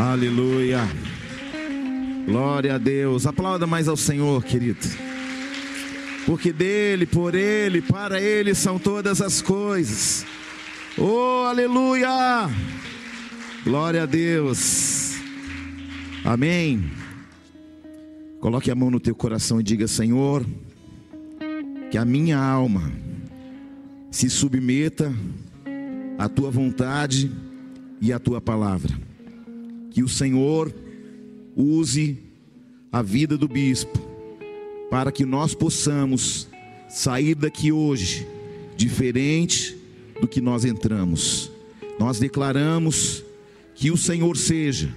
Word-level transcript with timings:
Aleluia. 0.00 0.80
Glória 2.24 2.76
a 2.76 2.78
Deus. 2.78 3.26
Aplauda 3.26 3.66
mais 3.66 3.86
ao 3.86 3.98
Senhor, 3.98 4.42
querido. 4.42 4.78
Porque 6.24 6.54
dele, 6.54 7.04
por 7.04 7.34
ele, 7.34 7.82
para 7.82 8.18
ele 8.18 8.54
são 8.54 8.78
todas 8.78 9.20
as 9.20 9.42
coisas. 9.42 10.24
Oh, 10.96 11.44
aleluia! 11.46 12.48
Glória 13.62 14.04
a 14.04 14.06
Deus. 14.06 15.16
Amém. 16.24 16.90
Coloque 18.40 18.70
a 18.70 18.74
mão 18.74 18.90
no 18.90 19.00
teu 19.00 19.14
coração 19.14 19.60
e 19.60 19.62
diga: 19.62 19.86
Senhor, 19.86 20.46
que 21.90 21.98
a 21.98 22.06
minha 22.06 22.38
alma 22.38 22.90
se 24.10 24.30
submeta 24.30 25.12
à 26.18 26.26
tua 26.26 26.50
vontade 26.50 27.30
e 28.00 28.14
à 28.14 28.18
tua 28.18 28.40
palavra. 28.40 29.09
Que 29.90 30.02
o 30.02 30.08
Senhor 30.08 30.72
use 31.56 32.18
a 32.92 33.02
vida 33.02 33.36
do 33.36 33.48
bispo 33.48 33.98
para 34.90 35.12
que 35.12 35.24
nós 35.24 35.54
possamos 35.54 36.48
sair 36.88 37.34
daqui 37.34 37.70
hoje 37.70 38.26
diferente 38.76 39.76
do 40.20 40.26
que 40.26 40.40
nós 40.40 40.64
entramos. 40.64 41.50
Nós 41.98 42.18
declaramos 42.18 43.22
que 43.74 43.90
o 43.90 43.96
Senhor 43.96 44.36
seja 44.36 44.94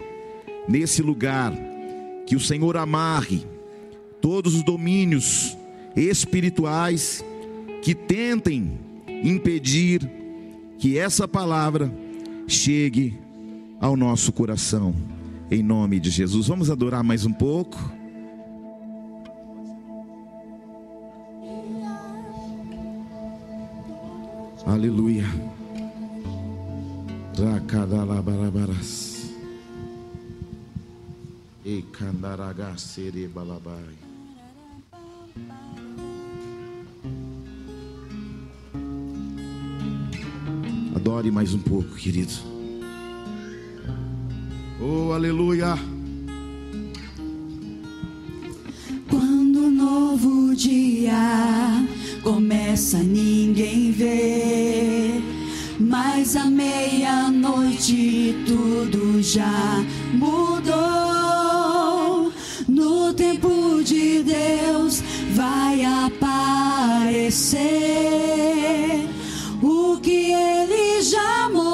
nesse 0.68 1.02
lugar, 1.02 1.54
que 2.26 2.36
o 2.36 2.40
Senhor 2.40 2.78
amarre 2.78 3.44
todos 4.22 4.56
os 4.56 4.64
domínios 4.64 5.56
espirituais 5.96 7.24
que 7.82 7.94
tentem 7.94 8.80
impedir 9.24 10.10
que 10.80 10.98
essa 10.98 11.28
palavra 11.28 11.94
chegue 12.48 13.18
ao 13.84 13.98
nosso 13.98 14.32
coração. 14.32 14.96
Em 15.52 15.62
nome 15.62 16.00
de 16.00 16.10
Jesus. 16.10 16.48
Vamos 16.48 16.72
adorar 16.72 17.04
mais 17.04 17.26
um 17.26 17.34
pouco. 17.34 17.78
Aleluia. 24.66 25.26
Rakadalabarabaras. 27.38 29.34
E 31.66 31.82
candaragacere 31.82 33.28
balabai. 33.28 33.98
Adore 40.96 41.30
mais 41.32 41.54
um 41.54 41.60
pouco, 41.60 41.96
querido. 41.96 42.53
Oh, 44.86 45.14
aleluia. 45.14 45.80
Quando 49.10 49.68
o 49.68 49.72
novo 49.72 50.54
dia 50.54 51.88
começa, 52.22 52.98
ninguém 52.98 53.94
vê. 53.94 55.22
Mas 55.80 56.36
à 56.36 56.44
meia-noite 56.48 58.36
tudo 58.46 59.22
já 59.22 59.82
mudou. 60.16 60.74
No 62.68 63.14
tempo 63.14 63.82
de 63.86 64.22
Deus 64.22 65.02
vai 65.34 65.86
aparecer 65.86 66.28
o 69.62 69.98
que 70.02 70.34
ele 70.34 71.02
já 71.02 71.48
mostrou 71.48 71.73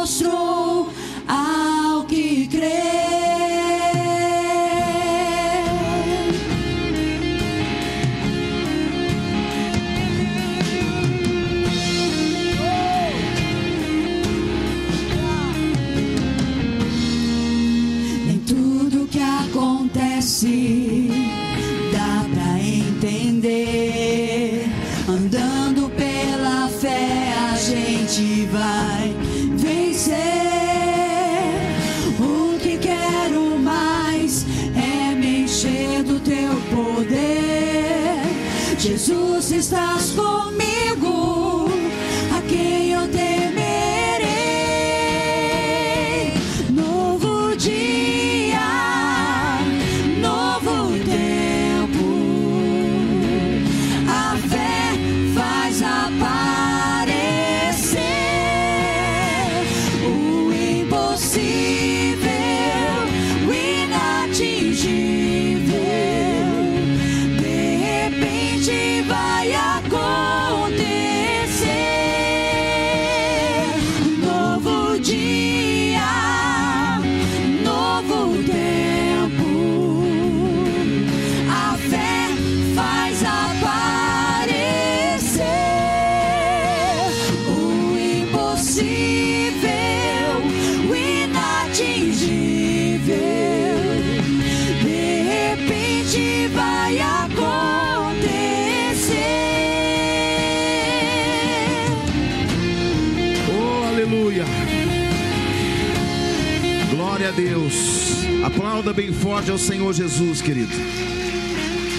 bem 109.00 109.14
forte 109.14 109.50
ao 109.50 109.58
Senhor 109.58 109.94
Jesus, 109.94 110.42
querido. 110.42 110.74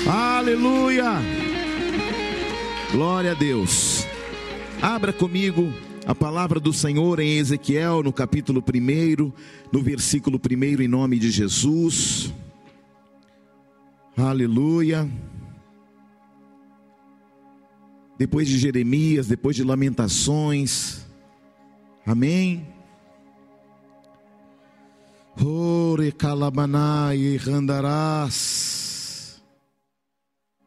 Aleluia. 0.07 1.13
Glória 2.93 3.33
a 3.33 3.35
Deus. 3.35 4.05
Abra 4.83 5.11
comigo 5.11 5.73
a 6.07 6.15
palavra 6.15 6.61
do 6.61 6.75
Senhor 6.75 7.19
em 7.19 7.39
Ezequiel, 7.39 8.03
no 8.03 8.13
capítulo 8.13 8.63
1, 8.63 9.33
no 9.73 9.83
versículo 9.83 10.39
1, 10.39 10.83
em 10.83 10.89
nome 10.89 11.19
de 11.19 11.31
Jesus. 11.31 12.35
Aleluia. 14.15 15.11
Depois 18.19 18.47
de 18.47 18.59
Jeremias, 18.59 19.27
depois 19.27 19.57
de 19.57 19.65
Lamentações. 19.65 21.07
Amém. 22.05 22.80
Ore 25.39 26.13
calabanai 26.13 27.37
randarás. 27.37 29.41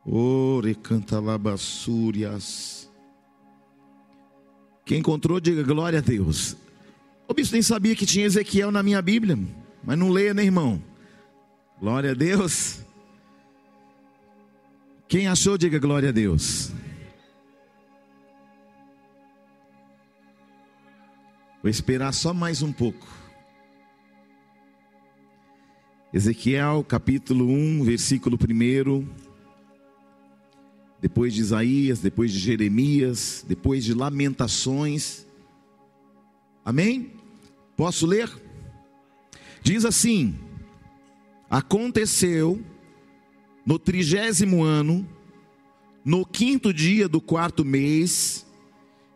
Ore 0.05 0.75
cantalabassúrias. 0.75 2.89
Quem 4.85 4.99
encontrou, 4.99 5.39
diga 5.39 5.63
glória 5.63 5.99
a 5.99 6.01
Deus. 6.01 6.57
O 7.27 7.33
bispo 7.33 7.53
nem 7.53 7.61
sabia 7.61 7.95
que 7.95 8.05
tinha 8.05 8.25
Ezequiel 8.25 8.71
na 8.71 8.83
minha 8.83 9.01
Bíblia, 9.01 9.37
mas 9.83 9.97
não 9.97 10.09
leia, 10.09 10.33
né, 10.33 10.43
irmão? 10.43 10.81
Glória 11.79 12.11
a 12.11 12.13
Deus. 12.13 12.79
Quem 15.07 15.27
achou, 15.27 15.57
diga 15.57 15.79
glória 15.79 16.09
a 16.09 16.11
Deus. 16.11 16.71
Vou 21.61 21.69
esperar 21.69 22.13
só 22.13 22.33
mais 22.33 22.61
um 22.61 22.73
pouco. 22.73 23.22
Ezequiel 26.13 26.85
capítulo 26.87 27.47
1, 27.47 27.83
versículo 27.85 28.37
1. 28.37 29.07
Depois 31.01 31.33
de 31.33 31.41
Isaías, 31.41 32.01
depois 32.01 32.31
de 32.31 32.37
Jeremias, 32.37 33.43
depois 33.47 33.83
de 33.83 33.95
Lamentações. 33.95 35.25
Amém? 36.63 37.13
Posso 37.75 38.05
ler? 38.05 38.29
Diz 39.63 39.85
assim: 39.85 40.35
Aconteceu 41.49 42.63
no 43.65 43.79
trigésimo 43.79 44.63
ano, 44.63 45.09
no 46.05 46.23
quinto 46.27 46.71
dia 46.71 47.07
do 47.09 47.19
quarto 47.19 47.65
mês, 47.65 48.45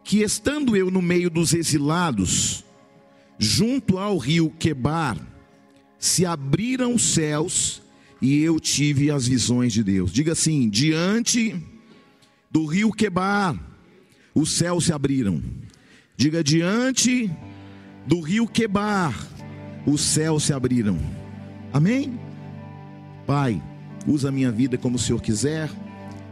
que 0.04 0.24
estando 0.24 0.76
eu 0.76 0.90
no 0.90 1.04
meio 1.04 1.30
dos 1.30 1.54
exilados, 1.54 2.66
junto 3.38 4.00
ao 4.00 4.18
rio 4.18 4.50
Quebar, 4.50 5.37
se 6.00 6.26
abriram 6.26 6.94
os 6.94 7.14
céus 7.14 7.82
e 8.22 8.42
eu 8.42 8.60
tive 8.60 9.12
as 9.12 9.28
visões 9.28 9.74
de 9.74 9.84
Deus. 9.84 10.12
Diga 10.12 10.34
assim: 10.34 10.70
diante 10.70 11.56
do 12.50 12.66
rio 12.66 12.92
Quebar, 12.92 13.56
os 14.34 14.52
céus 14.52 14.86
se 14.86 14.94
abriram. 14.94 15.42
Diga 16.16 16.44
diante 16.44 17.32
do 18.06 18.22
rio 18.22 18.48
Quebar, 18.48 19.16
os 19.86 20.02
céus 20.02 20.44
se 20.44 20.54
abriram. 20.54 20.98
Amém? 21.72 22.20
Pai, 23.26 23.62
usa 24.08 24.30
a 24.30 24.32
minha 24.32 24.52
vida 24.52 24.78
como 24.78 24.96
o 24.96 25.00
Senhor 25.00 25.22
quiser. 25.22 25.70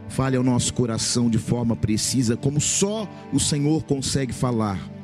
Fale 0.08 0.36
ao 0.36 0.42
nosso 0.42 0.72
coração 0.72 1.28
de 1.28 1.36
forma 1.36 1.74
precisa, 1.74 2.36
como 2.36 2.60
só 2.60 3.08
o 3.32 3.40
Senhor 3.40 3.82
consegue 3.84 4.32
falar. 4.32 4.95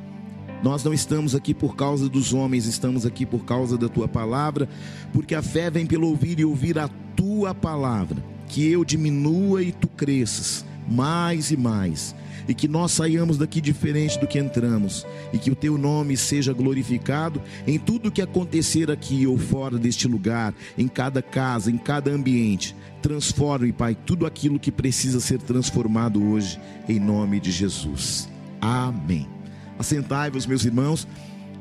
Nós 0.62 0.85
não 0.85 0.93
estamos 0.93 1.35
aqui 1.35 1.53
por 1.53 1.75
causa 1.75 2.09
dos 2.09 2.32
homens, 2.32 2.67
estamos 2.67 3.05
aqui 3.05 3.26
por 3.26 3.44
causa 3.44 3.76
da 3.76 3.88
tua 3.88 4.06
palavra, 4.06 4.69
porque 5.12 5.35
a 5.35 5.43
fé 5.43 5.70
vem 5.70 5.87
pelo 5.87 6.09
ouvir 6.09 6.38
e 6.38 6.44
ouvir 6.44 6.79
a 6.79 6.88
tua 7.17 7.55
palavra. 7.55 8.23
Que 8.49 8.70
eu 8.70 8.85
diminua 8.85 9.62
e 9.62 9.73
tu 9.73 9.88
cresças 9.88 10.64
mais 10.88 11.50
e 11.50 11.56
mais 11.56 12.14
e 12.49 12.55
que 12.55 12.69
nós 12.69 12.93
saiamos 12.93 13.38
daqui 13.38 13.61
diferente 13.61 14.19
do 14.19 14.26
que 14.26 14.38
entramos, 14.38 15.06
e 15.32 15.38
que 15.38 15.50
o 15.50 15.55
teu 15.55 15.79
nome 15.79 16.17
seja 16.17 16.53
glorificado 16.53 17.41
em 17.67 17.79
tudo 17.79 18.11
que 18.11 18.23
acontecer 18.23 18.91
aqui 18.91 19.26
ou 19.26 19.38
fora 19.38 19.79
deste 19.79 20.08
lugar, 20.08 20.55
em 20.76 20.88
cada 20.88 21.23
casa, 21.23 21.70
em 21.70 21.79
cada 21.79 22.11
ambiente. 22.11 22.75
Transforme, 23.00 23.73
Pai, 23.73 23.97
tudo 24.06 24.26
aquilo 24.26 24.58
que 24.58 24.70
precisa 24.70 25.20
ser 25.20 25.41
transformado 25.41 26.23
hoje, 26.23 26.61
em 26.88 27.00
nome 27.00 27.41
de 27.41 27.50
Jesus. 27.50 28.29
Amém. 28.61 29.42
Assentai-vos, 29.82 30.46
meus 30.46 30.64
irmãos. 30.64 31.08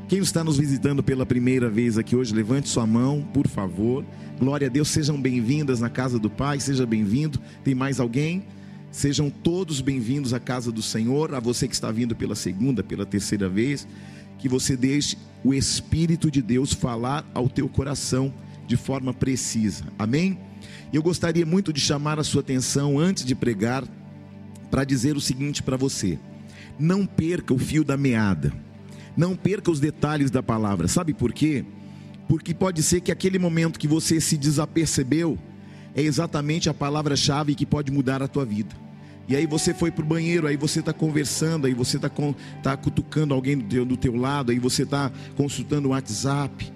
Quem 0.07 0.19
está 0.19 0.43
nos 0.43 0.59
visitando 0.59 1.01
pela 1.01 1.25
primeira 1.25 1.71
vez 1.71 1.97
aqui 1.97 2.15
hoje, 2.15 2.35
levante 2.35 2.69
sua 2.69 2.85
mão, 2.85 3.27
por 3.33 3.47
favor. 3.47 4.05
Glória 4.37 4.67
a 4.67 4.69
Deus, 4.69 4.89
sejam 4.89 5.19
bem-vindas 5.19 5.79
na 5.79 5.89
casa 5.89 6.19
do 6.19 6.29
Pai, 6.29 6.59
seja 6.59 6.85
bem-vindo. 6.85 7.41
Tem 7.63 7.73
mais 7.73 7.99
alguém? 7.99 8.45
Sejam 8.91 9.27
todos 9.31 9.81
bem-vindos 9.81 10.35
à 10.35 10.39
casa 10.39 10.71
do 10.71 10.83
Senhor, 10.83 11.33
a 11.33 11.39
você 11.39 11.67
que 11.67 11.73
está 11.73 11.89
vindo 11.89 12.15
pela 12.15 12.35
segunda, 12.35 12.83
pela 12.83 13.07
terceira 13.07 13.49
vez, 13.49 13.87
que 14.37 14.47
você 14.47 14.77
deixe 14.77 15.17
o 15.43 15.51
Espírito 15.51 16.29
de 16.29 16.43
Deus 16.43 16.73
falar 16.73 17.25
ao 17.33 17.49
teu 17.49 17.67
coração 17.67 18.31
de 18.67 18.77
forma 18.77 19.15
precisa. 19.15 19.85
Amém? 19.97 20.37
Eu 20.93 21.01
gostaria 21.01 21.43
muito 21.43 21.73
de 21.73 21.81
chamar 21.81 22.19
a 22.19 22.23
sua 22.23 22.41
atenção 22.41 22.99
antes 22.99 23.25
de 23.25 23.33
pregar 23.33 23.83
para 24.69 24.83
dizer 24.83 25.17
o 25.17 25.21
seguinte 25.21 25.63
para 25.63 25.75
você: 25.75 26.19
não 26.79 27.05
perca 27.05 27.53
o 27.53 27.57
fio 27.57 27.83
da 27.83 27.97
meada. 27.97 28.53
Não 29.15 29.35
perca 29.35 29.71
os 29.71 29.79
detalhes 29.79 30.31
da 30.31 30.41
palavra. 30.41 30.87
Sabe 30.87 31.13
por 31.13 31.33
quê? 31.33 31.65
Porque 32.27 32.53
pode 32.53 32.81
ser 32.81 33.01
que 33.01 33.11
aquele 33.11 33.37
momento 33.37 33.79
que 33.79 33.87
você 33.87 34.21
se 34.21 34.37
desapercebeu, 34.37 35.37
é 35.93 36.01
exatamente 36.01 36.69
a 36.69 36.73
palavra-chave 36.73 37.55
que 37.55 37.65
pode 37.65 37.91
mudar 37.91 38.23
a 38.23 38.27
tua 38.27 38.45
vida. 38.45 38.75
E 39.27 39.35
aí 39.35 39.45
você 39.45 39.73
foi 39.73 39.91
para 39.91 40.03
o 40.03 40.07
banheiro, 40.07 40.47
aí 40.47 40.57
você 40.57 40.79
está 40.79 40.91
conversando, 40.91 41.67
aí 41.67 41.73
você 41.73 41.97
está 41.97 42.09
tá 42.63 42.75
cutucando 42.75 43.33
alguém 43.33 43.57
do 43.57 43.65
teu, 43.65 43.85
do 43.85 43.97
teu 43.97 44.15
lado, 44.15 44.51
aí 44.51 44.59
você 44.59 44.83
está 44.83 45.11
consultando 45.35 45.89
o 45.89 45.91
WhatsApp. 45.91 46.71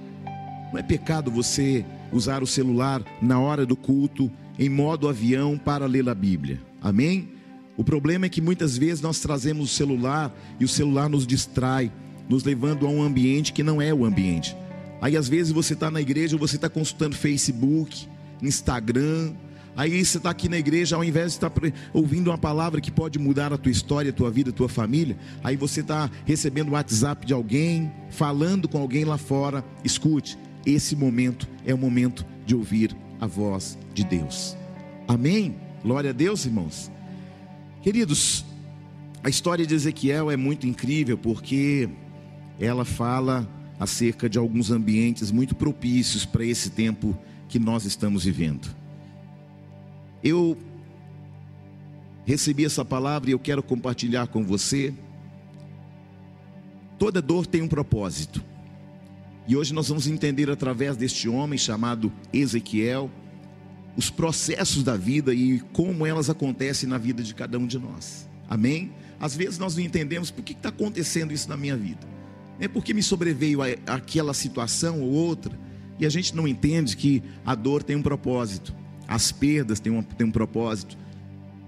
Não 0.72 0.80
é 0.80 0.84
pecado 0.84 1.32
você 1.32 1.86
usar 2.12 2.44
o 2.44 2.48
celular 2.48 3.04
na 3.22 3.40
hora 3.40 3.66
do 3.66 3.76
culto, 3.76 4.32
em 4.58 4.70
modo 4.70 5.10
avião, 5.10 5.58
para 5.58 5.86
ler 5.86 6.08
a 6.08 6.16
Bíblia. 6.16 6.62
Amém? 6.82 7.35
O 7.78 7.84
problema 7.84 8.26
é 8.26 8.30
que 8.30 8.42
muitas 8.42 8.78
vezes 8.78 9.02
nós 9.02 9.20
trazemos 9.20 9.72
o 9.72 9.74
celular 9.74 10.34
e 10.60 10.66
o 10.66 10.68
celular 10.68 11.10
nos 11.10 11.28
distrai, 11.28 11.92
nos 12.30 12.44
levando 12.44 12.88
a 12.88 12.90
um 12.90 13.04
ambiente 13.04 13.52
que 13.52 13.64
não 13.64 13.82
é 13.82 13.94
o 13.94 14.06
ambiente. 14.06 14.56
Aí 15.02 15.18
às 15.18 15.28
vezes 15.28 15.52
você 15.52 15.74
está 15.74 15.92
na 15.92 16.02
igreja, 16.02 16.38
você 16.38 16.56
está 16.56 16.70
consultando 16.70 17.16
Facebook, 17.16 18.08
Instagram. 18.42 19.34
Aí 19.76 20.06
você 20.06 20.18
está 20.18 20.30
aqui 20.30 20.48
na 20.48 20.58
igreja, 20.58 20.96
ao 20.96 21.04
invés 21.04 21.34
de 21.34 21.38
estar 21.38 21.52
ouvindo 21.94 22.30
uma 22.30 22.38
palavra 22.38 22.80
que 22.80 22.90
pode 22.90 23.20
mudar 23.20 23.52
a 23.52 23.58
tua 23.58 23.72
história, 23.72 24.10
a 24.10 24.14
tua 24.14 24.32
vida, 24.32 24.52
a 24.52 24.54
tua 24.54 24.70
família, 24.70 25.18
aí 25.44 25.58
você 25.58 25.82
está 25.82 26.10
recebendo 26.24 26.70
o 26.70 26.72
WhatsApp 26.72 27.26
de 27.26 27.34
alguém, 27.34 27.92
falando 28.10 28.70
com 28.70 28.78
alguém 28.78 29.04
lá 29.04 29.18
fora. 29.18 29.66
Escute, 29.84 30.38
esse 30.66 30.96
momento 30.96 31.46
é 31.66 31.74
o 31.74 31.78
momento 31.78 32.26
de 32.46 32.56
ouvir 32.56 32.96
a 33.20 33.28
voz 33.28 33.78
de 33.94 34.06
Deus. 34.06 34.56
Amém? 35.10 35.58
Glória 35.84 36.12
a 36.12 36.14
Deus, 36.14 36.46
irmãos. 36.46 36.90
Queridos, 37.86 38.44
a 39.24 39.30
história 39.30 39.64
de 39.64 39.76
Ezequiel 39.76 40.32
é 40.32 40.36
muito 40.36 40.66
incrível 40.66 41.20
porque 41.20 41.88
ela 42.60 42.84
fala 42.84 43.48
acerca 43.80 44.28
de 44.28 44.40
alguns 44.40 44.72
ambientes 44.72 45.30
muito 45.30 45.54
propícios 45.54 46.26
para 46.26 46.44
esse 46.44 46.72
tempo 46.72 47.16
que 47.48 47.60
nós 47.60 47.86
estamos 47.86 48.26
vivendo. 48.26 48.76
Eu 50.24 50.58
recebi 52.26 52.66
essa 52.66 52.84
palavra 52.84 53.30
e 53.30 53.34
eu 53.34 53.40
quero 53.40 53.62
compartilhar 53.62 54.26
com 54.30 54.44
você. 54.44 54.92
Toda 56.98 57.22
dor 57.22 57.46
tem 57.46 57.62
um 57.62 57.68
propósito. 57.68 58.44
E 59.48 59.56
hoje 59.56 59.76
nós 59.76 59.90
vamos 59.90 60.08
entender 60.08 60.50
através 60.50 60.98
deste 60.98 61.30
homem 61.30 61.60
chamado 61.60 62.12
Ezequiel 62.34 63.12
os 63.96 64.10
processos 64.10 64.84
da 64.84 64.98
vida 64.98 65.34
e 65.34 65.60
como 65.74 66.06
elas 66.06 66.30
acontecem 66.30 66.88
na 66.88 66.98
vida 66.98 67.24
de 67.24 67.34
cada 67.34 67.58
um 67.58 67.66
de 67.66 67.80
nós. 67.80 68.28
Amém? 68.50 68.92
Às 69.20 69.36
vezes 69.36 69.58
nós 69.58 69.76
não 69.76 69.84
entendemos 69.84 70.30
por 70.30 70.44
que 70.44 70.54
está 70.54 70.70
acontecendo 70.70 71.34
isso 71.34 71.50
na 71.50 71.58
minha 71.58 71.78
vida. 71.78 72.08
É 72.60 72.68
porque 72.68 72.94
me 72.94 73.04
sobreveio 73.04 73.60
aquela 73.86 74.34
situação 74.34 75.02
ou 75.02 75.12
outra 75.12 75.58
e 76.00 76.06
a 76.06 76.10
gente 76.10 76.36
não 76.36 76.48
entende 76.48 76.96
que 76.96 77.24
a 77.46 77.56
dor 77.56 77.82
tem 77.84 77.96
um 77.96 78.02
propósito, 78.02 78.74
as 79.08 79.32
perdas 79.32 79.80
têm 79.80 79.92
um, 79.92 80.02
têm 80.02 80.28
um 80.28 80.32
propósito, 80.32 80.98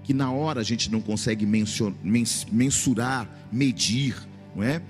que 0.02 0.12
na 0.12 0.30
hora 0.30 0.60
a 0.60 0.64
gente 0.64 0.90
não 0.90 1.00
consegue 1.00 1.46
mensurar, 1.46 3.28
medir, 3.52 4.16
não 4.54 4.62
é? 4.62 4.82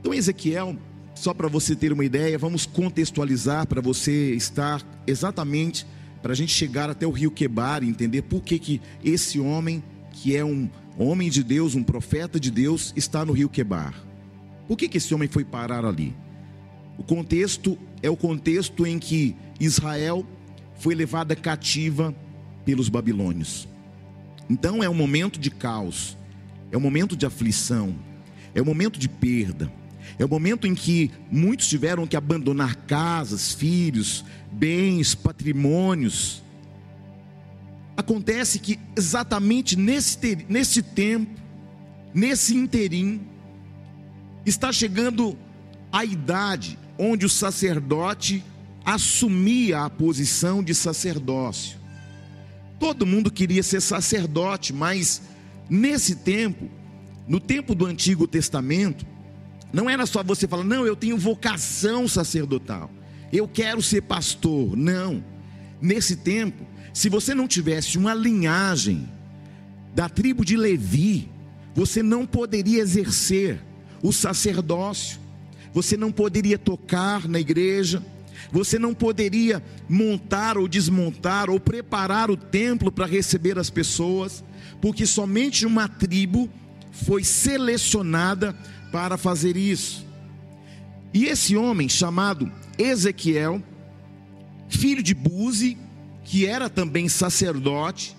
Então, 0.00 0.12
Ezequiel, 0.12 0.76
só 1.14 1.32
para 1.32 1.48
você 1.48 1.74
ter 1.74 1.92
uma 1.92 2.04
ideia, 2.04 2.36
vamos 2.38 2.66
contextualizar 2.66 3.66
para 3.66 3.80
você 3.80 4.34
estar 4.34 4.82
exatamente, 5.06 5.86
para 6.24 6.32
a 6.32 6.34
gente 6.34 6.54
chegar 6.54 6.88
até 6.88 7.06
o 7.06 7.10
rio 7.10 7.30
Quebar 7.30 7.84
e 7.84 7.86
entender 7.86 8.22
por 8.22 8.40
que, 8.40 8.58
que 8.58 8.80
esse 9.04 9.38
homem, 9.38 9.84
que 10.10 10.34
é 10.34 10.42
um 10.42 10.70
homem 10.96 11.28
de 11.28 11.44
Deus, 11.44 11.74
um 11.74 11.82
profeta 11.82 12.40
de 12.40 12.50
Deus, 12.50 12.94
está 12.96 13.26
no 13.26 13.34
rio 13.34 13.46
Quebar. 13.46 13.94
Por 14.66 14.78
que, 14.78 14.88
que 14.88 14.96
esse 14.96 15.14
homem 15.14 15.28
foi 15.28 15.44
parar 15.44 15.84
ali? 15.84 16.16
O 16.96 17.02
contexto 17.02 17.76
é 18.02 18.08
o 18.08 18.16
contexto 18.16 18.86
em 18.86 18.98
que 18.98 19.36
Israel 19.60 20.26
foi 20.78 20.94
levada 20.94 21.36
cativa 21.36 22.14
pelos 22.64 22.88
babilônios. 22.88 23.68
Então 24.48 24.82
é 24.82 24.88
um 24.88 24.94
momento 24.94 25.38
de 25.38 25.50
caos, 25.50 26.16
é 26.72 26.76
um 26.78 26.80
momento 26.80 27.14
de 27.14 27.26
aflição, 27.26 27.94
é 28.54 28.62
um 28.62 28.64
momento 28.64 28.98
de 28.98 29.10
perda, 29.10 29.70
é 30.18 30.24
o 30.24 30.28
momento 30.28 30.66
em 30.66 30.74
que 30.74 31.10
muitos 31.30 31.68
tiveram 31.68 32.06
que 32.06 32.16
abandonar 32.16 32.76
casas, 32.86 33.52
filhos, 33.52 34.24
bens, 34.50 35.14
patrimônios. 35.14 36.42
Acontece 37.96 38.58
que 38.58 38.78
exatamente 38.96 39.76
nesse, 39.76 40.46
nesse 40.48 40.82
tempo, 40.82 41.40
nesse 42.12 42.56
interim, 42.56 43.20
está 44.46 44.72
chegando 44.72 45.36
a 45.90 46.04
idade 46.04 46.78
onde 46.98 47.26
o 47.26 47.30
sacerdote 47.30 48.44
assumia 48.84 49.84
a 49.84 49.90
posição 49.90 50.62
de 50.62 50.74
sacerdócio. 50.74 51.78
Todo 52.78 53.06
mundo 53.06 53.30
queria 53.30 53.62
ser 53.62 53.80
sacerdote, 53.80 54.72
mas 54.72 55.22
nesse 55.70 56.16
tempo, 56.16 56.68
no 57.26 57.40
tempo 57.40 57.74
do 57.74 57.86
Antigo 57.86 58.26
Testamento, 58.26 59.06
não 59.74 59.90
era 59.90 60.06
só 60.06 60.22
você 60.22 60.48
falar, 60.48 60.64
não, 60.64 60.86
eu 60.86 60.96
tenho 60.96 61.18
vocação 61.18 62.08
sacerdotal, 62.08 62.90
eu 63.32 63.46
quero 63.46 63.82
ser 63.82 64.02
pastor. 64.02 64.76
Não. 64.76 65.22
Nesse 65.82 66.16
tempo, 66.16 66.64
se 66.92 67.08
você 67.08 67.34
não 67.34 67.46
tivesse 67.46 67.98
uma 67.98 68.14
linhagem 68.14 69.08
da 69.94 70.08
tribo 70.08 70.44
de 70.44 70.56
Levi, 70.56 71.28
você 71.74 72.02
não 72.02 72.24
poderia 72.24 72.80
exercer 72.80 73.60
o 74.02 74.12
sacerdócio 74.12 75.24
você 75.74 75.96
não 75.96 76.12
poderia 76.12 76.56
tocar 76.56 77.28
na 77.28 77.40
igreja, 77.40 78.00
você 78.52 78.78
não 78.78 78.94
poderia 78.94 79.60
montar 79.88 80.56
ou 80.56 80.68
desmontar 80.68 81.50
ou 81.50 81.58
preparar 81.58 82.30
o 82.30 82.36
templo 82.36 82.92
para 82.92 83.06
receber 83.06 83.58
as 83.58 83.68
pessoas, 83.68 84.44
porque 84.80 85.04
somente 85.04 85.66
uma 85.66 85.88
tribo 85.88 86.48
foi 86.92 87.24
selecionada 87.24 88.56
para 88.94 89.16
fazer 89.16 89.56
isso. 89.56 90.06
E 91.12 91.24
esse 91.24 91.56
homem 91.56 91.88
chamado 91.88 92.48
Ezequiel 92.78 93.60
filho 94.68 95.02
de 95.02 95.14
Buzi, 95.14 95.76
que 96.22 96.46
era 96.46 96.70
também 96.70 97.08
sacerdote. 97.08 98.16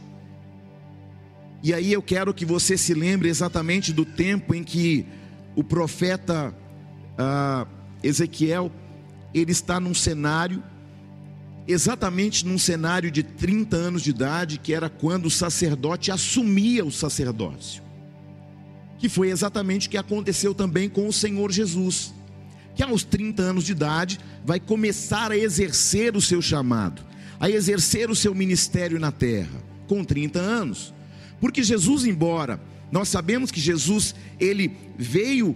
E 1.63 1.73
aí 1.73 1.93
eu 1.93 2.01
quero 2.01 2.33
que 2.33 2.45
você 2.45 2.77
se 2.77 2.93
lembre 2.93 3.29
exatamente 3.29 3.93
do 3.93 4.03
tempo 4.03 4.53
em 4.53 4.65
que 4.65 5.05
o 5.55 5.63
profeta 5.63 6.53
ah, 7.17 7.65
Ezequiel 8.03 8.69
ele 9.33 9.53
está 9.53 9.79
num 9.79 9.93
cenário 9.93 10.61
exatamente 11.65 12.45
num 12.45 12.57
cenário 12.57 13.09
de 13.09 13.23
30 13.23 13.77
anos 13.77 14.01
de 14.01 14.09
idade, 14.09 14.59
que 14.59 14.73
era 14.73 14.89
quando 14.89 15.27
o 15.27 15.31
sacerdote 15.31 16.11
assumia 16.11 16.83
o 16.83 16.91
sacerdócio. 16.91 17.84
Que 19.05 19.09
foi 19.09 19.29
exatamente 19.29 19.87
o 19.87 19.91
que 19.91 19.99
aconteceu 19.99 20.55
também 20.55 20.89
com 20.89 21.07
o 21.07 21.13
Senhor 21.13 21.51
Jesus, 21.51 22.11
que 22.73 22.81
aos 22.81 23.03
30 23.03 23.39
anos 23.39 23.63
de 23.63 23.71
idade 23.71 24.19
vai 24.43 24.59
começar 24.59 25.31
a 25.31 25.37
exercer 25.37 26.17
o 26.17 26.21
seu 26.21 26.41
chamado, 26.41 27.03
a 27.39 27.47
exercer 27.47 28.09
o 28.09 28.15
seu 28.15 28.33
ministério 28.33 28.99
na 28.99 29.11
terra, 29.11 29.61
com 29.87 30.03
30 30.03 30.39
anos. 30.39 30.91
Porque 31.39 31.61
Jesus, 31.61 32.03
embora 32.03 32.59
nós 32.91 33.07
sabemos 33.07 33.51
que 33.51 33.61
Jesus, 33.61 34.15
ele 34.39 34.75
veio 34.97 35.55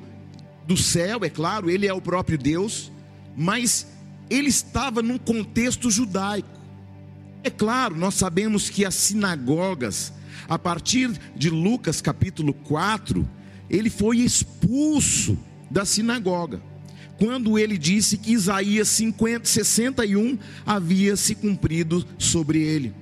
do 0.67 0.77
céu, 0.77 1.21
é 1.23 1.29
claro, 1.31 1.71
ele 1.71 1.87
é 1.87 1.93
o 1.93 1.99
próprio 1.99 2.37
Deus, 2.37 2.91
mas 3.35 3.87
ele 4.29 4.49
estava 4.49 5.01
num 5.01 5.17
contexto 5.17 5.89
judaico. 5.89 6.47
É 7.43 7.49
claro, 7.49 7.95
nós 7.95 8.13
sabemos 8.13 8.69
que 8.69 8.85
as 8.85 8.93
sinagogas, 8.93 10.13
a 10.47 10.59
partir 10.59 11.09
de 11.35 11.49
Lucas 11.49 11.99
capítulo 11.99 12.53
4, 12.53 13.38
ele 13.69 13.89
foi 13.89 14.17
expulso 14.17 15.37
da 15.69 15.85
sinagoga. 15.85 16.61
Quando 17.17 17.59
ele 17.59 17.77
disse 17.77 18.17
que 18.17 18.31
Isaías 18.31 18.87
50, 18.87 19.45
61 19.45 20.37
havia 20.65 21.15
se 21.17 21.35
cumprido 21.35 22.05
sobre 22.17 22.61
ele. 22.61 22.93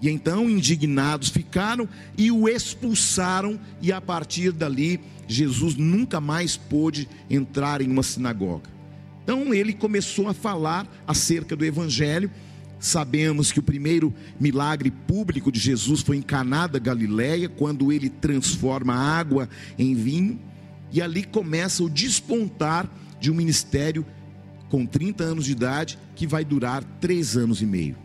E 0.00 0.08
então, 0.08 0.48
indignados 0.48 1.28
ficaram 1.28 1.88
e 2.16 2.30
o 2.30 2.48
expulsaram, 2.48 3.58
e 3.82 3.90
a 3.90 4.00
partir 4.00 4.52
dali, 4.52 5.00
Jesus 5.26 5.74
nunca 5.74 6.20
mais 6.20 6.56
pôde 6.56 7.08
entrar 7.28 7.80
em 7.80 7.90
uma 7.90 8.02
sinagoga. 8.02 8.70
Então 9.24 9.52
ele 9.52 9.72
começou 9.72 10.28
a 10.28 10.34
falar 10.34 10.86
acerca 11.04 11.56
do 11.56 11.64
Evangelho. 11.64 12.30
Sabemos 12.78 13.50
que 13.50 13.58
o 13.58 13.62
primeiro 13.62 14.12
milagre 14.38 14.90
público 14.90 15.50
de 15.50 15.58
Jesus 15.58 16.02
foi 16.02 16.16
em 16.16 16.22
Caná 16.22 16.66
da 16.66 16.78
Galileia, 16.78 17.48
quando 17.48 17.90
ele 17.90 18.08
transforma 18.08 18.94
a 18.94 19.18
água 19.18 19.48
em 19.78 19.94
vinho, 19.94 20.38
e 20.92 21.00
ali 21.00 21.24
começa 21.24 21.82
o 21.82 21.90
despontar 21.90 22.88
de 23.18 23.30
um 23.30 23.34
ministério 23.34 24.04
com 24.68 24.84
30 24.84 25.24
anos 25.24 25.44
de 25.44 25.52
idade, 25.52 25.98
que 26.14 26.26
vai 26.26 26.44
durar 26.44 26.84
três 27.00 27.36
anos 27.36 27.62
e 27.62 27.66
meio. 27.66 27.96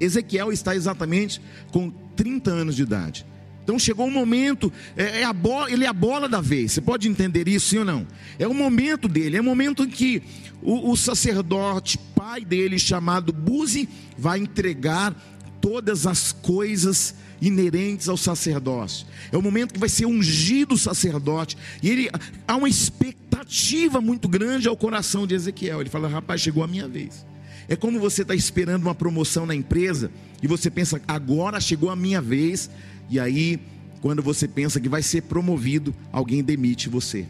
Ezequiel 0.00 0.52
está 0.52 0.74
exatamente 0.74 1.40
com 1.70 1.90
30 2.16 2.50
anos 2.50 2.76
de 2.76 2.82
idade. 2.82 3.26
Então 3.62 3.78
chegou 3.78 4.06
um 4.06 4.10
momento, 4.10 4.72
é, 4.96 5.22
é, 5.22 5.32
bola, 5.32 5.70
ele 5.70 5.84
é 5.84 5.88
a 5.88 5.92
bola 5.92 6.28
da 6.28 6.40
vez. 6.40 6.72
Você 6.72 6.80
pode 6.80 7.08
entender 7.08 7.46
isso, 7.48 7.68
sim 7.68 7.78
ou 7.78 7.84
não? 7.84 8.06
É 8.38 8.46
o 8.46 8.54
momento 8.54 9.08
dele, 9.08 9.36
é 9.36 9.40
o 9.40 9.44
momento 9.44 9.84
em 9.84 9.88
que 9.88 10.22
o, 10.60 10.90
o 10.90 10.96
sacerdote, 10.96 11.98
pai 12.14 12.44
dele, 12.44 12.78
chamado 12.78 13.32
Buzi, 13.32 13.88
vai 14.18 14.38
entregar 14.38 15.14
todas 15.60 16.06
as 16.06 16.32
coisas 16.32 17.14
inerentes 17.40 18.08
ao 18.08 18.16
sacerdócio. 18.16 19.06
É 19.30 19.36
o 19.36 19.42
momento 19.42 19.74
que 19.74 19.80
vai 19.80 19.88
ser 19.88 20.06
ungido 20.06 20.74
o 20.74 20.78
sacerdote. 20.78 21.56
E 21.82 21.90
ele 21.90 22.10
há 22.46 22.56
uma 22.56 22.68
expectativa 22.68 24.00
muito 24.00 24.28
grande 24.28 24.68
ao 24.68 24.76
coração 24.76 25.26
de 25.26 25.34
Ezequiel. 25.34 25.80
Ele 25.80 25.90
fala: 25.90 26.08
rapaz, 26.08 26.40
chegou 26.40 26.62
a 26.62 26.68
minha 26.68 26.88
vez. 26.88 27.24
É 27.68 27.76
como 27.76 28.00
você 28.00 28.22
está 28.22 28.34
esperando 28.34 28.82
uma 28.82 28.94
promoção 28.94 29.46
na 29.46 29.54
empresa 29.54 30.10
e 30.42 30.46
você 30.46 30.68
pensa, 30.70 31.00
agora 31.06 31.60
chegou 31.60 31.90
a 31.90 31.96
minha 31.96 32.20
vez 32.20 32.68
e 33.12 33.20
aí, 33.20 33.60
quando 34.00 34.22
você 34.22 34.48
pensa 34.48 34.80
que 34.80 34.88
vai 34.88 35.02
ser 35.02 35.24
promovido, 35.24 35.94
alguém 36.10 36.42
demite 36.42 36.88
você. 36.88 37.26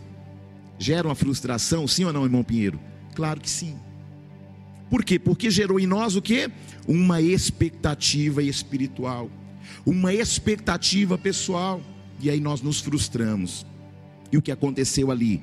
Gera 0.78 1.08
uma 1.08 1.14
frustração, 1.16 1.88
sim 1.88 2.04
ou 2.04 2.12
não, 2.12 2.22
irmão 2.22 2.44
Pinheiro? 2.44 2.78
Claro 3.16 3.40
que 3.40 3.50
sim. 3.50 3.74
Por 4.88 5.04
quê? 5.04 5.18
Porque 5.18 5.50
gerou 5.50 5.80
em 5.80 5.86
nós 5.88 6.14
o 6.14 6.22
quê? 6.22 6.48
Uma 6.86 7.20
expectativa 7.20 8.40
espiritual, 8.44 9.28
uma 9.84 10.14
expectativa 10.14 11.18
pessoal, 11.18 11.82
e 12.20 12.30
aí 12.30 12.38
nós 12.38 12.62
nos 12.62 12.80
frustramos. 12.80 13.66
E 14.30 14.36
o 14.36 14.42
que 14.42 14.52
aconteceu 14.52 15.10
ali? 15.10 15.42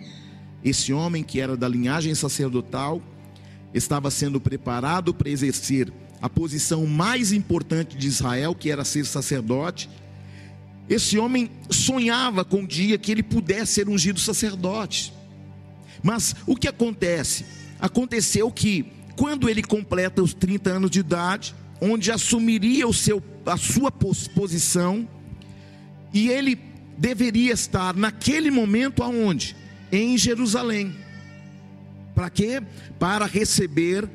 Esse 0.63 0.93
homem 0.93 1.21
que 1.21 1.41
era 1.41 1.57
da 1.57 1.67
linhagem 1.67 2.15
sacerdotal 2.15 3.01
estava 3.73 4.09
sendo 4.09 4.39
preparado 4.39 5.13
para 5.13 5.29
exercer 5.29 5.91
a 6.21 6.29
posição 6.29 6.85
mais 6.85 7.33
importante 7.33 7.97
de 7.97 8.07
Israel, 8.07 8.55
que 8.55 8.71
era 8.71 8.85
ser 8.85 9.05
sacerdote, 9.05 9.89
esse 10.89 11.19
homem 11.19 11.51
sonhava 11.69 12.43
com 12.43 12.63
o 12.63 12.67
dia 12.67 12.97
que 12.97 13.11
ele 13.11 13.21
pudesse 13.21 13.73
ser 13.73 13.87
ungido 13.87 14.19
sacerdote. 14.19 15.13
Mas 16.01 16.35
o 16.47 16.55
que 16.55 16.67
acontece? 16.67 17.45
Aconteceu 17.79 18.51
que, 18.51 18.91
quando 19.15 19.47
ele 19.47 19.61
completa 19.61 20.23
os 20.23 20.33
30 20.33 20.69
anos 20.71 20.89
de 20.89 20.99
idade, 21.01 21.53
onde 21.79 22.11
assumiria 22.11 22.87
o 22.87 22.93
seu, 22.93 23.23
a 23.45 23.55
sua 23.55 23.91
posição, 23.91 25.07
e 26.11 26.29
ele 26.29 26.59
deveria 26.97 27.53
estar 27.53 27.95
naquele 27.95 28.49
momento 28.49 29.03
aonde? 29.03 29.55
Em 29.91 30.17
Jerusalém. 30.17 30.95
Para 32.15 32.29
quê? 32.29 32.61
Para 32.97 33.25
receber 33.25 34.09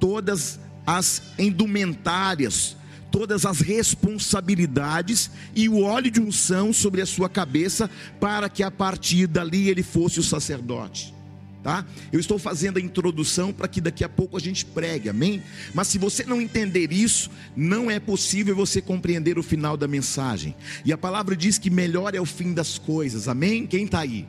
todas 0.00 0.58
as 0.86 1.22
indumentárias, 1.38 2.76
todas 3.14 3.46
as 3.46 3.60
responsabilidades 3.60 5.30
e 5.54 5.68
o 5.68 5.82
óleo 5.82 6.10
de 6.10 6.20
unção 6.20 6.72
sobre 6.72 7.00
a 7.00 7.06
sua 7.06 7.28
cabeça, 7.28 7.88
para 8.18 8.48
que 8.48 8.60
a 8.60 8.72
partir 8.72 9.28
dali 9.28 9.68
ele 9.70 9.84
fosse 9.84 10.18
o 10.18 10.22
sacerdote. 10.22 11.14
Tá? 11.62 11.86
Eu 12.12 12.18
estou 12.18 12.40
fazendo 12.40 12.76
a 12.78 12.80
introdução 12.80 13.52
para 13.52 13.68
que 13.68 13.80
daqui 13.80 14.02
a 14.02 14.08
pouco 14.08 14.36
a 14.36 14.40
gente 14.40 14.66
pregue, 14.66 15.08
amém? 15.08 15.40
Mas 15.72 15.86
se 15.86 15.96
você 15.96 16.24
não 16.24 16.40
entender 16.40 16.92
isso, 16.92 17.30
não 17.54 17.88
é 17.88 18.00
possível 18.00 18.56
você 18.56 18.82
compreender 18.82 19.38
o 19.38 19.44
final 19.44 19.76
da 19.76 19.86
mensagem. 19.86 20.52
E 20.84 20.92
a 20.92 20.98
palavra 20.98 21.36
diz 21.36 21.56
que 21.56 21.70
melhor 21.70 22.16
é 22.16 22.20
o 22.20 22.26
fim 22.26 22.52
das 22.52 22.78
coisas, 22.78 23.28
amém? 23.28 23.64
Quem 23.64 23.84
está 23.84 24.00
aí? 24.00 24.26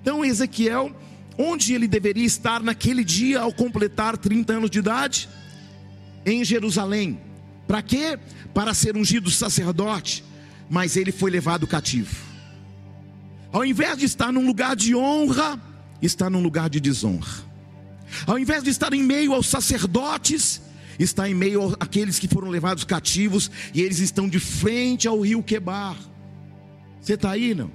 Então, 0.00 0.24
Ezequiel, 0.24 0.94
onde 1.36 1.74
ele 1.74 1.88
deveria 1.88 2.24
estar 2.24 2.62
naquele 2.62 3.02
dia 3.02 3.40
ao 3.40 3.52
completar 3.52 4.16
30 4.16 4.52
anos 4.52 4.70
de 4.70 4.78
idade? 4.78 5.28
Em 6.24 6.44
Jerusalém. 6.44 7.31
Para 7.72 7.80
quê? 7.80 8.18
Para 8.52 8.74
ser 8.74 8.98
ungido 8.98 9.30
sacerdote, 9.30 10.22
mas 10.68 10.94
ele 10.94 11.10
foi 11.10 11.30
levado 11.30 11.66
cativo. 11.66 12.14
Ao 13.50 13.64
invés 13.64 13.96
de 13.96 14.04
estar 14.04 14.30
num 14.30 14.44
lugar 14.44 14.76
de 14.76 14.94
honra, 14.94 15.58
está 16.02 16.28
num 16.28 16.42
lugar 16.42 16.68
de 16.68 16.78
desonra. 16.78 17.32
Ao 18.26 18.38
invés 18.38 18.62
de 18.62 18.68
estar 18.68 18.92
em 18.92 19.02
meio 19.02 19.32
aos 19.32 19.46
sacerdotes, 19.46 20.60
está 20.98 21.26
em 21.30 21.32
meio 21.32 21.74
àqueles 21.80 22.18
que 22.18 22.28
foram 22.28 22.50
levados 22.50 22.84
cativos 22.84 23.50
e 23.72 23.80
eles 23.80 24.00
estão 24.00 24.28
de 24.28 24.38
frente 24.38 25.08
ao 25.08 25.18
rio 25.22 25.42
Quebar. 25.42 25.96
Você 27.00 27.14
está 27.14 27.30
aí, 27.30 27.54
não? 27.54 27.70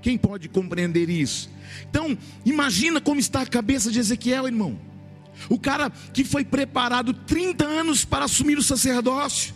Quem 0.00 0.16
pode 0.16 0.48
compreender 0.48 1.10
isso? 1.10 1.50
Então, 1.90 2.16
imagina 2.46 3.00
como 3.00 3.18
está 3.18 3.40
a 3.40 3.46
cabeça 3.46 3.90
de 3.90 3.98
Ezequiel, 3.98 4.46
irmão. 4.46 4.91
O 5.48 5.58
cara 5.58 5.90
que 6.12 6.24
foi 6.24 6.44
preparado 6.44 7.12
30 7.12 7.64
anos 7.64 8.04
para 8.04 8.24
assumir 8.24 8.58
o 8.58 8.62
sacerdócio. 8.62 9.54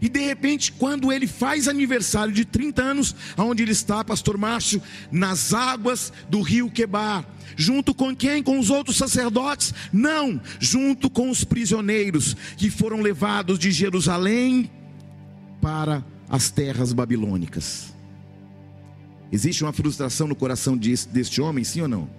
E 0.00 0.08
de 0.08 0.20
repente, 0.20 0.72
quando 0.72 1.10
ele 1.10 1.26
faz 1.26 1.66
aniversário 1.66 2.32
de 2.32 2.44
30 2.44 2.82
anos, 2.82 3.16
aonde 3.36 3.62
ele 3.62 3.72
está, 3.72 4.04
pastor 4.04 4.36
Márcio, 4.36 4.82
nas 5.10 5.54
águas 5.54 6.12
do 6.28 6.42
rio 6.42 6.70
Quebar, 6.70 7.24
junto 7.56 7.94
com 7.94 8.14
quem? 8.14 8.42
Com 8.42 8.58
os 8.58 8.68
outros 8.68 8.96
sacerdotes? 8.96 9.72
Não, 9.92 10.40
junto 10.60 11.08
com 11.08 11.30
os 11.30 11.42
prisioneiros 11.42 12.36
que 12.56 12.68
foram 12.68 13.00
levados 13.00 13.58
de 13.58 13.70
Jerusalém 13.70 14.70
para 15.60 16.04
as 16.28 16.50
terras 16.50 16.92
babilônicas. 16.92 17.94
Existe 19.32 19.64
uma 19.64 19.72
frustração 19.72 20.28
no 20.28 20.36
coração 20.36 20.76
deste 20.76 21.40
homem, 21.40 21.64
sim 21.64 21.80
ou 21.80 21.88
não? 21.88 22.10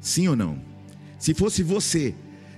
Sim 0.00 0.28
ou 0.28 0.36
não? 0.36 0.60
Se 1.18 1.34
fosse 1.34 1.62
você, 1.62 2.14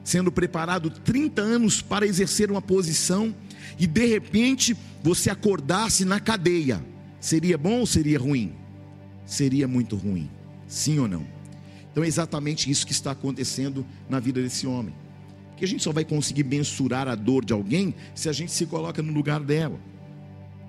sendo 0.09 0.33
preparado 0.33 0.89
30 0.89 1.43
anos 1.43 1.83
para 1.83 2.07
exercer 2.07 2.51
uma 2.51 2.63
posição 2.63 3.35
e 3.79 3.87
de 3.87 4.07
repente 4.07 4.75
você 5.03 5.29
acordasse 5.29 6.03
na 6.03 6.19
cadeia, 6.19 6.83
seria 7.21 7.59
bom 7.59 7.81
ou 7.81 7.87
seria 7.87 8.19
ruim? 8.19 8.55
Seria 9.27 9.69
muito 9.69 9.97
ruim, 9.97 10.31
sim 10.67 10.99
ou 10.99 11.07
não? 11.07 11.27
Então 11.93 12.03
é 12.03 12.07
exatamente 12.07 12.71
isso 12.71 12.87
que 12.87 12.93
está 12.93 13.11
acontecendo 13.11 13.85
na 14.09 14.19
vida 14.19 14.41
desse 14.41 14.67
homem. 14.67 14.95
Que 15.59 15.67
a 15.67 15.69
gente 15.69 15.83
só 15.83 15.93
vai 15.93 16.07
conseguir 16.07 16.45
mensurar 16.45 17.07
a 17.07 17.15
dor 17.15 17.45
de 17.45 17.53
alguém 17.53 17.95
se 18.15 18.31
a 18.31 18.33
gente 18.33 18.51
se 18.51 18.65
coloca 18.65 19.03
no 19.03 19.13
lugar 19.13 19.41
dela. 19.41 19.79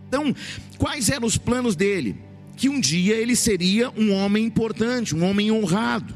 Então, 0.09 0.35
quais 0.77 1.07
eram 1.07 1.25
os 1.25 1.37
planos 1.37 1.77
dele? 1.77 2.17
Que 2.57 2.67
um 2.67 2.77
dia 2.77 3.15
ele 3.15 3.37
seria 3.37 3.89
um 3.91 4.11
homem 4.11 4.43
importante, 4.43 5.15
um 5.15 5.23
homem 5.23 5.49
honrado, 5.49 6.13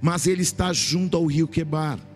mas 0.00 0.28
ele 0.28 0.42
está 0.42 0.72
junto 0.72 1.16
ao 1.16 1.26
rio 1.26 1.48
Quebar 1.48 2.09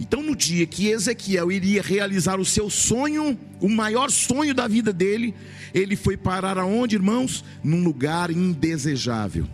Então, 0.00 0.22
no 0.22 0.36
dia 0.36 0.64
que 0.66 0.88
Ezequiel 0.88 1.50
iria 1.50 1.82
realizar 1.82 2.38
o 2.38 2.44
seu 2.44 2.70
sonho, 2.70 3.38
o 3.60 3.68
maior 3.68 4.10
sonho 4.10 4.54
da 4.54 4.68
vida 4.68 4.92
dele, 4.92 5.34
ele 5.74 5.96
foi 5.96 6.16
parar 6.16 6.56
aonde, 6.56 6.94
irmãos? 6.94 7.44
Num 7.64 7.82
lugar 7.82 8.30
indesejável. 8.30 9.46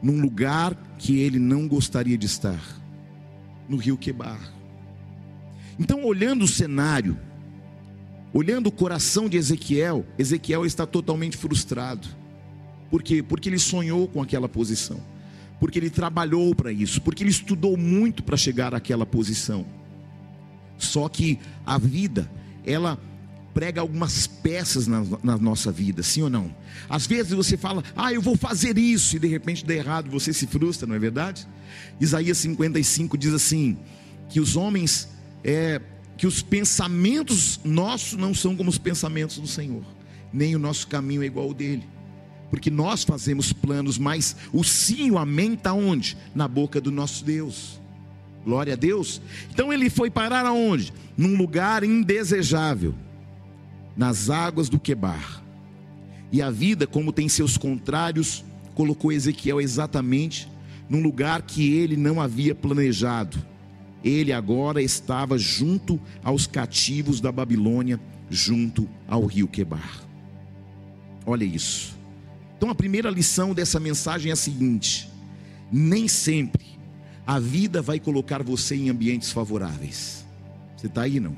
Num 0.00 0.20
lugar 0.20 0.74
que 0.98 1.18
ele 1.20 1.40
não 1.40 1.66
gostaria 1.66 2.16
de 2.16 2.26
estar, 2.26 2.62
no 3.68 3.76
rio 3.76 3.96
Quebar. 3.96 4.40
Então, 5.76 6.04
olhando 6.04 6.44
o 6.44 6.48
cenário, 6.48 7.18
olhando 8.32 8.68
o 8.68 8.72
coração 8.72 9.28
de 9.28 9.36
Ezequiel, 9.36 10.06
Ezequiel 10.16 10.64
está 10.64 10.86
totalmente 10.86 11.36
frustrado. 11.36 12.06
Por 12.88 13.02
quê? 13.02 13.20
Porque 13.20 13.48
ele 13.48 13.58
sonhou 13.58 14.06
com 14.06 14.22
aquela 14.22 14.48
posição 14.48 15.00
porque 15.60 15.78
ele 15.78 15.90
trabalhou 15.90 16.54
para 16.54 16.72
isso, 16.72 17.00
porque 17.00 17.22
ele 17.22 17.30
estudou 17.30 17.76
muito 17.76 18.22
para 18.22 18.36
chegar 18.36 18.74
àquela 18.74 19.04
posição. 19.04 19.66
Só 20.76 21.08
que 21.08 21.38
a 21.66 21.76
vida, 21.78 22.30
ela 22.64 22.98
prega 23.52 23.80
algumas 23.80 24.26
peças 24.26 24.86
na, 24.86 25.04
na, 25.22 25.36
nossa 25.36 25.72
vida, 25.72 26.02
sim 26.02 26.22
ou 26.22 26.30
não? 26.30 26.54
Às 26.88 27.06
vezes 27.06 27.32
você 27.32 27.56
fala, 27.56 27.82
ah, 27.96 28.12
eu 28.12 28.22
vou 28.22 28.36
fazer 28.36 28.78
isso, 28.78 29.16
e 29.16 29.18
de 29.18 29.26
repente 29.26 29.66
dá 29.66 29.74
errado, 29.74 30.08
você 30.08 30.32
se 30.32 30.46
frustra, 30.46 30.86
não 30.86 30.94
é 30.94 30.98
verdade? 30.98 31.46
Isaías 32.00 32.38
55 32.38 33.18
diz 33.18 33.34
assim: 33.34 33.76
que 34.28 34.38
os 34.38 34.54
homens, 34.54 35.08
é, 35.42 35.80
que 36.16 36.26
os 36.26 36.40
pensamentos 36.40 37.58
nossos 37.64 38.16
não 38.16 38.32
são 38.32 38.54
como 38.54 38.70
os 38.70 38.78
pensamentos 38.78 39.38
do 39.38 39.48
Senhor, 39.48 39.82
nem 40.32 40.54
o 40.54 40.58
nosso 40.58 40.86
caminho 40.86 41.24
é 41.24 41.26
igual 41.26 41.46
ao 41.46 41.54
dele 41.54 41.97
porque 42.50 42.70
nós 42.70 43.04
fazemos 43.04 43.52
planos, 43.52 43.98
mas 43.98 44.36
o 44.52 44.64
sim, 44.64 45.10
o 45.10 45.18
amém 45.18 45.54
está 45.54 45.72
onde? 45.72 46.16
Na 46.34 46.48
boca 46.48 46.80
do 46.80 46.90
nosso 46.90 47.24
Deus. 47.24 47.80
Glória 48.44 48.72
a 48.72 48.76
Deus. 48.76 49.20
Então 49.52 49.72
ele 49.72 49.90
foi 49.90 50.10
parar 50.10 50.46
aonde? 50.46 50.92
Num 51.16 51.36
lugar 51.36 51.84
indesejável, 51.84 52.94
nas 53.96 54.30
águas 54.30 54.68
do 54.68 54.78
Quebar. 54.78 55.42
E 56.30 56.40
a 56.40 56.50
vida, 56.50 56.86
como 56.86 57.12
tem 57.12 57.28
seus 57.28 57.56
contrários, 57.56 58.44
colocou 58.74 59.12
Ezequiel 59.12 59.60
exatamente 59.60 60.48
num 60.88 61.02
lugar 61.02 61.42
que 61.42 61.74
ele 61.74 61.96
não 61.96 62.20
havia 62.20 62.54
planejado. 62.54 63.36
Ele 64.02 64.32
agora 64.32 64.80
estava 64.80 65.36
junto 65.36 66.00
aos 66.22 66.46
cativos 66.46 67.20
da 67.20 67.30
Babilônia, 67.30 68.00
junto 68.30 68.88
ao 69.06 69.26
rio 69.26 69.48
Quebar. 69.48 70.02
Olha 71.26 71.44
isso. 71.44 71.97
Então 72.58 72.68
a 72.68 72.74
primeira 72.74 73.08
lição 73.08 73.54
dessa 73.54 73.78
mensagem 73.78 74.30
é 74.30 74.32
a 74.32 74.36
seguinte: 74.36 75.08
nem 75.70 76.08
sempre 76.08 76.66
a 77.24 77.38
vida 77.38 77.80
vai 77.80 78.00
colocar 78.00 78.42
você 78.42 78.74
em 78.74 78.90
ambientes 78.90 79.30
favoráveis. 79.30 80.26
Você 80.76 80.88
está 80.88 81.02
aí 81.02 81.20
não? 81.20 81.36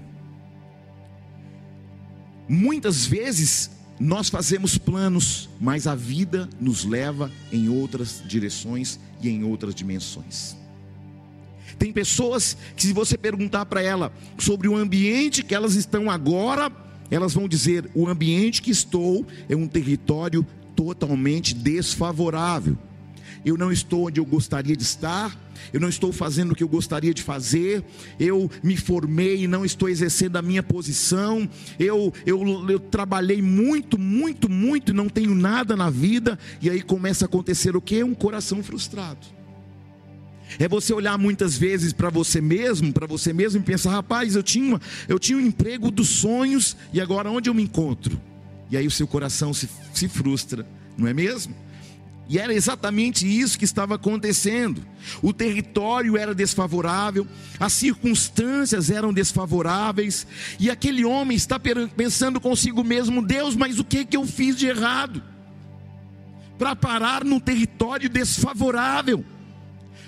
Muitas 2.48 3.04
vezes 3.04 3.70
nós 3.98 4.30
fazemos 4.30 4.78
planos, 4.78 5.50
mas 5.60 5.86
a 5.86 5.94
vida 5.94 6.48
nos 6.58 6.86
leva 6.86 7.30
em 7.52 7.68
outras 7.68 8.22
direções 8.26 8.98
e 9.20 9.28
em 9.28 9.44
outras 9.44 9.74
dimensões. 9.74 10.56
Tem 11.78 11.92
pessoas 11.92 12.56
que, 12.74 12.82
se 12.82 12.94
você 12.94 13.18
perguntar 13.18 13.66
para 13.66 13.82
ela 13.82 14.10
sobre 14.38 14.68
o 14.68 14.76
ambiente 14.76 15.42
que 15.42 15.54
elas 15.54 15.74
estão 15.74 16.10
agora, 16.10 16.72
elas 17.10 17.34
vão 17.34 17.46
dizer: 17.46 17.90
o 17.94 18.08
ambiente 18.08 18.62
que 18.62 18.70
estou 18.70 19.26
é 19.48 19.54
um 19.54 19.68
território 19.68 20.46
totalmente 20.80 21.54
desfavorável. 21.54 22.74
Eu 23.44 23.58
não 23.58 23.70
estou 23.70 24.06
onde 24.06 24.18
eu 24.18 24.24
gostaria 24.24 24.74
de 24.74 24.82
estar, 24.82 25.38
eu 25.74 25.78
não 25.78 25.90
estou 25.90 26.10
fazendo 26.10 26.52
o 26.52 26.54
que 26.54 26.62
eu 26.62 26.68
gostaria 26.68 27.12
de 27.12 27.22
fazer, 27.22 27.84
eu 28.18 28.50
me 28.62 28.78
formei 28.78 29.44
e 29.44 29.46
não 29.46 29.62
estou 29.62 29.90
exercendo 29.90 30.36
a 30.36 30.42
minha 30.42 30.62
posição, 30.62 31.46
eu, 31.78 32.14
eu, 32.24 32.70
eu 32.70 32.80
trabalhei 32.80 33.42
muito, 33.42 33.98
muito, 33.98 34.50
muito 34.50 34.90
e 34.90 34.94
não 34.94 35.10
tenho 35.10 35.34
nada 35.34 35.76
na 35.76 35.90
vida, 35.90 36.38
e 36.62 36.70
aí 36.70 36.80
começa 36.80 37.26
a 37.26 37.28
acontecer 37.28 37.76
o 37.76 37.80
que? 37.82 38.02
Um 38.02 38.14
coração 38.14 38.62
frustrado. 38.62 39.26
É 40.58 40.66
você 40.66 40.94
olhar 40.94 41.18
muitas 41.18 41.58
vezes 41.58 41.92
para 41.92 42.08
você 42.08 42.40
mesmo, 42.40 42.90
para 42.90 43.06
você 43.06 43.34
mesmo 43.34 43.60
e 43.60 43.64
pensar, 43.64 43.90
rapaz, 43.90 44.34
eu 44.34 44.42
tinha, 44.42 44.80
eu 45.06 45.18
tinha 45.18 45.36
um 45.36 45.42
emprego 45.42 45.90
dos 45.90 46.08
sonhos 46.08 46.74
e 46.90 47.02
agora 47.02 47.30
onde 47.30 47.50
eu 47.50 47.54
me 47.54 47.62
encontro? 47.62 48.29
E 48.70 48.76
aí 48.76 48.86
o 48.86 48.90
seu 48.90 49.06
coração 49.06 49.52
se, 49.52 49.68
se 49.92 50.08
frustra, 50.08 50.66
não 50.96 51.08
é 51.08 51.12
mesmo? 51.12 51.54
E 52.30 52.38
era 52.38 52.54
exatamente 52.54 53.26
isso 53.26 53.58
que 53.58 53.64
estava 53.64 53.96
acontecendo. 53.96 54.86
O 55.20 55.32
território 55.32 56.16
era 56.16 56.32
desfavorável, 56.32 57.26
as 57.58 57.72
circunstâncias 57.72 58.88
eram 58.88 59.12
desfavoráveis, 59.12 60.24
e 60.56 60.70
aquele 60.70 61.04
homem 61.04 61.36
está 61.36 61.58
pensando 61.58 62.40
consigo 62.40 62.84
mesmo: 62.84 63.20
Deus, 63.20 63.56
mas 63.56 63.80
o 63.80 63.84
que, 63.84 64.04
que 64.04 64.16
eu 64.16 64.24
fiz 64.24 64.54
de 64.54 64.68
errado? 64.68 65.20
Para 66.56 66.76
parar 66.76 67.24
num 67.24 67.40
território 67.40 68.08
desfavorável, 68.08 69.24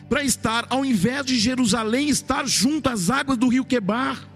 para 0.09 0.22
estar, 0.22 0.64
ao 0.70 0.85
invés 0.85 1.27
de 1.27 1.40
Jerusalém, 1.40 2.09
estar 2.09 2.46
junto 2.46 2.88
às 2.88 3.11
águas 3.11 3.37
do 3.37 3.48
rio 3.48 3.64
Quebar. 3.64 4.31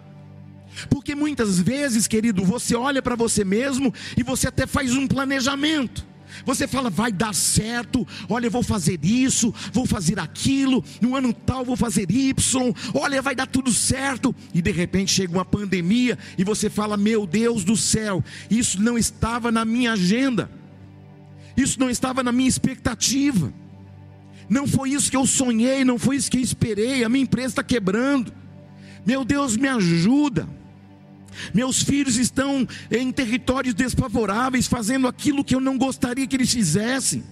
Porque 0.88 1.14
muitas 1.14 1.58
vezes, 1.58 2.06
querido, 2.06 2.44
você 2.44 2.74
olha 2.74 3.02
para 3.02 3.16
você 3.16 3.44
mesmo 3.44 3.92
e 4.16 4.22
você 4.22 4.48
até 4.48 4.66
faz 4.66 4.94
um 4.94 5.06
planejamento. 5.06 6.06
Você 6.44 6.66
fala, 6.66 6.90
vai 6.90 7.10
dar 7.12 7.34
certo, 7.34 8.06
olha, 8.28 8.46
eu 8.46 8.50
vou 8.50 8.62
fazer 8.62 9.02
isso, 9.02 9.54
vou 9.72 9.86
fazer 9.86 10.18
aquilo, 10.18 10.84
no 11.00 11.16
ano 11.16 11.32
tal 11.32 11.64
vou 11.64 11.76
fazer 11.76 12.10
Y, 12.10 12.74
olha, 12.94 13.22
vai 13.22 13.34
dar 13.34 13.46
tudo 13.46 13.72
certo, 13.72 14.34
e 14.52 14.60
de 14.60 14.70
repente 14.70 15.12
chega 15.12 15.32
uma 15.32 15.44
pandemia 15.44 16.18
e 16.36 16.44
você 16.44 16.68
fala, 16.68 16.96
meu 16.96 17.26
Deus 17.26 17.64
do 17.64 17.76
céu, 17.76 18.22
isso 18.50 18.82
não 18.82 18.98
estava 18.98 19.50
na 19.50 19.64
minha 19.64 19.92
agenda, 19.92 20.50
isso 21.56 21.80
não 21.80 21.88
estava 21.88 22.22
na 22.22 22.32
minha 22.32 22.48
expectativa, 22.48 23.52
não 24.48 24.66
foi 24.66 24.90
isso 24.90 25.10
que 25.10 25.16
eu 25.16 25.26
sonhei, 25.26 25.84
não 25.84 25.98
foi 25.98 26.16
isso 26.16 26.30
que 26.30 26.36
eu 26.36 26.42
esperei, 26.42 27.02
a 27.02 27.08
minha 27.08 27.22
empresa 27.22 27.48
está 27.48 27.62
quebrando, 27.62 28.32
meu 29.04 29.24
Deus, 29.24 29.56
me 29.56 29.68
ajuda. 29.68 30.48
Meus 31.54 31.82
filhos 31.82 32.16
estão 32.16 32.66
em 32.90 33.12
territórios 33.12 33.74
desfavoráveis, 33.74 34.66
fazendo 34.66 35.08
aquilo 35.08 35.44
que 35.44 35.54
eu 35.54 35.60
não 35.60 35.78
gostaria 35.78 36.26
que 36.26 36.36
eles 36.36 36.52
fizessem. 36.52 37.24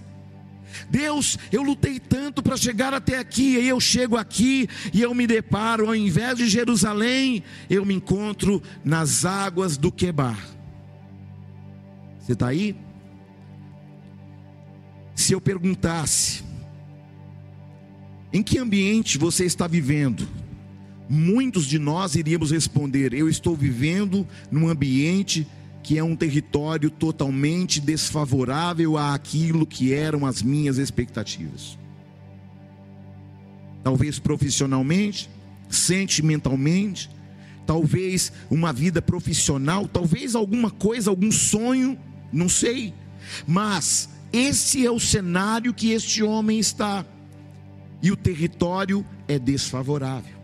Deus, 0.89 1.37
eu 1.51 1.63
lutei 1.63 1.99
tanto 1.99 2.43
para 2.43 2.57
chegar 2.57 2.93
até 2.93 3.17
aqui, 3.17 3.57
e 3.57 3.67
eu 3.67 3.79
chego 3.79 4.17
aqui 4.17 4.67
e 4.93 5.01
eu 5.01 5.13
me 5.13 5.25
deparo, 5.25 5.87
ao 5.87 5.95
invés 5.95 6.37
de 6.37 6.47
Jerusalém, 6.47 7.43
eu 7.69 7.85
me 7.85 7.93
encontro 7.93 8.61
nas 8.83 9.25
águas 9.25 9.77
do 9.77 9.91
Quebar. 9.91 10.37
Você 12.19 12.33
está 12.33 12.47
aí? 12.47 12.75
Se 15.15 15.33
eu 15.33 15.39
perguntasse, 15.39 16.43
em 18.33 18.43
que 18.43 18.57
ambiente 18.57 19.17
você 19.17 19.45
está 19.45 19.65
vivendo? 19.67 20.27
Muitos 21.09 21.65
de 21.65 21.79
nós 21.79 22.15
iríamos 22.15 22.51
responder: 22.51 23.13
Eu 23.13 23.29
estou 23.29 23.55
vivendo 23.55 24.27
num 24.51 24.67
ambiente 24.67 25.47
que 25.83 25.99
é 25.99 26.03
um 26.03 26.15
território 26.15 26.89
totalmente 26.89 27.79
desfavorável 27.79 28.97
àquilo 28.97 29.67
que 29.67 29.93
eram 29.93 30.25
as 30.25 30.41
minhas 30.41 30.79
expectativas. 30.79 31.77
Talvez 33.83 34.17
profissionalmente, 34.17 35.29
sentimentalmente, 35.69 37.07
talvez 37.67 38.31
uma 38.49 38.73
vida 38.73 38.99
profissional, 38.99 39.87
talvez 39.87 40.33
alguma 40.33 40.71
coisa, 40.71 41.11
algum 41.11 41.31
sonho, 41.31 41.95
não 42.33 42.49
sei. 42.49 42.91
Mas 43.45 44.09
esse 44.33 44.85
é 44.85 44.89
o 44.89 44.99
cenário 44.99 45.71
que 45.71 45.91
este 45.91 46.23
homem 46.23 46.57
está. 46.57 47.05
E 48.01 48.11
o 48.11 48.15
território 48.17 49.05
é 49.27 49.37
desfavorável. 49.37 50.34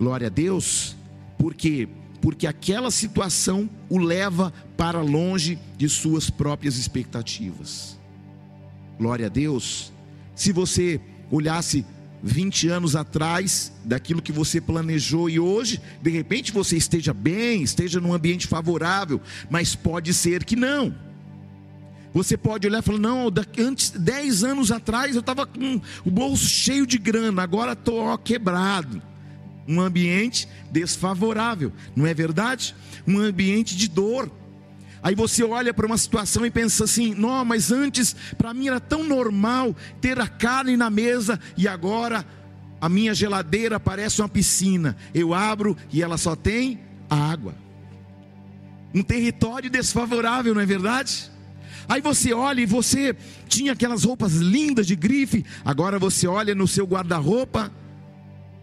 Glória 0.00 0.28
a 0.28 0.30
Deus. 0.30 0.96
Por 1.36 1.52
quê? 1.52 1.86
Porque 2.22 2.46
aquela 2.46 2.90
situação 2.90 3.68
o 3.86 3.98
leva 3.98 4.50
para 4.74 5.02
longe 5.02 5.58
de 5.76 5.90
suas 5.90 6.30
próprias 6.30 6.78
expectativas. 6.78 7.98
Glória 8.98 9.26
a 9.26 9.28
Deus. 9.28 9.92
Se 10.34 10.52
você 10.52 10.98
olhasse 11.30 11.84
20 12.22 12.68
anos 12.68 12.96
atrás 12.96 13.74
daquilo 13.84 14.22
que 14.22 14.32
você 14.32 14.58
planejou 14.58 15.28
e 15.28 15.38
hoje, 15.38 15.78
de 16.00 16.08
repente 16.08 16.50
você 16.50 16.78
esteja 16.78 17.12
bem, 17.12 17.62
esteja 17.62 18.00
num 18.00 18.14
ambiente 18.14 18.46
favorável, 18.46 19.20
mas 19.50 19.76
pode 19.76 20.14
ser 20.14 20.44
que 20.44 20.56
não. 20.56 20.94
Você 22.14 22.38
pode 22.38 22.66
olhar 22.66 22.78
e 22.78 22.82
falar: 22.82 22.98
não, 22.98 23.30
antes, 23.58 23.90
10 23.90 24.44
anos 24.44 24.72
atrás 24.72 25.14
eu 25.14 25.20
estava 25.20 25.44
com 25.44 25.78
o 26.06 26.10
bolso 26.10 26.46
cheio 26.46 26.86
de 26.86 26.96
grana, 26.96 27.42
agora 27.42 27.72
estou 27.74 28.16
quebrado 28.16 29.09
um 29.70 29.80
ambiente 29.80 30.48
desfavorável, 30.70 31.72
não 31.94 32.04
é 32.04 32.12
verdade? 32.12 32.74
Um 33.06 33.20
ambiente 33.20 33.76
de 33.76 33.88
dor. 33.88 34.30
Aí 35.02 35.14
você 35.14 35.44
olha 35.44 35.72
para 35.72 35.86
uma 35.86 35.96
situação 35.96 36.44
e 36.44 36.50
pensa 36.50 36.84
assim: 36.84 37.14
não, 37.14 37.44
mas 37.44 37.70
antes 37.70 38.14
para 38.36 38.52
mim 38.52 38.66
era 38.66 38.80
tão 38.80 39.04
normal 39.04 39.74
ter 40.00 40.20
a 40.20 40.26
carne 40.26 40.76
na 40.76 40.90
mesa 40.90 41.38
e 41.56 41.68
agora 41.68 42.26
a 42.80 42.88
minha 42.88 43.14
geladeira 43.14 43.78
parece 43.78 44.20
uma 44.20 44.28
piscina. 44.28 44.96
Eu 45.14 45.32
abro 45.32 45.76
e 45.92 46.02
ela 46.02 46.18
só 46.18 46.34
tem 46.34 46.80
água. 47.08 47.54
Um 48.92 49.02
território 49.02 49.70
desfavorável, 49.70 50.52
não 50.52 50.60
é 50.60 50.66
verdade? 50.66 51.30
Aí 51.88 52.00
você 52.00 52.32
olha 52.32 52.60
e 52.60 52.66
você 52.66 53.16
tinha 53.48 53.72
aquelas 53.72 54.04
roupas 54.04 54.34
lindas 54.34 54.86
de 54.86 54.96
grife, 54.96 55.44
agora 55.64 55.98
você 55.98 56.26
olha 56.26 56.54
no 56.54 56.66
seu 56.66 56.86
guarda-roupa, 56.86 57.72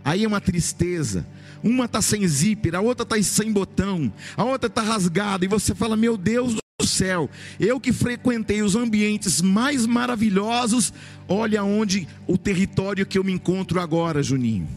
aí 0.07 0.23
é 0.23 0.27
uma 0.27 0.39
tristeza. 0.39 1.27
Uma 1.61 1.85
está 1.85 2.01
sem 2.01 2.25
zíper, 2.25 2.75
a 2.75 2.81
outra 2.81 3.03
está 3.03 3.21
sem 3.21 3.51
botão, 3.51 4.11
a 4.37 4.43
outra 4.43 4.67
está 4.67 4.81
rasgada, 4.81 5.43
e 5.43 5.47
você 5.47 5.75
fala: 5.75 5.97
Meu 5.97 6.15
Deus 6.15 6.53
do 6.53 6.87
céu, 6.87 7.29
eu 7.59 7.79
que 7.79 7.91
frequentei 7.91 8.61
os 8.61 8.75
ambientes 8.75 9.41
mais 9.41 9.85
maravilhosos, 9.85 10.93
olha 11.27 11.63
onde 11.63 12.07
o 12.25 12.37
território 12.37 13.05
que 13.05 13.17
eu 13.17 13.23
me 13.23 13.33
encontro 13.33 13.81
agora, 13.81 14.23
Juninho. 14.23 14.67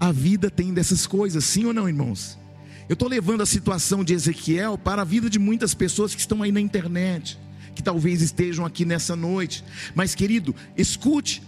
A 0.00 0.10
vida 0.10 0.50
tem 0.50 0.72
dessas 0.72 1.06
coisas, 1.06 1.44
sim 1.44 1.66
ou 1.66 1.74
não, 1.74 1.88
irmãos? 1.88 2.38
Eu 2.88 2.94
estou 2.94 3.08
levando 3.08 3.42
a 3.42 3.46
situação 3.46 4.04
de 4.04 4.14
Ezequiel 4.14 4.78
para 4.78 5.02
a 5.02 5.04
vida 5.04 5.28
de 5.28 5.38
muitas 5.38 5.74
pessoas 5.74 6.14
que 6.14 6.20
estão 6.20 6.42
aí 6.42 6.52
na 6.52 6.60
internet, 6.60 7.38
que 7.74 7.82
talvez 7.82 8.22
estejam 8.22 8.64
aqui 8.64 8.84
nessa 8.84 9.16
noite. 9.16 9.64
Mas, 9.94 10.14
querido, 10.14 10.54
escute 10.76 11.42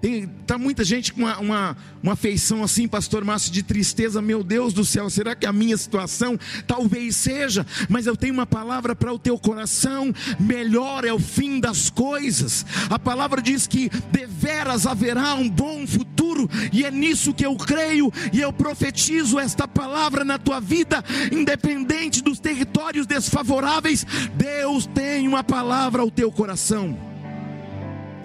tem 0.00 0.26
tá 0.46 0.58
muita 0.58 0.84
gente 0.84 1.12
com 1.12 1.22
uma, 1.22 1.38
uma, 1.38 1.76
uma 2.02 2.16
feição 2.16 2.62
assim, 2.62 2.86
pastor 2.86 3.24
Márcio, 3.24 3.50
de 3.50 3.62
tristeza. 3.62 4.20
Meu 4.20 4.44
Deus 4.44 4.72
do 4.72 4.84
céu, 4.84 5.08
será 5.08 5.34
que 5.34 5.46
a 5.46 5.52
minha 5.52 5.76
situação 5.76 6.38
talvez 6.66 7.16
seja? 7.16 7.66
Mas 7.88 8.06
eu 8.06 8.16
tenho 8.16 8.34
uma 8.34 8.46
palavra 8.46 8.94
para 8.94 9.12
o 9.12 9.18
teu 9.18 9.38
coração: 9.38 10.12
melhor 10.38 11.04
é 11.04 11.12
o 11.12 11.18
fim 11.18 11.58
das 11.58 11.88
coisas. 11.88 12.64
A 12.90 12.98
palavra 12.98 13.40
diz 13.40 13.66
que 13.66 13.90
deveras 14.12 14.86
haverá 14.86 15.34
um 15.34 15.48
bom 15.48 15.86
futuro, 15.86 16.48
e 16.72 16.84
é 16.84 16.90
nisso 16.90 17.34
que 17.34 17.46
eu 17.46 17.56
creio, 17.56 18.12
e 18.32 18.40
eu 18.40 18.52
profetizo 18.52 19.38
esta 19.38 19.66
palavra 19.66 20.24
na 20.24 20.38
tua 20.38 20.60
vida, 20.60 21.02
independente 21.32 22.22
dos 22.22 22.38
territórios 22.38 23.06
desfavoráveis. 23.06 24.04
Deus 24.34 24.86
tem 24.86 25.26
uma 25.26 25.42
palavra 25.42 26.02
ao 26.02 26.10
teu 26.10 26.30
coração. 26.30 26.96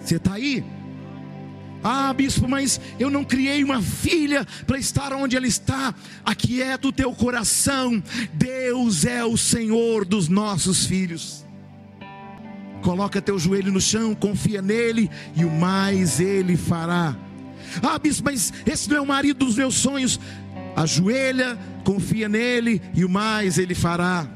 Você 0.03 0.17
está 0.17 0.33
aí? 0.33 0.63
Ah, 1.83 2.13
bispo, 2.13 2.47
mas 2.47 2.79
eu 2.99 3.09
não 3.09 3.23
criei 3.23 3.63
uma 3.63 3.81
filha 3.81 4.45
para 4.67 4.77
estar 4.77 5.13
onde 5.13 5.35
ela 5.35 5.47
está. 5.47 5.93
Aquieta 6.23 6.87
o 6.87 6.91
teu 6.91 7.11
coração. 7.13 8.01
Deus 8.33 9.05
é 9.05 9.23
o 9.25 9.35
Senhor 9.37 10.05
dos 10.05 10.27
nossos 10.27 10.85
filhos. 10.85 11.45
Coloca 12.81 13.21
teu 13.21 13.37
joelho 13.37 13.71
no 13.71 13.81
chão, 13.81 14.15
confia 14.15 14.61
nele 14.61 15.09
e 15.35 15.45
o 15.45 15.51
mais 15.51 16.19
ele 16.19 16.57
fará. 16.57 17.15
Ah, 17.81 17.97
bispo, 17.97 18.25
mas 18.25 18.51
esse 18.65 18.89
não 18.89 18.97
é 18.97 19.01
o 19.01 19.05
marido 19.05 19.45
dos 19.45 19.55
meus 19.55 19.75
sonhos. 19.75 20.19
Ajoelha, 20.75 21.57
confia 21.83 22.27
nele 22.27 22.81
e 22.93 23.05
o 23.05 23.09
mais 23.09 23.57
ele 23.57 23.75
fará. 23.75 24.27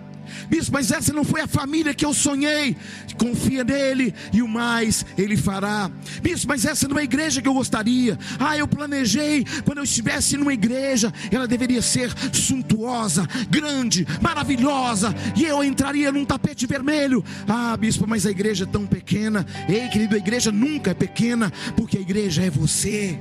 Bispo, 0.49 0.73
mas 0.73 0.91
essa 0.91 1.13
não 1.13 1.23
foi 1.23 1.41
a 1.41 1.47
família 1.47 1.93
que 1.93 2.05
eu 2.05 2.13
sonhei. 2.13 2.75
Confia 3.17 3.63
nele 3.63 4.13
e 4.33 4.41
o 4.41 4.47
mais 4.47 5.05
ele 5.17 5.37
fará. 5.37 5.89
Bispo, 6.21 6.47
mas 6.47 6.65
essa 6.65 6.87
não 6.87 6.97
é 6.97 7.01
a 7.01 7.03
igreja 7.03 7.41
que 7.41 7.47
eu 7.47 7.53
gostaria. 7.53 8.17
Ah, 8.39 8.57
eu 8.57 8.67
planejei 8.67 9.45
quando 9.63 9.79
eu 9.79 9.83
estivesse 9.83 10.37
numa 10.37 10.53
igreja, 10.53 11.13
ela 11.31 11.47
deveria 11.47 11.81
ser 11.81 12.11
suntuosa, 12.33 13.27
grande, 13.49 14.05
maravilhosa, 14.21 15.13
e 15.35 15.43
eu 15.43 15.63
entraria 15.63 16.11
num 16.11 16.25
tapete 16.25 16.65
vermelho. 16.65 17.23
Ah, 17.47 17.75
bispo, 17.77 18.05
mas 18.07 18.25
a 18.25 18.31
igreja 18.31 18.63
é 18.63 18.67
tão 18.67 18.85
pequena. 18.85 19.45
Ei, 19.67 19.87
querido, 19.89 20.15
a 20.15 20.17
igreja 20.17 20.51
nunca 20.51 20.91
é 20.91 20.93
pequena, 20.93 21.51
porque 21.75 21.97
a 21.97 22.01
igreja 22.01 22.43
é 22.43 22.49
você. 22.49 23.17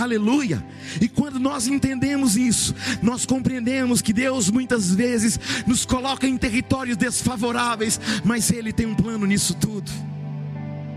Aleluia. 0.00 0.64
E 1.00 1.08
quando 1.08 1.38
nós 1.40 1.66
entendemos 1.66 2.36
isso, 2.36 2.74
nós 3.02 3.24
compreendemos 3.24 4.02
que 4.02 4.12
Deus 4.12 4.50
muitas 4.50 4.94
vezes 4.94 5.38
nos 5.66 5.86
coloca 5.86 6.26
em 6.26 6.36
territórios 6.36 6.96
desfavoráveis, 6.96 7.98
mas 8.24 8.50
Ele 8.50 8.72
tem 8.72 8.86
um 8.86 8.94
plano 8.94 9.26
nisso 9.26 9.54
tudo. 9.54 9.90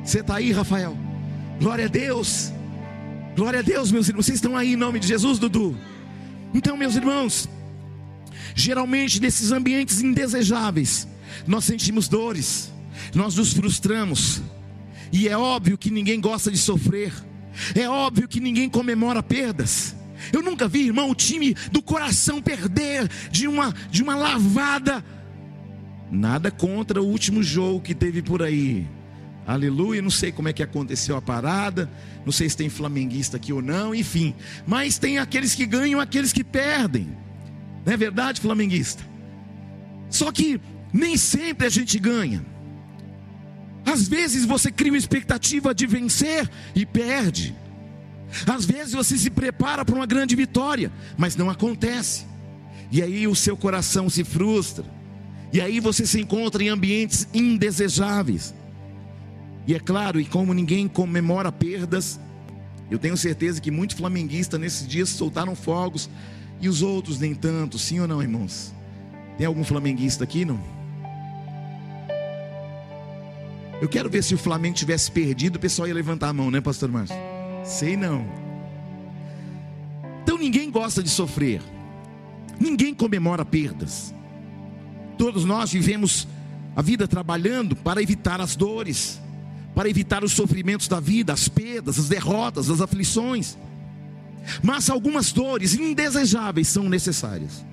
Você 0.04 0.20
está 0.20 0.36
aí, 0.36 0.52
Rafael? 0.52 0.98
Glória 1.60 1.86
a 1.86 1.88
Deus. 1.90 2.52
Glória 3.36 3.60
a 3.60 3.64
Deus, 3.64 3.92
meus 3.92 4.08
irmãos. 4.10 4.26
Vocês 4.26 4.38
estão 4.38 4.58
aí 4.58 4.74
em 4.74 4.76
nome 4.76 5.00
de 5.00 5.08
Jesus, 5.08 5.40
Dudu. 5.40 5.78
Então, 6.54 6.76
meus 6.76 6.96
irmãos, 6.96 7.48
geralmente 8.56 9.22
nesses 9.22 9.52
ambientes 9.52 10.02
indesejáveis, 10.02 11.08
nós 11.48 11.64
sentimos 11.64 12.08
dores, 12.08 12.72
nós 13.14 13.36
nos 13.36 13.54
frustramos, 13.54 14.42
e 15.12 15.28
é 15.28 15.38
óbvio 15.38 15.78
que 15.78 15.90
ninguém 15.90 16.20
gosta 16.20 16.52
de 16.52 16.58
sofrer. 16.58 17.14
É 17.76 17.88
óbvio 17.90 18.28
que 18.28 18.40
ninguém 18.40 18.70
comemora 18.70 19.22
perdas. 19.22 19.96
Eu 20.34 20.42
nunca 20.42 20.68
vi, 20.68 20.88
irmão, 20.88 21.10
o 21.10 21.16
time 21.16 21.56
do 21.72 21.82
coração 21.82 22.42
perder 22.42 23.08
de 23.32 23.48
uma, 23.48 23.74
de 23.90 24.04
uma 24.04 24.16
lavada. 24.16 25.04
Nada 26.12 26.52
contra 26.52 27.02
o 27.02 27.06
último 27.06 27.42
jogo 27.42 27.82
que 27.82 27.96
teve 27.96 28.22
por 28.22 28.42
aí. 28.42 28.88
Aleluia, 29.48 30.02
não 30.02 30.12
sei 30.12 30.32
como 30.32 30.48
é 30.48 30.54
que 30.54 30.62
aconteceu 30.62 31.16
a 31.16 31.22
parada, 31.22 31.90
não 32.24 32.32
sei 32.32 32.48
se 32.48 32.56
tem 32.56 32.70
flamenguista 32.70 33.38
aqui 33.38 33.52
ou 33.52 33.62
não, 33.62 33.96
enfim. 33.96 34.36
Mas 34.68 35.00
tem 35.00 35.18
aqueles 35.18 35.56
que 35.56 35.66
ganham, 35.66 36.00
aqueles 36.00 36.32
que 36.32 36.44
perdem. 36.44 37.18
Não 37.86 37.94
é 37.94 37.98
verdade, 37.98 38.42
flamenguista? 38.42 39.04
Só 40.10 40.32
que 40.32 40.60
nem 40.94 41.18
sempre 41.18 41.66
a 41.66 41.70
gente 41.70 41.98
ganha. 41.98 42.46
Às 43.86 44.08
vezes 44.08 44.46
você 44.46 44.72
cria 44.72 44.92
uma 44.92 44.98
expectativa 44.98 45.74
de 45.74 45.88
vencer 45.88 46.50
e 46.76 46.86
perde. 46.86 47.56
Às 48.48 48.66
vezes 48.66 48.94
você 48.94 49.18
se 49.18 49.30
prepara 49.30 49.84
para 49.84 49.96
uma 49.96 50.06
grande 50.06 50.36
vitória, 50.36 50.92
mas 51.18 51.36
não 51.36 51.50
acontece. 51.50 52.26
E 52.92 53.02
aí 53.02 53.28
o 53.28 53.36
seu 53.36 53.58
coração 53.58 54.10
se 54.10 54.24
frustra. 54.24 54.86
E 55.52 55.60
aí 55.60 55.80
você 55.80 56.06
se 56.06 56.20
encontra 56.20 56.64
em 56.64 56.70
ambientes 56.70 57.28
indesejáveis. 57.34 58.54
E 59.66 59.74
é 59.74 59.80
claro, 59.80 60.20
e 60.20 60.26
como 60.26 60.54
ninguém 60.54 60.88
comemora 60.88 61.52
perdas, 61.52 62.20
eu 62.90 62.98
tenho 62.98 63.18
certeza 63.18 63.62
que 63.62 63.72
muitos 63.72 63.98
flamenguistas 63.98 64.60
nesses 64.60 64.88
dias 64.88 65.10
soltaram 65.10 65.56
fogos 65.56 66.10
e 66.62 66.68
os 66.68 66.82
outros 66.82 67.20
nem 67.20 67.34
tanto, 67.36 67.78
sim 67.78 68.00
ou 68.00 68.08
não, 68.08 68.22
irmãos? 68.22 68.74
Tem 69.38 69.46
algum 69.46 69.64
flamenguista 69.64 70.24
aqui, 70.24 70.44
não? 70.44 70.60
Eu 73.82 73.88
quero 73.88 74.10
ver 74.10 74.24
se 74.24 74.36
o 74.36 74.38
Flamengo 74.38 74.76
tivesse 74.76 75.10
perdido, 75.10 75.56
o 75.56 75.60
pessoal 75.60 75.88
ia 75.88 75.94
levantar 75.94 76.30
a 76.30 76.34
mão, 76.34 76.52
né, 76.52 76.60
pastor 76.60 76.92
Márcio? 76.92 77.16
Sei 77.64 77.96
não. 77.96 78.26
Então 80.24 80.38
ninguém 80.38 80.70
gosta 80.70 81.02
de 81.02 81.10
sofrer. 81.10 81.62
Ninguém 82.60 82.94
comemora 82.94 83.46
perdas. 83.46 84.14
Todos 85.18 85.46
nós 85.46 85.72
vivemos 85.72 86.28
a 86.76 86.82
vida 86.82 87.08
trabalhando 87.08 87.76
para 87.76 88.02
evitar 88.02 88.42
as 88.42 88.56
dores, 88.56 89.20
para 89.74 89.90
evitar 89.90 90.24
os 90.24 90.34
sofrimentos 90.34 90.88
da 90.88 91.00
vida, 91.00 91.32
as 91.32 91.48
perdas, 91.48 91.98
as 91.98 92.10
derrotas, 92.10 92.70
as 92.70 92.82
aflições. 92.82 93.58
Mas 94.62 94.90
algumas 94.90 95.32
dores 95.32 95.74
indesejáveis 95.74 96.68
são 96.68 96.90
necessárias. 96.90 97.66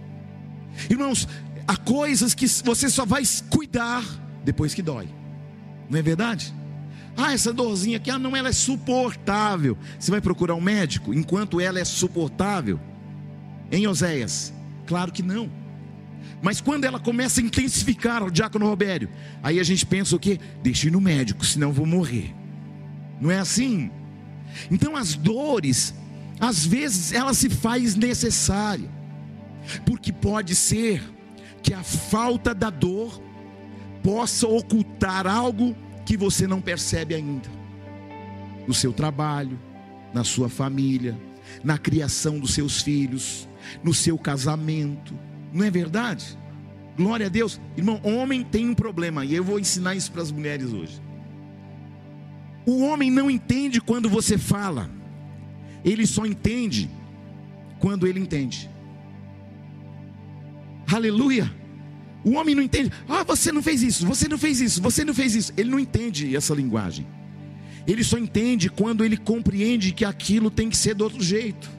Irmãos, 0.88 1.26
há 1.66 1.76
coisas 1.76 2.32
que 2.32 2.46
você 2.46 2.88
só 2.88 3.04
vai 3.04 3.22
cuidar 3.50 4.04
depois 4.44 4.72
que 4.72 4.82
dói. 4.82 5.08
Não 5.88 5.98
é 5.98 6.02
verdade? 6.02 6.54
Ah, 7.16 7.32
essa 7.32 7.52
dorzinha 7.52 7.96
aqui, 7.96 8.10
ah, 8.10 8.18
não, 8.18 8.36
ela 8.36 8.50
é 8.50 8.52
suportável. 8.52 9.78
Você 9.98 10.10
vai 10.10 10.20
procurar 10.20 10.54
um 10.54 10.60
médico 10.60 11.14
enquanto 11.14 11.60
ela 11.60 11.78
é 11.78 11.84
suportável? 11.84 12.78
Em 13.72 13.86
Oséias? 13.86 14.52
Claro 14.86 15.10
que 15.10 15.22
não. 15.22 15.50
Mas 16.42 16.60
quando 16.60 16.84
ela 16.84 17.00
começa 17.00 17.40
a 17.40 17.44
intensificar 17.44 18.22
o 18.22 18.30
diácono 18.30 18.66
Robério, 18.66 19.08
aí 19.42 19.58
a 19.58 19.62
gente 19.62 19.86
pensa 19.86 20.14
o 20.14 20.18
quê? 20.18 20.38
Deixa 20.62 20.88
ir 20.88 20.90
no 20.90 21.00
médico, 21.00 21.44
senão 21.44 21.72
vou 21.72 21.86
morrer. 21.86 22.34
Não 23.20 23.30
é 23.30 23.38
assim? 23.38 23.90
Então 24.70 24.94
as 24.94 25.14
dores, 25.14 25.94
às 26.38 26.66
vezes 26.66 27.12
ela 27.12 27.32
se 27.32 27.48
faz 27.48 27.94
necessária. 27.94 28.90
Porque 29.84 30.12
pode 30.12 30.54
ser 30.54 31.02
que 31.62 31.72
a 31.72 31.82
falta 31.82 32.54
da 32.54 32.70
dor 32.70 33.20
possa 34.06 34.46
ocultar 34.46 35.26
algo 35.26 35.74
que 36.04 36.16
você 36.16 36.46
não 36.46 36.60
percebe 36.60 37.12
ainda. 37.12 37.48
No 38.64 38.72
seu 38.72 38.92
trabalho, 38.92 39.58
na 40.14 40.22
sua 40.22 40.48
família, 40.48 41.18
na 41.64 41.76
criação 41.76 42.38
dos 42.38 42.54
seus 42.54 42.80
filhos, 42.80 43.48
no 43.82 43.92
seu 43.92 44.16
casamento. 44.16 45.12
Não 45.52 45.64
é 45.64 45.70
verdade? 45.72 46.38
Glória 46.96 47.26
a 47.26 47.28
Deus. 47.28 47.60
Irmão, 47.76 48.00
homem 48.04 48.44
tem 48.44 48.68
um 48.68 48.74
problema, 48.76 49.24
e 49.24 49.34
eu 49.34 49.42
vou 49.42 49.58
ensinar 49.58 49.96
isso 49.96 50.12
para 50.12 50.22
as 50.22 50.30
mulheres 50.30 50.72
hoje. 50.72 51.02
O 52.64 52.84
homem 52.84 53.10
não 53.10 53.28
entende 53.28 53.80
quando 53.80 54.08
você 54.08 54.38
fala, 54.38 54.88
ele 55.84 56.06
só 56.06 56.24
entende 56.24 56.88
quando 57.80 58.06
ele 58.06 58.20
entende. 58.20 58.70
Aleluia. 60.92 61.65
O 62.26 62.32
homem 62.32 62.56
não 62.56 62.62
entende. 62.62 62.90
Ah, 63.08 63.22
você 63.22 63.52
não 63.52 63.62
fez 63.62 63.84
isso, 63.84 64.04
você 64.04 64.26
não 64.26 64.36
fez 64.36 64.60
isso, 64.60 64.82
você 64.82 65.04
não 65.04 65.14
fez 65.14 65.36
isso. 65.36 65.52
Ele 65.56 65.70
não 65.70 65.78
entende 65.78 66.34
essa 66.34 66.52
linguagem. 66.52 67.06
ele 67.86 68.02
só 68.02 68.18
entende 68.18 68.68
quando 68.68 69.04
ele 69.04 69.16
compreende 69.16 69.92
que 69.92 70.04
aquilo 70.04 70.50
tem 70.50 70.68
que 70.68 70.76
ser 70.76 70.94
do 70.94 71.04
outro 71.04 71.22
jeito. 71.22 71.70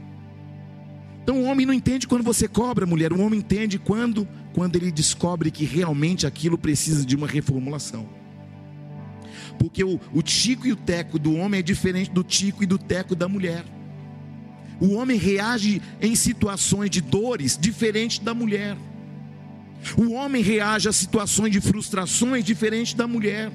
Então 1.22 1.42
o 1.42 1.44
homem 1.44 1.66
não 1.66 1.74
entende 1.74 2.08
quando 2.08 2.24
você 2.24 2.48
cobra, 2.48 2.86
mulher. 2.86 3.12
O 3.12 3.20
homem 3.20 3.40
entende 3.40 3.78
quando, 3.78 4.26
quando 4.54 4.78
ele 4.78 4.90
descobre 4.90 5.52
que 5.52 5.66
realmente 5.66 6.26
aquilo 6.26 6.58
precisa 6.58 7.06
de 7.06 7.18
uma 7.18 7.28
reformulação. 7.28 8.08
Porque 9.60 9.84
o, 9.84 10.00
o 10.14 10.22
tico 10.22 10.66
e 10.66 10.72
o 10.72 10.78
teco 10.78 11.20
do 11.20 11.34
homem 11.36 11.60
é 11.60 11.64
diferente 11.64 12.10
do 12.10 12.24
tico 12.24 12.64
e 12.64 12.66
do 12.66 12.78
teco 12.78 13.14
da 13.14 13.28
mulher. 13.28 13.66
O 14.80 14.94
homem 14.94 15.18
reage 15.18 15.82
em 16.02 16.16
situações 16.16 16.90
de 16.90 17.02
dores 17.02 17.58
diferente 17.60 18.22
da 18.22 18.34
mulher. 18.34 18.78
O 19.98 20.14
homem 20.14 20.42
reage 20.42 20.90
a 20.90 20.94
situações 20.94 21.52
de 21.52 21.62
frustrações 21.62 22.44
diferente 22.44 22.96
da 22.96 23.08
mulher. 23.08 23.52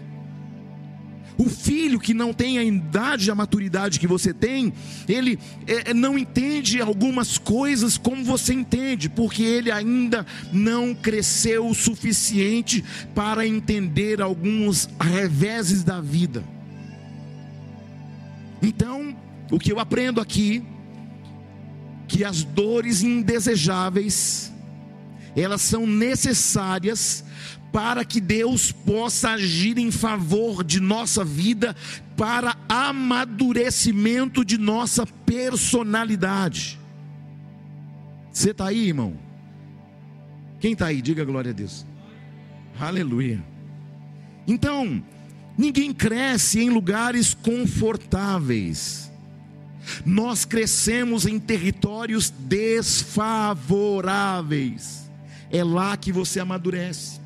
O 1.39 1.49
filho 1.49 1.99
que 1.99 2.13
não 2.13 2.33
tem 2.33 2.59
a 2.59 2.65
idade, 2.65 3.31
a 3.31 3.35
maturidade 3.35 3.99
que 3.99 4.07
você 4.07 4.35
tem, 4.35 4.73
ele 5.09 5.39
é, 5.67 5.91
é, 5.91 5.95
não 5.95 6.19
entende 6.19 6.81
algumas 6.81 7.39
coisas 7.39 7.97
como 7.97 8.23
você 8.23 8.53
entende, 8.53 9.09
porque 9.09 9.43
ele 9.43 9.71
ainda 9.71 10.27
não 10.53 10.95
cresceu 10.95 11.67
o 11.67 11.75
suficiente 11.75 12.85
para 13.15 13.47
entender 13.47 14.21
alguns 14.21 14.89
reveses 15.01 15.83
da 15.83 16.01
vida. 16.01 16.45
Então, 18.63 19.17
o 19.51 19.59
que 19.59 19.73
eu 19.73 19.81
aprendo 19.81 20.21
aqui, 20.21 20.63
que 22.07 22.25
as 22.25 22.45
dores 22.45 23.03
indesejáveis, 23.03 24.52
elas 25.37 25.63
são 25.63 25.87
necessárias 25.87 27.25
para 27.73 28.05
que 28.05 28.21
Deus 28.21 28.71
possa 28.71 29.31
agir 29.31 29.79
em 29.79 29.91
favor 29.91 30.63
de 30.63 30.79
nossa 30.79 31.25
vida, 31.25 31.75
para 32.17 32.55
amadurecimento 32.69 34.45
de 34.45 34.59
nossa 34.59 35.07
personalidade. 35.07 36.79
Você 38.31 38.51
está 38.51 38.67
aí, 38.67 38.89
irmão? 38.89 39.17
Quem 40.61 40.75
está 40.75 40.85
aí? 40.87 41.01
Diga 41.01 41.25
glória 41.25 41.51
a 41.51 41.55
Deus. 41.55 41.87
Aleluia. 42.79 43.43
Então, 44.47 45.03
ninguém 45.57 45.95
cresce 45.95 46.61
em 46.61 46.71
lugares 46.71 47.35
confortáveis. 47.35 49.11
Nós 50.05 50.45
crescemos 50.45 51.27
em 51.27 51.41
territórios 51.41 52.31
desfavoráveis. 52.31 55.02
É 55.53 55.63
lá 55.63 55.97
que 55.97 56.11
você 56.11 56.41
amadurece 56.41 57.23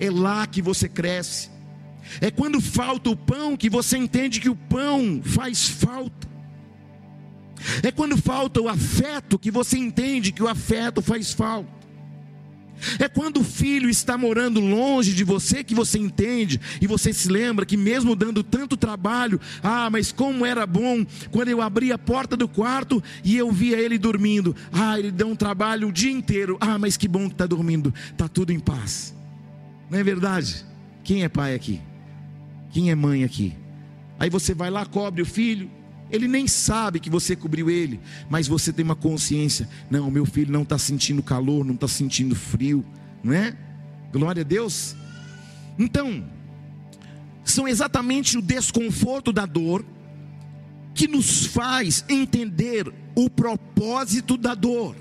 é 0.00 0.10
lá 0.10 0.46
que 0.46 0.62
você 0.62 0.88
cresce. 0.88 1.50
É 2.20 2.30
quando 2.30 2.60
falta 2.60 3.10
o 3.10 3.16
pão 3.16 3.56
que 3.56 3.68
você 3.68 3.98
entende 3.98 4.40
que 4.40 4.48
o 4.48 4.56
pão 4.56 5.20
faz 5.22 5.68
falta. 5.68 6.26
É 7.82 7.92
quando 7.92 8.16
falta 8.16 8.60
o 8.60 8.68
afeto 8.68 9.38
que 9.38 9.50
você 9.50 9.76
entende 9.76 10.32
que 10.32 10.42
o 10.42 10.48
afeto 10.48 11.02
faz 11.02 11.32
falta. 11.32 11.79
É 12.98 13.08
quando 13.08 13.40
o 13.40 13.44
filho 13.44 13.88
está 13.88 14.16
morando 14.16 14.60
longe 14.60 15.12
de 15.12 15.24
você 15.24 15.62
que 15.62 15.74
você 15.74 15.98
entende 15.98 16.60
e 16.80 16.86
você 16.86 17.12
se 17.12 17.28
lembra 17.28 17.66
que, 17.66 17.76
mesmo 17.76 18.16
dando 18.16 18.42
tanto 18.42 18.76
trabalho, 18.76 19.40
ah, 19.62 19.88
mas 19.90 20.12
como 20.12 20.46
era 20.46 20.66
bom 20.66 21.04
quando 21.30 21.48
eu 21.48 21.60
abri 21.60 21.92
a 21.92 21.98
porta 21.98 22.36
do 22.36 22.48
quarto 22.48 23.02
e 23.24 23.36
eu 23.36 23.50
via 23.50 23.78
ele 23.78 23.98
dormindo. 23.98 24.54
Ah, 24.72 24.98
ele 24.98 25.10
deu 25.10 25.28
um 25.28 25.36
trabalho 25.36 25.88
o 25.88 25.92
dia 25.92 26.12
inteiro. 26.12 26.56
Ah, 26.60 26.78
mas 26.78 26.96
que 26.96 27.08
bom 27.08 27.26
que 27.26 27.34
está 27.34 27.46
dormindo, 27.46 27.92
está 28.10 28.28
tudo 28.28 28.52
em 28.52 28.60
paz. 28.60 29.14
Não 29.90 29.98
é 29.98 30.04
verdade? 30.04 30.64
Quem 31.02 31.24
é 31.24 31.28
pai 31.28 31.54
aqui? 31.54 31.80
Quem 32.70 32.90
é 32.90 32.94
mãe 32.94 33.24
aqui? 33.24 33.54
Aí 34.18 34.30
você 34.30 34.54
vai 34.54 34.70
lá, 34.70 34.86
cobre 34.86 35.22
o 35.22 35.26
filho, 35.26 35.70
ele 36.10 36.26
nem 36.26 36.46
sabe 36.46 36.98
que 36.98 37.10
você 37.10 37.36
cobriu 37.36 37.70
ele, 37.70 38.00
mas 38.28 38.48
você 38.48 38.72
tem 38.72 38.84
uma 38.84 38.96
consciência: 38.96 39.68
não, 39.90 40.10
meu 40.10 40.26
filho 40.26 40.52
não 40.52 40.62
está 40.62 40.78
sentindo 40.78 41.22
calor, 41.22 41.64
não 41.64 41.74
está 41.74 41.88
sentindo 41.88 42.34
frio, 42.34 42.84
não 43.22 43.32
é? 43.32 43.56
Glória 44.12 44.42
a 44.42 44.44
Deus. 44.44 44.96
Então, 45.78 46.24
são 47.44 47.66
exatamente 47.66 48.36
o 48.36 48.42
desconforto 48.42 49.32
da 49.32 49.46
dor 49.46 49.84
que 50.94 51.06
nos 51.06 51.46
faz 51.46 52.04
entender 52.08 52.92
o 53.14 53.30
propósito 53.30 54.36
da 54.36 54.54
dor. 54.54 54.96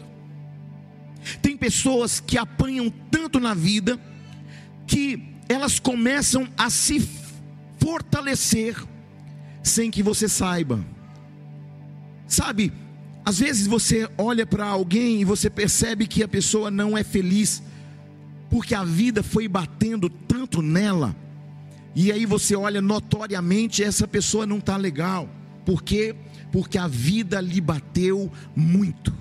Tem 1.42 1.58
pessoas 1.58 2.20
que 2.20 2.38
apanham 2.38 2.90
tanto 3.12 3.40
na 3.40 3.54
vida 3.54 4.00
que 4.88 5.36
elas 5.48 5.80
começam 5.80 6.48
a 6.58 6.70
se 6.70 7.08
fortalecer 7.80 8.76
sem 9.64 9.92
que 9.92 10.02
você 10.02 10.30
saiba. 10.30 10.80
Sabe, 12.30 12.72
às 13.26 13.40
vezes 13.40 13.66
você 13.66 14.08
olha 14.18 14.46
para 14.46 14.66
alguém 14.66 15.22
e 15.22 15.26
você 15.26 15.50
percebe 15.50 16.06
que 16.08 16.24
a 16.24 16.28
pessoa 16.28 16.70
não 16.70 16.96
é 16.96 17.04
feliz, 17.04 17.62
porque 18.52 18.76
a 18.76 18.84
vida 18.84 19.24
foi 19.24 19.48
batendo 19.48 20.10
tanto 20.10 20.62
nela, 20.62 21.16
e 21.96 22.12
aí 22.12 22.26
você 22.28 22.56
olha 22.56 22.82
notoriamente, 22.82 23.84
essa 23.84 24.08
pessoa 24.08 24.46
não 24.46 24.60
está 24.60 24.78
legal, 24.78 25.28
por 25.66 25.82
quê? 25.82 26.16
Porque 26.52 26.78
a 26.78 26.88
vida 26.88 27.42
lhe 27.42 27.60
bateu 27.60 28.32
muito. 28.56 29.14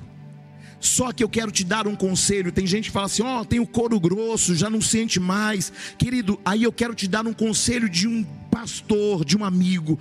Só 0.80 1.10
que 1.10 1.24
eu 1.24 1.28
quero 1.28 1.50
te 1.50 1.64
dar 1.64 1.88
um 1.88 1.96
conselho. 1.96 2.52
Tem 2.52 2.66
gente 2.66 2.84
que 2.84 2.90
fala 2.92 3.06
assim: 3.06 3.22
Ó, 3.22 3.40
oh, 3.40 3.44
tem 3.44 3.58
o 3.58 3.66
couro 3.66 3.98
grosso, 3.98 4.54
já 4.54 4.70
não 4.70 4.80
sente 4.80 5.18
mais. 5.18 5.72
Querido, 5.98 6.38
aí 6.44 6.62
eu 6.62 6.72
quero 6.72 6.94
te 6.94 7.08
dar 7.08 7.26
um 7.26 7.32
conselho 7.32 7.88
de 7.88 8.06
um 8.06 8.24
pastor, 8.50 9.24
de 9.24 9.36
um 9.36 9.44
amigo. 9.44 9.98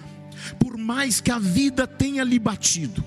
Por 0.59 0.77
mais 0.77 1.21
que 1.21 1.31
a 1.31 1.39
vida 1.39 1.87
tenha 1.87 2.23
lhe 2.23 2.39
batido, 2.39 3.03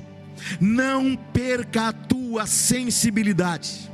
não 0.60 1.16
perca 1.32 1.88
a 1.88 1.92
tua 1.92 2.46
sensibilidade. 2.46 3.90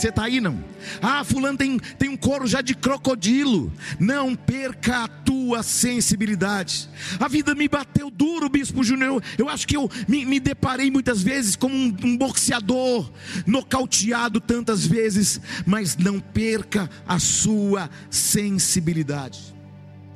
Você 0.00 0.08
está 0.08 0.24
aí 0.24 0.40
não? 0.40 0.64
Ah, 1.02 1.22
fulano 1.22 1.58
tem, 1.58 1.78
tem 1.98 2.08
um 2.08 2.16
couro 2.16 2.46
já 2.46 2.62
de 2.62 2.74
crocodilo. 2.74 3.70
Não 3.98 4.34
perca 4.34 5.04
a 5.04 5.08
tua 5.08 5.62
sensibilidade. 5.62 6.88
A 7.18 7.28
vida 7.28 7.54
me 7.54 7.68
bateu 7.68 8.10
duro, 8.10 8.48
Bispo 8.48 8.82
Júnior. 8.82 9.22
Eu, 9.36 9.48
acho 9.48 9.68
que 9.68 9.76
eu 9.76 9.90
me, 10.08 10.24
me 10.24 10.40
deparei 10.40 10.90
muitas 10.90 11.22
vezes 11.22 11.54
como 11.54 11.74
um, 11.74 11.94
um 12.02 12.16
boxeador, 12.16 13.10
nocauteado 13.46 14.40
tantas 14.40 14.86
vezes. 14.86 15.38
Mas 15.66 15.98
não 15.98 16.18
perca 16.18 16.88
a 17.06 17.18
sua 17.18 17.90
sensibilidade. 18.08 19.49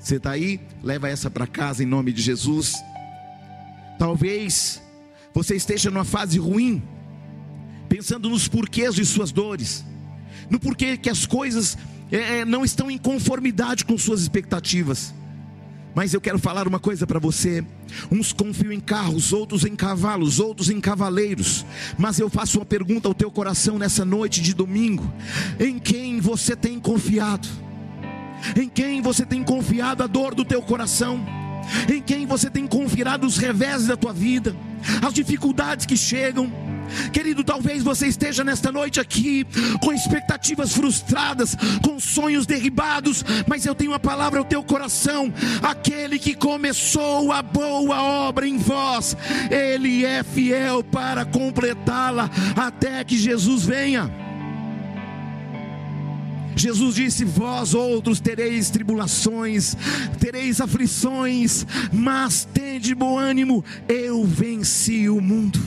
Você 0.04 0.16
está 0.16 0.32
aí? 0.32 0.60
Leva 0.82 1.08
essa 1.08 1.30
para 1.30 1.46
casa 1.46 1.82
em 1.82 1.86
nome 1.86 2.12
de 2.12 2.20
Jesus. 2.20 2.74
Talvez 3.98 4.82
você 5.32 5.56
esteja 5.56 5.90
numa 5.90 6.04
fase 6.04 6.38
ruim 6.38 6.82
pensando 7.88 8.28
nos 8.28 8.46
porquês 8.46 8.94
de 8.94 9.02
suas 9.06 9.32
dores, 9.32 9.82
no 10.50 10.60
porquê 10.60 10.98
que 10.98 11.08
as 11.08 11.24
coisas 11.24 11.78
é, 12.12 12.40
é, 12.40 12.44
não 12.44 12.66
estão 12.66 12.90
em 12.90 12.98
conformidade 12.98 13.86
com 13.86 13.96
suas 13.96 14.20
expectativas. 14.20 15.14
Mas 15.94 16.12
eu 16.12 16.20
quero 16.20 16.38
falar 16.38 16.68
uma 16.68 16.78
coisa 16.78 17.06
para 17.06 17.18
você: 17.18 17.64
uns 18.12 18.30
confiam 18.30 18.72
em 18.72 18.80
carros, 18.80 19.32
outros 19.32 19.64
em 19.64 19.74
cavalos, 19.74 20.38
outros 20.38 20.68
em 20.68 20.82
cavaleiros. 20.82 21.64
Mas 21.96 22.18
eu 22.18 22.28
faço 22.28 22.58
uma 22.58 22.66
pergunta 22.66 23.08
ao 23.08 23.14
teu 23.14 23.30
coração 23.30 23.78
nessa 23.78 24.04
noite 24.04 24.42
de 24.42 24.52
domingo: 24.52 25.10
em 25.58 25.78
quem 25.78 26.20
você 26.20 26.54
tem 26.54 26.78
confiado? 26.78 27.63
Em 28.56 28.68
quem 28.68 29.00
você 29.00 29.24
tem 29.24 29.42
confiado 29.42 30.02
a 30.02 30.06
dor 30.06 30.34
do 30.34 30.44
teu 30.44 30.62
coração? 30.62 31.24
Em 31.92 32.00
quem 32.00 32.26
você 32.26 32.50
tem 32.50 32.66
confiado 32.66 33.26
os 33.26 33.36
revés 33.36 33.86
da 33.86 33.96
tua 33.96 34.12
vida, 34.12 34.54
as 35.02 35.14
dificuldades 35.14 35.86
que 35.86 35.96
chegam? 35.96 36.52
Querido, 37.12 37.42
talvez 37.42 37.82
você 37.82 38.06
esteja 38.06 38.44
nesta 38.44 38.70
noite 38.70 39.00
aqui 39.00 39.46
com 39.80 39.92
expectativas 39.92 40.72
frustradas, 40.72 41.56
com 41.82 41.98
sonhos 41.98 42.46
derribados, 42.46 43.24
mas 43.46 43.64
eu 43.64 43.74
tenho 43.74 43.92
uma 43.92 43.98
palavra 43.98 44.38
ao 44.38 44.44
teu 44.44 44.62
coração: 44.62 45.32
aquele 45.62 46.18
que 46.18 46.34
começou 46.34 47.32
a 47.32 47.42
boa 47.42 48.02
obra 48.02 48.46
em 48.46 48.58
vós, 48.58 49.16
ele 49.50 50.04
é 50.04 50.22
fiel 50.22 50.84
para 50.84 51.24
completá-la 51.24 52.30
até 52.54 53.02
que 53.02 53.16
Jesus 53.16 53.64
venha. 53.64 54.23
Jesus 56.56 56.94
disse: 56.94 57.24
Vós 57.24 57.74
outros 57.74 58.20
tereis 58.20 58.70
tribulações, 58.70 59.76
tereis 60.18 60.60
aflições, 60.60 61.66
mas 61.92 62.44
tende 62.44 62.94
bom 62.94 63.18
ânimo, 63.18 63.64
eu 63.88 64.24
venci 64.24 65.08
o 65.08 65.20
mundo. 65.20 65.60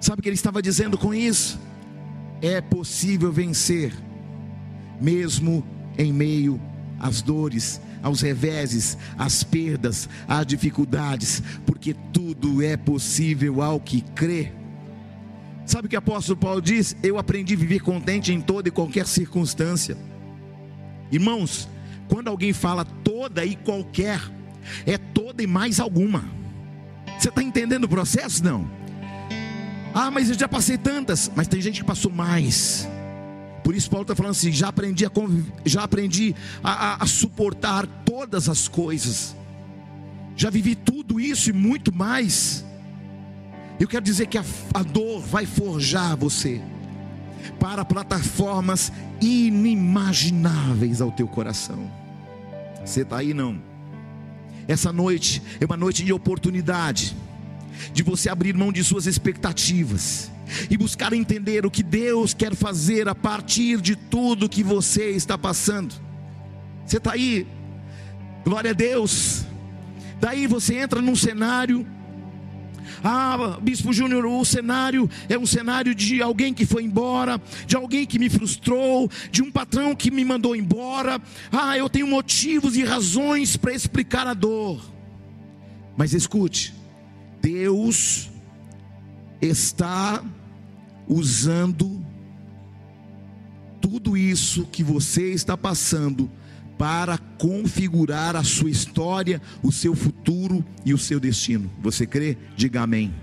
Sabe 0.00 0.20
o 0.20 0.22
que 0.22 0.28
ele 0.28 0.34
estava 0.34 0.62
dizendo 0.62 0.96
com 0.96 1.14
isso? 1.14 1.60
É 2.40 2.60
possível 2.60 3.30
vencer, 3.30 3.92
mesmo 5.00 5.64
em 5.98 6.12
meio 6.12 6.60
às 6.98 7.20
dores, 7.20 7.80
aos 8.02 8.22
reveses, 8.22 8.96
às 9.18 9.42
perdas, 9.42 10.08
às 10.26 10.46
dificuldades, 10.46 11.42
porque 11.66 11.94
tudo 12.12 12.62
é 12.62 12.76
possível 12.76 13.62
ao 13.62 13.78
que 13.78 14.00
crê. 14.14 14.52
Sabe 15.70 15.86
o 15.86 15.88
que 15.88 15.94
o 15.94 16.00
apóstolo 16.00 16.36
Paulo 16.36 16.60
diz? 16.60 16.96
Eu 17.00 17.16
aprendi 17.16 17.54
a 17.54 17.56
viver 17.56 17.78
contente 17.78 18.32
em 18.32 18.40
toda 18.40 18.66
e 18.66 18.72
qualquer 18.72 19.06
circunstância. 19.06 19.96
Irmãos, 21.12 21.68
quando 22.08 22.26
alguém 22.26 22.52
fala 22.52 22.84
toda 22.84 23.44
e 23.44 23.54
qualquer, 23.54 24.20
é 24.84 24.98
toda 24.98 25.44
e 25.44 25.46
mais 25.46 25.78
alguma. 25.78 26.24
Você 27.16 27.28
está 27.28 27.40
entendendo 27.40 27.84
o 27.84 27.88
processo? 27.88 28.42
Não. 28.42 28.68
Ah, 29.94 30.10
mas 30.10 30.28
eu 30.28 30.36
já 30.36 30.48
passei 30.48 30.76
tantas. 30.76 31.30
Mas 31.36 31.46
tem 31.46 31.62
gente 31.62 31.78
que 31.78 31.86
passou 31.86 32.10
mais. 32.10 32.88
Por 33.62 33.72
isso 33.72 33.88
Paulo 33.88 34.02
está 34.02 34.16
falando 34.16 34.32
assim: 34.32 34.50
já 34.50 34.70
aprendi 34.70 35.06
a 35.06 35.10
já 35.64 35.84
aprendi 35.84 36.34
a, 36.64 36.72
a, 36.72 37.04
a 37.04 37.06
suportar 37.06 37.86
todas 38.04 38.48
as 38.48 38.66
coisas. 38.66 39.36
Já 40.34 40.50
vivi 40.50 40.74
tudo 40.74 41.20
isso 41.20 41.48
e 41.48 41.52
muito 41.52 41.94
mais. 41.94 42.68
Eu 43.80 43.88
quero 43.88 44.04
dizer 44.04 44.26
que 44.26 44.36
a, 44.36 44.44
a 44.74 44.82
dor 44.82 45.20
vai 45.20 45.46
forjar 45.46 46.14
você 46.14 46.60
para 47.58 47.82
plataformas 47.82 48.92
inimagináveis 49.22 51.00
ao 51.00 51.10
teu 51.10 51.26
coração. 51.26 51.90
Você 52.84 53.00
está 53.00 53.16
aí 53.16 53.32
não? 53.32 53.58
Essa 54.68 54.92
noite 54.92 55.42
é 55.58 55.64
uma 55.64 55.78
noite 55.78 56.04
de 56.04 56.12
oportunidade, 56.12 57.16
de 57.94 58.02
você 58.02 58.28
abrir 58.28 58.54
mão 58.54 58.70
de 58.70 58.84
suas 58.84 59.06
expectativas 59.06 60.30
e 60.68 60.76
buscar 60.76 61.14
entender 61.14 61.64
o 61.64 61.70
que 61.70 61.82
Deus 61.82 62.34
quer 62.34 62.54
fazer 62.54 63.08
a 63.08 63.14
partir 63.14 63.80
de 63.80 63.96
tudo 63.96 64.46
que 64.46 64.62
você 64.62 65.08
está 65.12 65.38
passando. 65.38 65.94
Você 66.84 66.98
está 66.98 67.12
aí, 67.12 67.46
glória 68.44 68.72
a 68.72 68.74
Deus. 68.74 69.46
Daí 70.20 70.46
você 70.46 70.74
entra 70.76 71.00
num 71.00 71.16
cenário 71.16 71.86
ah, 73.02 73.58
Bispo 73.60 73.92
Júnior, 73.92 74.26
o 74.26 74.44
cenário 74.44 75.08
é 75.28 75.38
um 75.38 75.46
cenário 75.46 75.94
de 75.94 76.22
alguém 76.22 76.52
que 76.52 76.66
foi 76.66 76.84
embora, 76.84 77.40
de 77.66 77.76
alguém 77.76 78.06
que 78.06 78.18
me 78.18 78.28
frustrou, 78.28 79.10
de 79.30 79.42
um 79.42 79.50
patrão 79.50 79.94
que 79.94 80.10
me 80.10 80.24
mandou 80.24 80.54
embora. 80.54 81.20
Ah, 81.50 81.76
eu 81.76 81.88
tenho 81.88 82.06
motivos 82.06 82.76
e 82.76 82.84
razões 82.84 83.56
para 83.56 83.72
explicar 83.72 84.26
a 84.26 84.34
dor. 84.34 84.80
Mas 85.96 86.14
escute, 86.14 86.74
Deus 87.40 88.30
está 89.40 90.22
usando 91.08 92.04
tudo 93.80 94.16
isso 94.16 94.66
que 94.66 94.84
você 94.84 95.32
está 95.32 95.56
passando 95.56 96.30
para 96.80 97.18
configurar 97.36 98.34
a 98.34 98.42
sua 98.42 98.70
história, 98.70 99.42
o 99.62 99.70
seu 99.70 99.94
futuro 99.94 100.64
e 100.82 100.94
o 100.94 100.98
seu 100.98 101.20
destino. 101.20 101.70
Você 101.82 102.06
crê? 102.06 102.38
Diga 102.56 102.80
amém. 102.80 103.14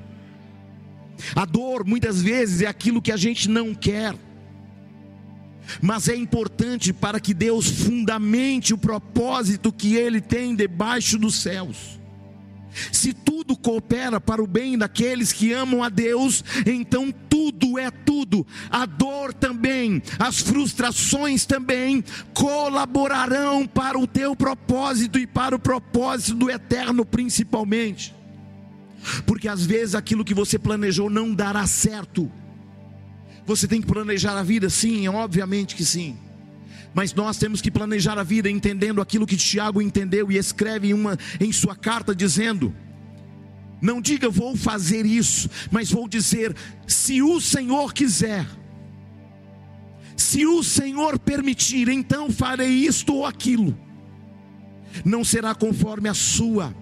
A 1.35 1.43
dor 1.43 1.83
muitas 1.83 2.21
vezes 2.21 2.61
é 2.61 2.67
aquilo 2.67 3.01
que 3.01 3.11
a 3.11 3.17
gente 3.17 3.49
não 3.49 3.73
quer, 3.73 4.13
mas 5.81 6.07
é 6.07 6.15
importante 6.15 6.93
para 6.93 7.19
que 7.19 7.33
Deus 7.33 7.67
fundamente 7.67 8.75
o 8.75 8.77
propósito 8.77 9.73
que 9.73 9.95
Ele 9.95 10.21
tem 10.21 10.55
debaixo 10.55 11.17
dos 11.17 11.41
céus. 11.41 11.99
Se 12.91 13.13
tudo 13.13 13.55
coopera 13.55 14.19
para 14.19 14.43
o 14.43 14.47
bem 14.47 14.77
daqueles 14.77 15.31
que 15.31 15.53
amam 15.53 15.83
a 15.83 15.89
Deus, 15.89 16.43
então 16.65 17.11
tudo 17.29 17.77
é 17.77 17.89
tudo. 17.89 18.45
A 18.69 18.85
dor 18.85 19.33
também, 19.33 20.01
as 20.19 20.39
frustrações 20.39 21.45
também 21.45 22.03
colaborarão 22.33 23.65
para 23.65 23.97
o 23.97 24.07
teu 24.07 24.35
propósito 24.35 25.17
e 25.19 25.27
para 25.27 25.55
o 25.55 25.59
propósito 25.59 26.35
do 26.35 26.49
eterno, 26.49 27.05
principalmente. 27.05 28.15
Porque 29.25 29.47
às 29.47 29.65
vezes 29.65 29.95
aquilo 29.95 30.25
que 30.25 30.33
você 30.33 30.59
planejou 30.59 31.09
não 31.09 31.33
dará 31.33 31.65
certo. 31.65 32.31
Você 33.45 33.67
tem 33.67 33.79
que 33.79 33.87
planejar 33.87 34.37
a 34.37 34.43
vida, 34.43 34.69
sim, 34.69 35.07
obviamente 35.07 35.75
que 35.75 35.85
sim. 35.85 36.17
Mas 36.97 37.13
nós 37.13 37.37
temos 37.37 37.61
que 37.61 37.69
planejar 37.69 38.17
a 38.17 38.23
vida 38.23 38.49
entendendo 38.49 38.99
aquilo 38.99 39.27
que 39.27 39.37
Tiago 39.37 39.83
entendeu 39.83 40.31
e 40.31 40.35
escreve 40.35 40.87
em, 40.87 40.93
uma, 40.95 41.15
em 41.39 41.51
sua 41.51 41.75
carta 41.75 42.15
dizendo: 42.15 42.73
Não 43.79 44.01
diga 44.01 44.31
vou 44.31 44.57
fazer 44.57 45.05
isso, 45.05 45.47
mas 45.69 45.91
vou 45.91 46.07
dizer, 46.07 46.55
se 46.87 47.21
o 47.21 47.39
Senhor 47.39 47.93
quiser, 47.93 48.47
se 50.15 50.43
o 50.47 50.63
Senhor 50.63 51.19
permitir, 51.19 51.87
então 51.87 52.31
farei 52.31 52.69
isto 52.69 53.13
ou 53.13 53.27
aquilo. 53.27 53.77
Não 55.05 55.23
será 55.23 55.53
conforme 55.53 56.09
a 56.09 56.15
sua, 56.15 56.75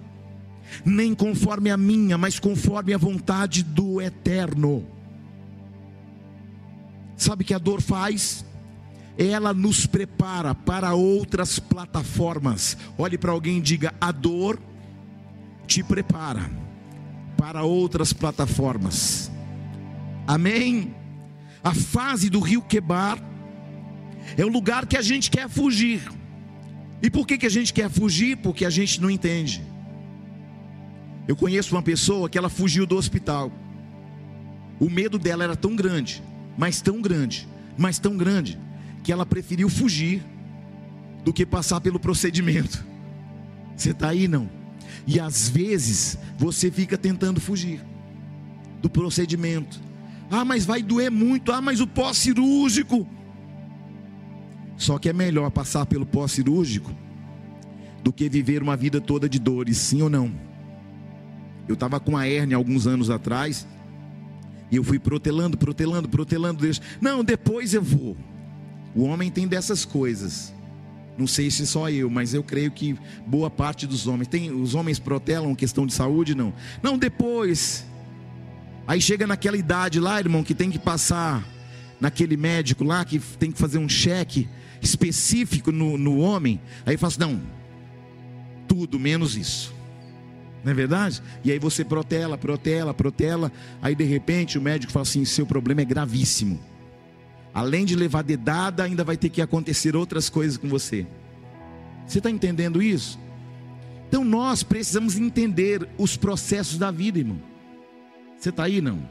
nem 0.82 1.14
conforme 1.14 1.68
a 1.68 1.76
minha, 1.76 2.16
mas 2.16 2.40
conforme 2.40 2.94
a 2.94 2.98
vontade 2.98 3.62
do 3.62 4.00
eterno. 4.00 4.82
Sabe 7.18 7.44
o 7.44 7.46
que 7.46 7.52
a 7.52 7.58
dor 7.58 7.82
faz? 7.82 8.45
Ela 9.18 9.54
nos 9.54 9.86
prepara 9.86 10.54
para 10.54 10.94
outras 10.94 11.58
plataformas. 11.58 12.76
Olhe 12.98 13.16
para 13.16 13.32
alguém 13.32 13.58
e 13.58 13.62
diga: 13.62 13.94
a 14.00 14.12
dor 14.12 14.60
te 15.66 15.82
prepara 15.82 16.50
para 17.36 17.62
outras 17.62 18.12
plataformas. 18.12 19.30
Amém? 20.26 20.94
A 21.62 21.74
fase 21.74 22.28
do 22.28 22.40
rio 22.40 22.62
Quebar 22.62 23.18
é 24.36 24.44
o 24.44 24.48
lugar 24.48 24.86
que 24.86 24.96
a 24.96 25.02
gente 25.02 25.30
quer 25.30 25.48
fugir. 25.48 26.02
E 27.02 27.10
por 27.10 27.26
que, 27.26 27.38
que 27.38 27.46
a 27.46 27.50
gente 27.50 27.72
quer 27.72 27.90
fugir? 27.90 28.36
Porque 28.38 28.64
a 28.64 28.70
gente 28.70 29.00
não 29.00 29.10
entende. 29.10 29.62
Eu 31.28 31.36
conheço 31.36 31.74
uma 31.74 31.82
pessoa 31.82 32.28
que 32.28 32.38
ela 32.38 32.48
fugiu 32.48 32.86
do 32.86 32.96
hospital. 32.96 33.52
O 34.78 34.88
medo 34.88 35.18
dela 35.18 35.44
era 35.44 35.56
tão 35.56 35.74
grande, 35.74 36.22
mas 36.56 36.80
tão 36.80 37.00
grande, 37.00 37.48
mas 37.76 37.98
tão 37.98 38.16
grande, 38.16 38.58
que 39.06 39.12
ela 39.12 39.24
preferiu 39.24 39.70
fugir 39.70 40.20
do 41.24 41.32
que 41.32 41.46
passar 41.46 41.80
pelo 41.80 41.96
procedimento. 41.96 42.84
Você 43.76 43.92
está 43.92 44.08
aí 44.08 44.26
não? 44.26 44.50
E 45.06 45.20
às 45.20 45.48
vezes 45.48 46.18
você 46.36 46.72
fica 46.72 46.98
tentando 46.98 47.40
fugir 47.40 47.80
do 48.82 48.90
procedimento. 48.90 49.80
Ah, 50.28 50.44
mas 50.44 50.66
vai 50.66 50.82
doer 50.82 51.08
muito. 51.08 51.52
Ah, 51.52 51.60
mas 51.60 51.80
o 51.80 51.86
pós-cirúrgico. 51.86 53.06
Só 54.76 54.98
que 54.98 55.08
é 55.08 55.12
melhor 55.12 55.52
passar 55.52 55.86
pelo 55.86 56.04
pós-cirúrgico 56.04 56.92
do 58.02 58.12
que 58.12 58.28
viver 58.28 58.60
uma 58.60 58.76
vida 58.76 59.00
toda 59.00 59.28
de 59.28 59.38
dores, 59.38 59.76
sim 59.76 60.02
ou 60.02 60.10
não? 60.10 60.32
Eu 61.68 61.74
estava 61.74 62.00
com 62.00 62.16
a 62.16 62.26
hérnia 62.26 62.56
alguns 62.56 62.88
anos 62.88 63.08
atrás 63.08 63.68
e 64.68 64.74
eu 64.74 64.82
fui 64.82 64.98
protelando, 64.98 65.56
protelando, 65.56 66.08
protelando. 66.08 66.68
Não, 67.00 67.22
depois 67.22 67.72
eu 67.72 67.82
vou. 67.82 68.16
O 68.96 69.02
homem 69.02 69.30
tem 69.30 69.46
dessas 69.46 69.84
coisas. 69.84 70.54
Não 71.18 71.26
sei 71.26 71.50
se 71.50 71.66
só 71.66 71.90
eu, 71.90 72.08
mas 72.08 72.32
eu 72.32 72.42
creio 72.42 72.70
que 72.70 72.96
boa 73.26 73.50
parte 73.50 73.86
dos 73.86 74.06
homens. 74.06 74.26
Tem, 74.26 74.50
os 74.50 74.74
homens 74.74 74.98
protelam 74.98 75.54
questão 75.54 75.86
de 75.86 75.92
saúde? 75.92 76.34
Não. 76.34 76.52
Não, 76.82 76.96
depois. 76.96 77.86
Aí 78.86 79.00
chega 79.00 79.26
naquela 79.26 79.56
idade 79.56 80.00
lá, 80.00 80.18
irmão, 80.18 80.42
que 80.42 80.54
tem 80.54 80.70
que 80.70 80.78
passar 80.78 81.46
naquele 82.00 82.36
médico 82.36 82.84
lá, 82.84 83.04
que 83.04 83.18
tem 83.18 83.52
que 83.52 83.58
fazer 83.58 83.78
um 83.78 83.88
cheque 83.88 84.48
específico 84.80 85.70
no, 85.70 85.98
no 85.98 86.18
homem. 86.18 86.58
Aí 86.86 86.96
fala 86.96 87.08
assim: 87.08 87.20
não, 87.20 87.42
tudo 88.66 88.98
menos 88.98 89.36
isso. 89.36 89.74
Não 90.64 90.72
é 90.72 90.74
verdade? 90.74 91.22
E 91.44 91.52
aí 91.52 91.58
você 91.58 91.84
protela, 91.84 92.38
protela, 92.38 92.94
protela. 92.94 93.52
Aí 93.82 93.94
de 93.94 94.04
repente 94.04 94.56
o 94.56 94.62
médico 94.62 94.92
fala 94.92 95.02
assim: 95.02 95.24
seu 95.24 95.46
problema 95.46 95.82
é 95.82 95.84
gravíssimo 95.84 96.75
além 97.56 97.86
de 97.86 97.96
levar 97.96 98.20
dedada, 98.20 98.84
ainda 98.84 99.02
vai 99.02 99.16
ter 99.16 99.30
que 99.30 99.40
acontecer 99.40 99.96
outras 99.96 100.28
coisas 100.28 100.58
com 100.58 100.68
você. 100.68 101.06
Você 102.06 102.18
está 102.18 102.30
entendendo 102.30 102.82
isso? 102.82 103.18
Então 104.06 104.22
nós 104.22 104.62
precisamos 104.62 105.16
entender 105.16 105.88
os 105.96 106.18
processos 106.18 106.76
da 106.76 106.90
vida, 106.90 107.18
irmão. 107.18 107.40
Você 108.38 108.50
está 108.50 108.64
aí, 108.64 108.82
não? 108.82 109.08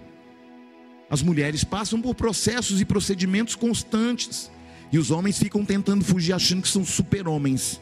As 1.10 1.24
mulheres 1.24 1.64
passam 1.64 2.00
por 2.00 2.14
processos 2.14 2.80
e 2.80 2.86
procedimentos 2.86 3.56
constantes. 3.56 4.52
E 4.92 5.00
os 5.00 5.10
homens 5.10 5.40
ficam 5.40 5.66
tentando 5.66 6.06
fugir 6.06 6.34
achando 6.34 6.62
que 6.62 6.68
são 6.68 6.86
super-homens. 6.86 7.82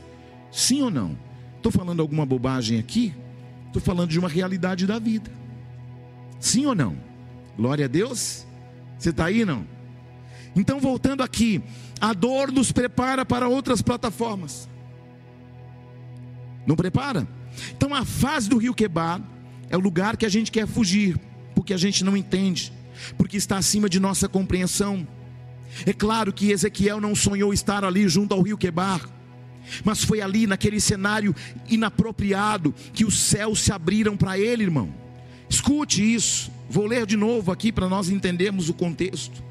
Sim 0.50 0.82
ou 0.82 0.90
não? 0.90 1.18
Estou 1.58 1.74
falando 1.74 2.02
alguma 2.02 2.26
bobagem 2.26 2.80
aqui? 2.80 3.14
Estou 3.68 3.82
falando 3.82 4.12
de 4.12 4.18
uma 4.18 4.30
realidade 4.30 4.88
da 4.88 4.98
vida. 4.98 5.30
Sim 6.40 6.68
ou 6.68 6.74
não? 6.74 6.96
Glória 7.58 7.84
a 7.84 7.90
Deus. 7.90 8.48
Você 8.98 9.10
está 9.10 9.26
aí, 9.26 9.44
não? 9.44 9.74
Então, 10.56 10.80
voltando 10.80 11.24
aqui, 11.24 11.62
a 12.00 12.14
dor 12.14 12.52
nos 12.52 12.72
prepara 12.72 13.26
para 13.26 13.48
outras 13.48 13.82
plataformas. 13.82 14.70
Não 16.66 16.76
prepara? 16.76 17.28
Então, 17.76 17.94
a 17.94 18.06
fase 18.06 18.50
do 18.50 18.58
rio 18.58 18.74
Quebar 18.74 19.22
é 19.70 19.78
o 19.78 19.80
lugar 19.80 20.18
que 20.18 20.26
a 20.26 20.30
gente 20.30 20.52
quer 20.52 20.68
fugir, 20.68 21.20
porque 21.56 21.74
a 21.74 21.78
gente 21.78 22.04
não 22.04 22.16
entende, 22.16 22.72
porque 23.18 23.38
está 23.38 23.58
acima 23.58 23.90
de 23.90 24.00
nossa 24.00 24.30
compreensão. 24.30 25.08
É 25.86 25.94
claro 25.94 26.32
que 26.32 26.52
Ezequiel 26.52 27.02
não 27.02 27.16
sonhou 27.16 27.54
estar 27.54 27.84
ali 27.84 28.08
junto 28.08 28.34
ao 28.34 28.42
rio 28.42 28.58
Quebar, 28.58 29.02
mas 29.84 30.04
foi 30.04 30.22
ali, 30.22 30.46
naquele 30.46 30.80
cenário 30.80 31.36
inapropriado, 31.70 32.74
que 32.94 33.06
os 33.06 33.18
céus 33.18 33.62
se 33.62 33.72
abriram 33.72 34.16
para 34.16 34.38
ele, 34.38 34.64
irmão. 34.64 34.94
Escute 35.50 36.14
isso, 36.14 36.52
vou 36.70 36.86
ler 36.86 37.06
de 37.06 37.18
novo 37.18 37.52
aqui 37.52 37.72
para 37.72 37.90
nós 37.90 38.10
entendermos 38.10 38.70
o 38.70 38.74
contexto. 38.74 39.44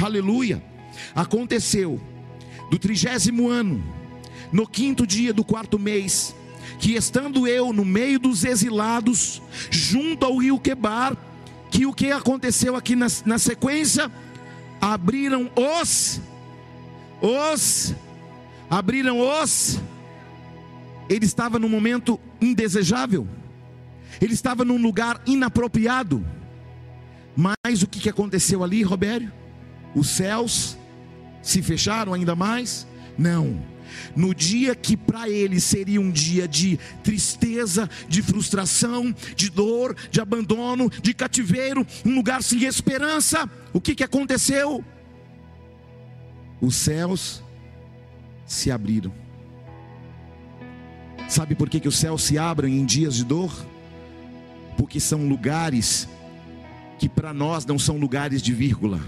Aleluia. 0.00 0.62
Aconteceu 1.14 2.00
do 2.70 2.78
trigésimo 2.78 3.48
ano, 3.48 3.82
no 4.52 4.66
quinto 4.66 5.06
dia 5.06 5.32
do 5.32 5.44
quarto 5.44 5.78
mês, 5.78 6.34
que 6.78 6.94
estando 6.94 7.46
eu 7.46 7.72
no 7.72 7.84
meio 7.84 8.18
dos 8.18 8.44
exilados, 8.44 9.42
junto 9.70 10.24
ao 10.24 10.36
rio 10.36 10.58
Quebar, 10.58 11.16
que 11.70 11.86
o 11.86 11.92
que 11.92 12.10
aconteceu 12.10 12.76
aqui 12.76 12.94
na, 12.94 13.06
na 13.24 13.38
sequência? 13.38 14.10
Abriram 14.80 15.50
os, 15.56 16.20
os, 17.20 17.94
abriram 18.70 19.18
os, 19.18 19.80
ele 21.08 21.24
estava 21.24 21.58
num 21.58 21.68
momento 21.68 22.20
indesejável, 22.40 23.26
ele 24.20 24.34
estava 24.34 24.64
num 24.64 24.80
lugar 24.80 25.20
inapropriado, 25.26 26.24
mas 27.36 27.82
o 27.82 27.86
que, 27.86 28.08
aconteceu 28.08 28.62
ali, 28.62 28.82
Robério? 28.82 29.32
Os 29.98 30.10
céus 30.10 30.78
se 31.42 31.60
fecharam 31.60 32.14
ainda 32.14 32.36
mais? 32.36 32.86
Não. 33.18 33.60
No 34.14 34.32
dia 34.32 34.76
que 34.76 34.96
para 34.96 35.28
ele 35.28 35.60
seria 35.60 36.00
um 36.00 36.08
dia 36.08 36.46
de 36.46 36.78
tristeza, 37.02 37.90
de 38.08 38.22
frustração, 38.22 39.12
de 39.34 39.50
dor, 39.50 39.96
de 40.08 40.20
abandono, 40.20 40.88
de 40.88 41.12
cativeiro, 41.12 41.84
um 42.04 42.14
lugar 42.14 42.44
sem 42.44 42.62
esperança, 42.64 43.50
o 43.72 43.80
que, 43.80 43.96
que 43.96 44.04
aconteceu? 44.04 44.84
Os 46.60 46.76
céus 46.76 47.42
se 48.46 48.70
abriram. 48.70 49.12
Sabe 51.28 51.56
por 51.56 51.68
que, 51.68 51.80
que 51.80 51.88
os 51.88 51.98
céus 51.98 52.22
se 52.22 52.38
abrem 52.38 52.78
em 52.78 52.86
dias 52.86 53.16
de 53.16 53.24
dor? 53.24 53.52
Porque 54.76 55.00
são 55.00 55.28
lugares 55.28 56.08
que 57.00 57.08
para 57.08 57.34
nós 57.34 57.66
não 57.66 57.80
são 57.80 57.96
lugares 57.98 58.40
de 58.40 58.52
vírgula, 58.54 59.00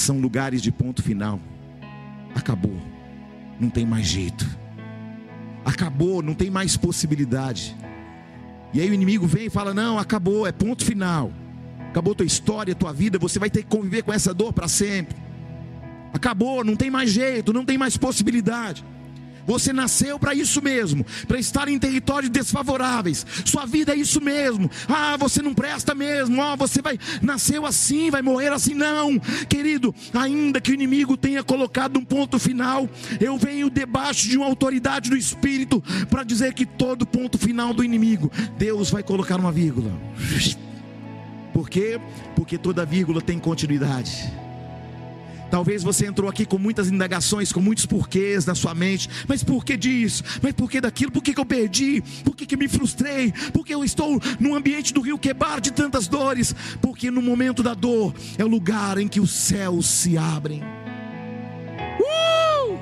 são 0.00 0.18
lugares 0.20 0.62
de 0.62 0.72
ponto 0.72 1.02
final. 1.02 1.40
Acabou, 2.34 2.76
não 3.58 3.70
tem 3.70 3.86
mais 3.86 4.06
jeito. 4.06 4.48
Acabou, 5.64 6.22
não 6.22 6.34
tem 6.34 6.50
mais 6.50 6.76
possibilidade. 6.76 7.76
E 8.72 8.80
aí 8.80 8.88
o 8.88 8.94
inimigo 8.94 9.26
vem 9.26 9.46
e 9.46 9.50
fala: 9.50 9.74
Não, 9.74 9.98
acabou, 9.98 10.46
é 10.46 10.52
ponto 10.52 10.84
final. 10.84 11.32
Acabou 11.90 12.14
tua 12.14 12.26
história, 12.26 12.74
tua 12.74 12.92
vida, 12.92 13.18
você 13.18 13.38
vai 13.38 13.50
ter 13.50 13.62
que 13.62 13.68
conviver 13.68 14.02
com 14.02 14.12
essa 14.12 14.32
dor 14.32 14.52
para 14.52 14.68
sempre. 14.68 15.16
Acabou, 16.12 16.64
não 16.64 16.76
tem 16.76 16.90
mais 16.90 17.10
jeito, 17.10 17.52
não 17.52 17.64
tem 17.64 17.76
mais 17.76 17.96
possibilidade. 17.96 18.84
Você 19.50 19.72
nasceu 19.72 20.16
para 20.16 20.32
isso 20.32 20.62
mesmo, 20.62 21.04
para 21.26 21.36
estar 21.36 21.66
em 21.66 21.76
territórios 21.76 22.30
desfavoráveis. 22.30 23.26
Sua 23.44 23.66
vida 23.66 23.92
é 23.92 23.96
isso 23.96 24.20
mesmo. 24.20 24.70
Ah, 24.88 25.16
você 25.16 25.42
não 25.42 25.52
presta 25.52 25.92
mesmo. 25.92 26.40
Ah, 26.40 26.54
você 26.54 26.80
vai 26.80 26.96
nasceu 27.20 27.66
assim, 27.66 28.12
vai 28.12 28.22
morrer 28.22 28.52
assim. 28.52 28.74
Não, 28.74 29.18
querido, 29.48 29.92
ainda 30.14 30.60
que 30.60 30.70
o 30.70 30.74
inimigo 30.74 31.16
tenha 31.16 31.42
colocado 31.42 31.98
um 31.98 32.04
ponto 32.04 32.38
final, 32.38 32.88
eu 33.20 33.36
venho 33.36 33.68
debaixo 33.68 34.28
de 34.28 34.38
uma 34.38 34.46
autoridade 34.46 35.10
do 35.10 35.16
Espírito 35.16 35.82
para 36.08 36.22
dizer 36.22 36.54
que 36.54 36.64
todo 36.64 37.04
ponto 37.04 37.36
final 37.36 37.74
do 37.74 37.82
inimigo, 37.82 38.30
Deus 38.56 38.88
vai 38.88 39.02
colocar 39.02 39.40
uma 39.40 39.50
vírgula. 39.50 39.90
Por 41.52 41.68
quê? 41.68 42.00
Porque 42.36 42.56
toda 42.56 42.86
vírgula 42.86 43.20
tem 43.20 43.36
continuidade. 43.36 44.32
Talvez 45.50 45.82
você 45.82 46.06
entrou 46.06 46.30
aqui 46.30 46.46
com 46.46 46.58
muitas 46.58 46.88
indagações, 46.88 47.52
com 47.52 47.60
muitos 47.60 47.84
porquês 47.84 48.46
na 48.46 48.54
sua 48.54 48.74
mente. 48.74 49.08
Mas 49.26 49.42
por 49.42 49.64
que 49.64 49.76
disso? 49.76 50.22
Mas 50.40 50.52
por 50.52 50.70
que 50.70 50.80
daquilo? 50.80 51.10
Por 51.10 51.22
que, 51.22 51.34
que 51.34 51.40
eu 51.40 51.46
perdi? 51.46 52.02
Por 52.24 52.36
que, 52.36 52.46
que 52.46 52.56
me 52.56 52.68
frustrei? 52.68 53.32
Por 53.52 53.66
que 53.66 53.74
eu 53.74 53.82
estou 53.84 54.20
no 54.38 54.54
ambiente 54.54 54.94
do 54.94 55.00
rio 55.00 55.18
quebar 55.18 55.60
de 55.60 55.72
tantas 55.72 56.06
dores? 56.06 56.54
Porque 56.80 57.10
no 57.10 57.20
momento 57.20 57.62
da 57.62 57.74
dor 57.74 58.14
é 58.38 58.44
o 58.44 58.48
lugar 58.48 58.98
em 58.98 59.08
que 59.08 59.20
os 59.20 59.30
céus 59.30 59.86
se 59.86 60.16
abrem. 60.16 60.62
Uh! 62.00 62.78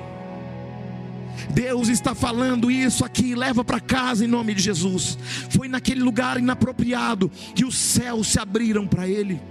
Deus 1.49 1.87
está 1.89 2.13
falando 2.13 2.69
isso 2.69 3.03
aqui, 3.03 3.33
leva 3.33 3.63
para 3.63 3.79
casa 3.79 4.23
em 4.23 4.27
nome 4.27 4.53
de 4.53 4.61
Jesus. 4.61 5.17
Foi 5.49 5.67
naquele 5.67 6.01
lugar 6.01 6.37
inapropriado 6.37 7.31
que 7.55 7.65
os 7.65 7.75
céus 7.75 8.27
se 8.27 8.39
abriram 8.39 8.85
para 8.87 9.07
ele. 9.07 9.41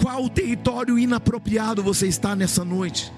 Qual 0.00 0.28
território 0.28 0.98
inapropriado 0.98 1.82
você 1.82 2.06
está 2.06 2.36
nessa 2.36 2.64
noite? 2.64 3.12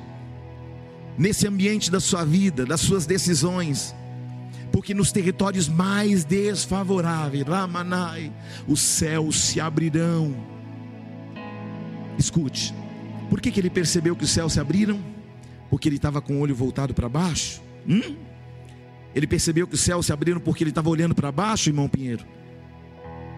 Nesse 1.17 1.47
ambiente 1.47 1.91
da 1.91 2.01
sua 2.01 2.25
vida, 2.25 2.65
das 2.65 2.81
suas 2.81 3.07
decisões. 3.07 3.95
Porque 4.71 4.95
nos 4.95 5.11
territórios 5.11 5.69
mais 5.69 6.25
desfavoráveis, 6.25 7.45
Ramanai, 7.45 8.33
os 8.67 8.81
céus 8.81 9.37
se 9.41 9.61
abrirão. 9.61 10.35
Escute, 12.17 12.75
por 13.29 13.41
que, 13.41 13.51
que 13.51 13.61
ele 13.61 13.71
percebeu 13.71 14.15
que 14.15 14.25
os 14.25 14.31
céus 14.31 14.53
se 14.53 14.61
abriram? 14.61 15.01
Porque 15.71 15.89
ele 15.89 15.97
estava 15.97 16.21
com 16.21 16.37
o 16.37 16.41
olho 16.41 16.55
voltado 16.55 16.95
para 16.95 17.09
baixo? 17.09 17.61
Hum? 17.87 18.17
Ele 19.15 19.27
percebeu 19.27 19.67
que 19.67 19.75
os 19.75 19.81
céus 19.81 20.07
se 20.07 20.13
abriram 20.13 20.41
porque 20.41 20.63
ele 20.63 20.71
estava 20.71 20.89
olhando 20.89 21.15
para 21.15 21.33
baixo, 21.33 21.71
irmão 21.71 21.89
Pinheiro? 21.89 22.25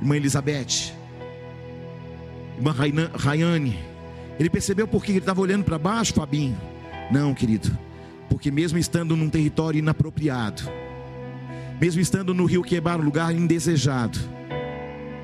Irmã 0.00 0.16
Elizabeth? 0.16 0.99
Irmã 2.86 3.10
Rayane. 3.14 3.78
Ele 4.38 4.50
percebeu 4.50 4.86
porque 4.86 5.12
ele 5.12 5.18
estava 5.18 5.40
olhando 5.40 5.64
para 5.64 5.78
baixo, 5.78 6.14
Fabinho? 6.14 6.56
Não, 7.10 7.34
querido. 7.34 7.76
Porque 8.28 8.50
mesmo 8.50 8.78
estando 8.78 9.16
num 9.16 9.28
território 9.28 9.78
inapropriado, 9.78 10.62
mesmo 11.80 12.00
estando 12.00 12.32
no 12.32 12.44
rio 12.44 12.62
Quebar, 12.62 13.00
um 13.00 13.04
lugar 13.04 13.34
indesejado, 13.34 14.18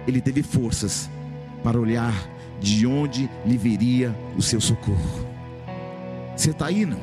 ele 0.07 0.21
teve 0.21 0.43
forças 0.43 1.09
para 1.63 1.79
olhar 1.79 2.15
de 2.61 2.87
onde 2.87 3.29
lhe 3.45 3.57
viria 3.57 4.15
o 4.37 4.43
seu 4.43 4.61
socorro. 4.61 5.27
Você 6.37 6.51
está 6.51 6.67
aí, 6.67 6.85
não? 6.85 7.01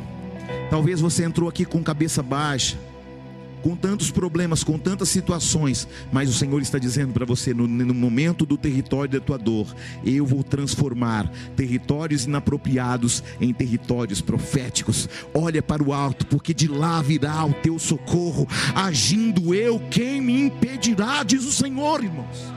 Talvez 0.70 1.00
você 1.00 1.24
entrou 1.24 1.48
aqui 1.48 1.66
com 1.66 1.84
cabeça 1.84 2.22
baixa 2.22 2.78
com 3.64 3.76
tantos 3.76 4.12
problemas, 4.12 4.64
com 4.64 4.78
tantas 4.78 5.08
situações, 5.10 5.88
mas 6.12 6.30
o 6.30 6.34
Senhor 6.34 6.62
está 6.62 6.78
dizendo 6.78 7.14
para 7.14 7.26
você: 7.26 7.54
no, 7.54 7.66
no, 7.66 7.94
momento 7.94 8.46
do 8.46 8.58
território 8.58 9.10
da 9.10 9.26
tua 9.26 9.38
dor, 9.38 9.74
eu 10.06 10.26
vou 10.26 10.44
transformar 10.44 11.32
territórios 11.56 12.26
inapropriados 12.26 13.24
em 13.40 13.54
territórios 13.54 14.20
proféticos. 14.22 15.08
Olha 15.34 15.64
para 15.64 15.82
o 15.82 15.94
alto, 15.94 16.28
porque 16.28 16.54
de 16.54 16.68
lá 16.68 17.02
virá 17.02 17.46
o 17.46 17.54
teu 17.54 17.80
socorro. 17.80 18.48
Agindo 18.76 19.56
eu, 19.56 19.80
quem 19.90 20.22
me 20.22 20.42
impedirá? 20.42 21.24
Diz 21.24 21.46
o 21.46 21.52
Senhor, 21.52 22.04
irmãos. 22.04 22.54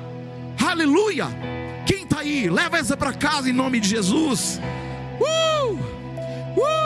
Aleluia! 0.66 1.28
Quem 1.86 2.02
está 2.02 2.20
aí? 2.20 2.50
Leva 2.50 2.78
essa 2.78 2.96
para 2.96 3.12
casa 3.12 3.48
em 3.48 3.52
nome 3.52 3.78
de 3.78 3.88
Jesus. 3.88 4.60
Uh! 5.20 5.74
Uh! 6.60 6.85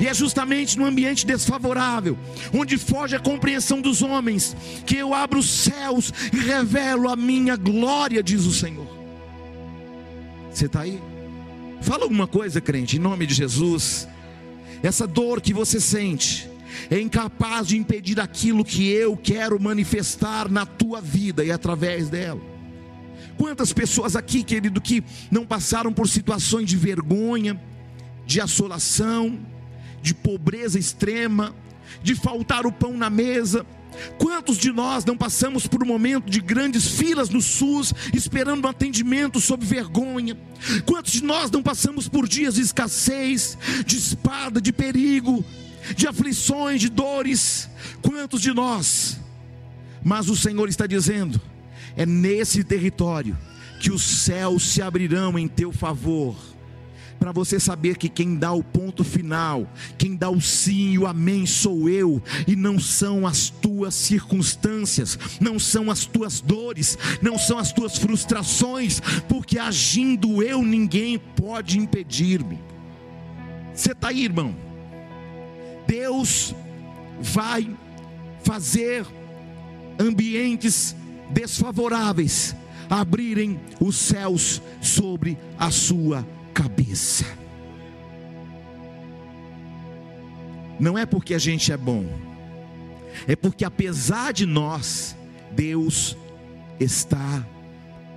E 0.00 0.06
é 0.06 0.14
justamente 0.14 0.78
no 0.78 0.84
ambiente 0.84 1.26
desfavorável, 1.26 2.18
onde 2.52 2.76
foge 2.78 3.14
a 3.14 3.20
compreensão 3.20 3.80
dos 3.80 4.02
homens, 4.02 4.56
que 4.84 4.96
eu 4.96 5.14
abro 5.14 5.38
os 5.38 5.48
céus 5.48 6.12
e 6.32 6.36
revelo 6.38 7.08
a 7.08 7.16
minha 7.16 7.56
glória, 7.56 8.22
diz 8.22 8.44
o 8.44 8.52
Senhor. 8.52 8.86
Você 10.50 10.66
está 10.66 10.82
aí? 10.82 11.00
Fala 11.80 12.04
alguma 12.04 12.26
coisa, 12.26 12.60
crente, 12.60 12.96
em 12.96 13.00
nome 13.00 13.26
de 13.26 13.34
Jesus. 13.34 14.08
Essa 14.82 15.06
dor 15.06 15.40
que 15.40 15.52
você 15.52 15.80
sente 15.80 16.48
é 16.90 17.00
incapaz 17.00 17.68
de 17.68 17.76
impedir 17.76 18.20
aquilo 18.20 18.64
que 18.64 18.88
eu 18.88 19.16
quero 19.16 19.60
manifestar 19.60 20.48
na 20.48 20.66
tua 20.66 21.00
vida 21.00 21.44
e 21.44 21.50
através 21.50 22.08
dela. 22.08 22.40
Quantas 23.36 23.72
pessoas 23.72 24.14
aqui, 24.14 24.42
querido, 24.42 24.80
que 24.80 25.02
não 25.30 25.44
passaram 25.44 25.92
por 25.92 26.08
situações 26.08 26.68
de 26.68 26.76
vergonha, 26.76 27.60
de 28.26 28.40
assolação, 28.40 29.38
de 30.04 30.12
pobreza 30.12 30.78
extrema, 30.78 31.54
de 32.02 32.14
faltar 32.14 32.66
o 32.66 32.72
pão 32.72 32.92
na 32.92 33.08
mesa. 33.08 33.64
Quantos 34.18 34.58
de 34.58 34.70
nós 34.70 35.02
não 35.02 35.16
passamos 35.16 35.66
por 35.66 35.82
um 35.82 35.86
momento 35.86 36.28
de 36.28 36.40
grandes 36.40 36.86
filas 36.86 37.30
no 37.30 37.40
SUS, 37.40 37.94
esperando 38.12 38.66
um 38.66 38.68
atendimento 38.68 39.40
sob 39.40 39.64
vergonha? 39.64 40.36
Quantos 40.84 41.12
de 41.12 41.24
nós 41.24 41.50
não 41.50 41.62
passamos 41.62 42.06
por 42.06 42.28
dias 42.28 42.56
de 42.56 42.60
escassez, 42.60 43.56
de 43.86 43.96
espada, 43.96 44.60
de 44.60 44.74
perigo, 44.74 45.42
de 45.96 46.06
aflições, 46.06 46.82
de 46.82 46.90
dores? 46.90 47.70
Quantos 48.02 48.42
de 48.42 48.52
nós? 48.52 49.18
Mas 50.04 50.28
o 50.28 50.36
Senhor 50.36 50.68
está 50.68 50.86
dizendo: 50.86 51.40
é 51.96 52.04
nesse 52.04 52.62
território 52.62 53.38
que 53.80 53.90
os 53.90 54.02
céus 54.02 54.66
se 54.66 54.82
abrirão 54.82 55.38
em 55.38 55.48
teu 55.48 55.72
favor 55.72 56.36
para 57.18 57.32
você 57.32 57.58
saber 57.58 57.96
que 57.96 58.08
quem 58.08 58.36
dá 58.36 58.52
o 58.52 58.62
ponto 58.62 59.02
final, 59.02 59.66
quem 59.96 60.16
dá 60.16 60.28
o 60.30 60.40
sim 60.40 60.92
e 60.92 60.98
o 60.98 61.06
amém 61.06 61.46
sou 61.46 61.88
eu, 61.88 62.22
e 62.46 62.54
não 62.54 62.78
são 62.78 63.26
as 63.26 63.48
tuas 63.50 63.94
circunstâncias, 63.94 65.18
não 65.40 65.58
são 65.58 65.90
as 65.90 66.04
tuas 66.04 66.40
dores, 66.40 66.98
não 67.22 67.38
são 67.38 67.58
as 67.58 67.72
tuas 67.72 67.96
frustrações, 67.98 69.00
porque 69.28 69.58
agindo 69.58 70.42
eu, 70.42 70.62
ninguém 70.62 71.18
pode 71.18 71.78
impedir-me. 71.78 72.58
Você 73.74 73.92
está 73.92 74.08
aí, 74.08 74.24
irmão? 74.24 74.54
Deus 75.86 76.54
vai 77.20 77.68
fazer 78.42 79.06
ambientes 79.98 80.94
desfavoráveis 81.30 82.54
abrirem 82.88 83.60
os 83.80 83.96
céus 83.96 84.62
sobre 84.80 85.38
a 85.58 85.70
sua 85.70 86.26
Não 90.78 90.98
é 90.98 91.06
porque 91.06 91.34
a 91.34 91.38
gente 91.38 91.72
é 91.72 91.76
bom, 91.76 92.06
é 93.26 93.36
porque 93.36 93.64
apesar 93.64 94.32
de 94.32 94.44
nós, 94.44 95.16
Deus 95.52 96.16
está 96.80 97.46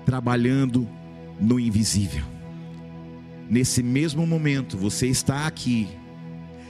trabalhando 0.06 0.88
no 1.40 1.60
invisível. 1.60 2.24
Nesse 3.50 3.82
mesmo 3.84 4.26
momento, 4.26 4.78
você 4.78 5.08
está 5.08 5.48
aqui 5.48 5.88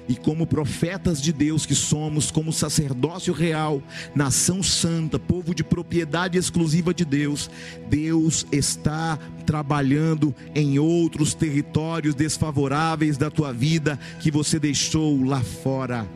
e 0.07 0.15
como 0.15 0.47
profetas 0.47 1.21
de 1.21 1.33
Deus 1.33 1.65
que 1.65 1.75
somos, 1.75 2.31
como 2.31 2.53
sacerdócio 2.53 3.33
real, 3.33 3.81
nação 4.15 4.63
santa, 4.63 5.19
povo 5.19 5.53
de 5.53 5.63
propriedade 5.63 6.37
exclusiva 6.37 6.93
de 6.93 7.03
Deus, 7.03 7.49
Deus 7.89 8.45
está 8.51 9.19
trabalhando 9.45 10.33
em 10.55 10.79
outros 10.79 11.33
territórios 11.33 12.15
desfavoráveis 12.15 13.17
da 13.17 13.29
tua 13.29 13.51
vida 13.51 13.99
que 14.19 14.31
você 14.31 14.59
deixou 14.59 15.23
lá 15.23 15.41
fora. 15.41 16.07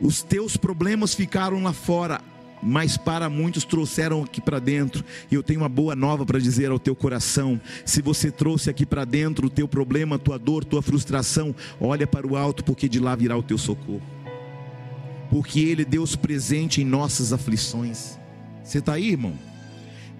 Os 0.00 0.22
teus 0.22 0.56
problemas 0.56 1.14
ficaram 1.14 1.62
lá 1.62 1.74
fora, 1.74 2.22
mas 2.62 2.96
para 2.96 3.28
muitos 3.30 3.64
trouxeram 3.64 4.22
aqui 4.22 4.40
para 4.40 4.58
dentro. 4.58 5.04
E 5.30 5.34
eu 5.34 5.42
tenho 5.42 5.60
uma 5.60 5.68
boa 5.68 5.94
nova 5.94 6.24
para 6.26 6.38
dizer 6.38 6.70
ao 6.70 6.78
teu 6.78 6.94
coração: 6.94 7.60
se 7.84 8.02
você 8.02 8.30
trouxe 8.30 8.70
aqui 8.70 8.84
para 8.84 9.04
dentro 9.04 9.46
o 9.46 9.50
teu 9.50 9.66
problema, 9.66 10.18
tua 10.18 10.38
dor, 10.38 10.64
tua 10.64 10.82
frustração, 10.82 11.54
olha 11.80 12.06
para 12.06 12.26
o 12.26 12.36
alto, 12.36 12.64
porque 12.64 12.88
de 12.88 12.98
lá 12.98 13.14
virá 13.14 13.36
o 13.36 13.42
teu 13.42 13.58
socorro. 13.58 14.02
Porque 15.30 15.60
Ele 15.60 15.82
é 15.82 15.84
Deus 15.84 16.16
presente 16.16 16.80
em 16.80 16.84
nossas 16.84 17.32
aflições. 17.32 18.18
Você 18.64 18.78
está 18.78 18.94
aí, 18.94 19.10
irmão? 19.10 19.34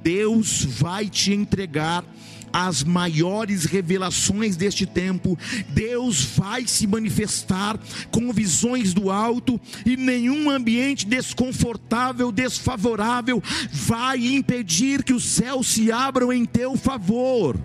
Deus 0.03 0.65
vai 0.65 1.09
te 1.09 1.33
entregar 1.33 2.05
as 2.53 2.83
maiores 2.83 3.65
revelações 3.65 4.57
deste 4.57 4.87
tempo. 4.87 5.39
Deus 5.69 6.25
vai 6.25 6.67
se 6.67 6.87
manifestar 6.87 7.79
com 8.11 8.33
visões 8.33 8.93
do 8.93 9.11
alto 9.11 9.61
e 9.85 9.97
nenhum 9.97 10.51
ambiente 10.51 11.07
desconfortável, 11.07 12.33
desfavorável 12.33 13.43
vai 13.73 14.19
impedir 14.27 15.03
que 15.03 15.13
os 15.13 15.25
céus 15.25 15.69
se 15.69 15.91
abram 15.93 16.33
em 16.33 16.45
teu 16.45 16.77
favor. 16.77 17.59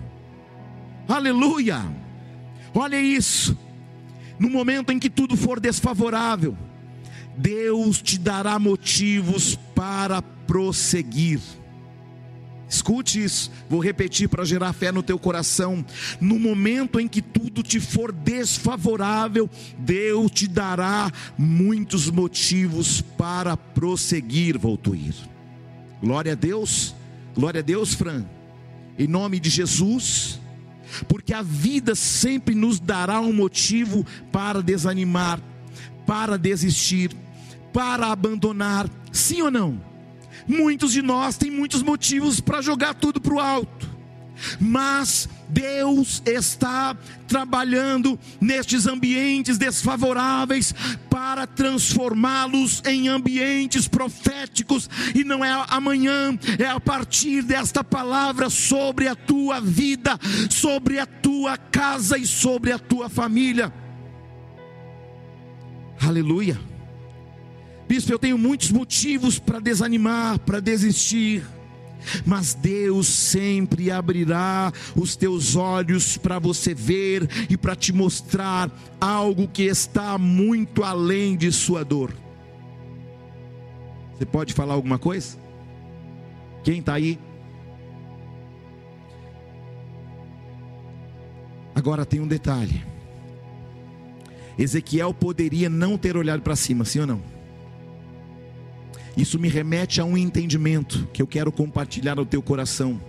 Aleluia! 1.08 1.84
Olha 2.74 3.00
isso. 3.00 3.56
No 4.38 4.50
momento 4.50 4.92
em 4.92 4.98
que 4.98 5.08
tudo 5.08 5.36
for 5.36 5.58
desfavorável, 5.58 6.56
Deus 7.36 8.02
te 8.02 8.18
dará 8.18 8.58
motivos 8.58 9.58
para 9.74 10.20
prosseguir. 10.20 11.40
Escute 12.68 13.22
isso, 13.22 13.50
vou 13.68 13.80
repetir 13.80 14.28
para 14.28 14.44
gerar 14.44 14.72
fé 14.72 14.90
no 14.90 15.02
teu 15.02 15.18
coração. 15.18 15.84
No 16.20 16.38
momento 16.38 16.98
em 16.98 17.06
que 17.06 17.22
tudo 17.22 17.62
te 17.62 17.78
for 17.78 18.10
desfavorável, 18.10 19.48
Deus 19.78 20.30
te 20.32 20.48
dará 20.48 21.10
muitos 21.38 22.10
motivos 22.10 23.00
para 23.00 23.56
prosseguir, 23.56 24.58
Voltuir. 24.58 25.14
Glória 26.02 26.32
a 26.32 26.34
Deus, 26.34 26.94
glória 27.36 27.60
a 27.60 27.62
Deus, 27.62 27.94
Fran. 27.94 28.24
Em 28.98 29.06
nome 29.06 29.38
de 29.38 29.48
Jesus, 29.48 30.40
porque 31.06 31.32
a 31.32 31.42
vida 31.42 31.94
sempre 31.94 32.54
nos 32.54 32.80
dará 32.80 33.20
um 33.20 33.32
motivo 33.32 34.04
para 34.32 34.60
desanimar, 34.60 35.40
para 36.04 36.36
desistir, 36.36 37.14
para 37.72 38.08
abandonar, 38.08 38.88
sim 39.12 39.42
ou 39.42 39.50
não? 39.50 39.95
Muitos 40.46 40.92
de 40.92 41.02
nós 41.02 41.36
têm 41.36 41.50
muitos 41.50 41.82
motivos 41.82 42.40
para 42.40 42.62
jogar 42.62 42.94
tudo 42.94 43.20
para 43.20 43.34
o 43.34 43.40
alto, 43.40 43.88
mas 44.60 45.28
Deus 45.48 46.22
está 46.24 46.96
trabalhando 47.26 48.18
nestes 48.40 48.86
ambientes 48.86 49.58
desfavoráveis 49.58 50.74
para 51.10 51.46
transformá-los 51.46 52.82
em 52.84 53.08
ambientes 53.08 53.88
proféticos, 53.88 54.88
e 55.14 55.24
não 55.24 55.44
é 55.44 55.64
amanhã, 55.68 56.38
é 56.58 56.66
a 56.66 56.78
partir 56.78 57.42
desta 57.42 57.82
palavra 57.82 58.50
sobre 58.50 59.08
a 59.08 59.14
tua 59.14 59.60
vida, 59.60 60.18
sobre 60.50 60.98
a 60.98 61.06
tua 61.06 61.56
casa 61.56 62.18
e 62.18 62.26
sobre 62.26 62.72
a 62.72 62.78
tua 62.78 63.08
família. 63.08 63.72
Aleluia. 66.00 66.75
Bispo, 67.88 68.12
eu 68.12 68.18
tenho 68.18 68.36
muitos 68.36 68.70
motivos 68.70 69.38
para 69.38 69.60
desanimar, 69.60 70.38
para 70.40 70.60
desistir. 70.60 71.44
Mas 72.24 72.54
Deus 72.54 73.06
sempre 73.06 73.90
abrirá 73.90 74.72
os 74.94 75.16
teus 75.16 75.56
olhos 75.56 76.16
para 76.16 76.38
você 76.38 76.74
ver 76.74 77.28
e 77.48 77.56
para 77.56 77.74
te 77.74 77.92
mostrar 77.92 78.70
algo 79.00 79.48
que 79.48 79.64
está 79.64 80.16
muito 80.18 80.84
além 80.84 81.36
de 81.36 81.50
sua 81.50 81.84
dor. 81.84 82.12
Você 84.14 84.24
pode 84.24 84.54
falar 84.54 84.74
alguma 84.74 84.98
coisa? 84.98 85.36
Quem 86.64 86.78
está 86.78 86.94
aí? 86.94 87.18
Agora 91.74 92.06
tem 92.06 92.20
um 92.20 92.26
detalhe. 92.26 92.84
Ezequiel 94.58 95.12
poderia 95.12 95.68
não 95.68 95.98
ter 95.98 96.16
olhado 96.16 96.40
para 96.40 96.56
cima, 96.56 96.84
sim 96.84 97.00
ou 97.00 97.06
não? 97.06 97.35
Isso 99.16 99.38
me 99.38 99.48
remete 99.48 100.00
a 100.00 100.04
um 100.04 100.16
entendimento 100.16 101.08
que 101.12 101.22
eu 101.22 101.26
quero 101.26 101.50
compartilhar 101.50 102.16
no 102.16 102.26
teu 102.26 102.42
coração. 102.42 103.00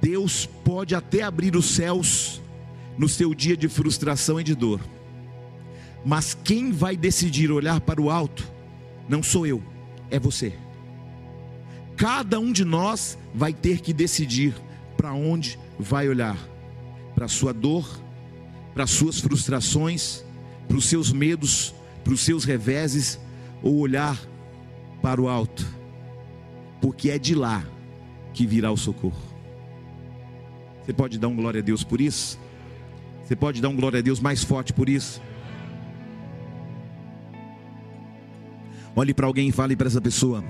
Deus 0.00 0.46
pode 0.64 0.94
até 0.94 1.22
abrir 1.22 1.56
os 1.56 1.66
céus 1.66 2.40
no 2.96 3.08
seu 3.08 3.34
dia 3.34 3.56
de 3.56 3.68
frustração 3.68 4.40
e 4.40 4.44
de 4.44 4.54
dor, 4.54 4.80
mas 6.04 6.32
quem 6.32 6.70
vai 6.70 6.96
decidir 6.96 7.50
olhar 7.50 7.80
para 7.80 8.00
o 8.00 8.10
alto 8.10 8.50
não 9.08 9.22
sou 9.22 9.46
eu, 9.46 9.62
é 10.10 10.18
você. 10.18 10.52
Cada 11.96 12.38
um 12.38 12.52
de 12.52 12.64
nós 12.64 13.18
vai 13.34 13.52
ter 13.52 13.80
que 13.80 13.92
decidir 13.92 14.54
para 14.96 15.12
onde 15.12 15.58
vai 15.78 16.08
olhar: 16.08 16.38
para 17.14 17.26
a 17.26 17.28
sua 17.28 17.52
dor, 17.52 17.86
para 18.72 18.84
as 18.84 18.90
suas 18.90 19.18
frustrações, 19.18 20.24
para 20.68 20.76
os 20.76 20.86
seus 20.86 21.12
medos, 21.12 21.74
para 22.04 22.12
os 22.12 22.20
seus 22.20 22.44
reveses 22.44 23.18
ou 23.62 23.78
olhar 23.78 24.18
para 25.02 25.20
o 25.20 25.28
alto, 25.28 25.66
porque 26.80 27.10
é 27.10 27.18
de 27.18 27.34
lá 27.34 27.64
que 28.32 28.46
virá 28.46 28.70
o 28.70 28.76
socorro. 28.76 29.20
Você 30.84 30.92
pode 30.92 31.18
dar 31.18 31.28
um 31.28 31.36
glória 31.36 31.60
a 31.60 31.62
Deus 31.62 31.84
por 31.84 32.00
isso? 32.00 32.38
Você 33.22 33.36
pode 33.36 33.60
dar 33.60 33.68
um 33.68 33.76
glória 33.76 34.00
a 34.00 34.02
Deus 34.02 34.18
mais 34.18 34.42
forte 34.42 34.72
por 34.72 34.88
isso? 34.88 35.22
Olhe 38.94 39.14
para 39.14 39.26
alguém 39.26 39.48
e 39.48 39.52
fale 39.52 39.76
para 39.76 39.86
essa 39.86 40.00
pessoa: 40.00 40.44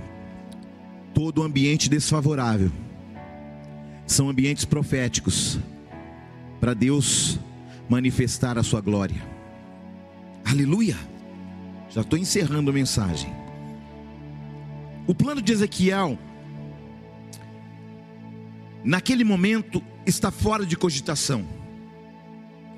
todo 1.12 1.42
ambiente 1.42 1.90
desfavorável 1.90 2.70
são 4.06 4.28
ambientes 4.28 4.64
proféticos 4.64 5.58
para 6.58 6.74
Deus 6.74 7.38
manifestar 7.88 8.58
a 8.58 8.62
sua 8.62 8.80
glória. 8.80 9.22
Aleluia! 10.44 10.96
Já 11.90 12.02
estou 12.02 12.18
encerrando 12.18 12.70
a 12.70 12.72
mensagem. 12.72 13.32
O 15.06 15.14
plano 15.14 15.42
de 15.42 15.52
Ezequiel, 15.52 16.16
naquele 18.84 19.24
momento, 19.24 19.82
está 20.06 20.30
fora 20.30 20.64
de 20.64 20.76
cogitação. 20.76 21.44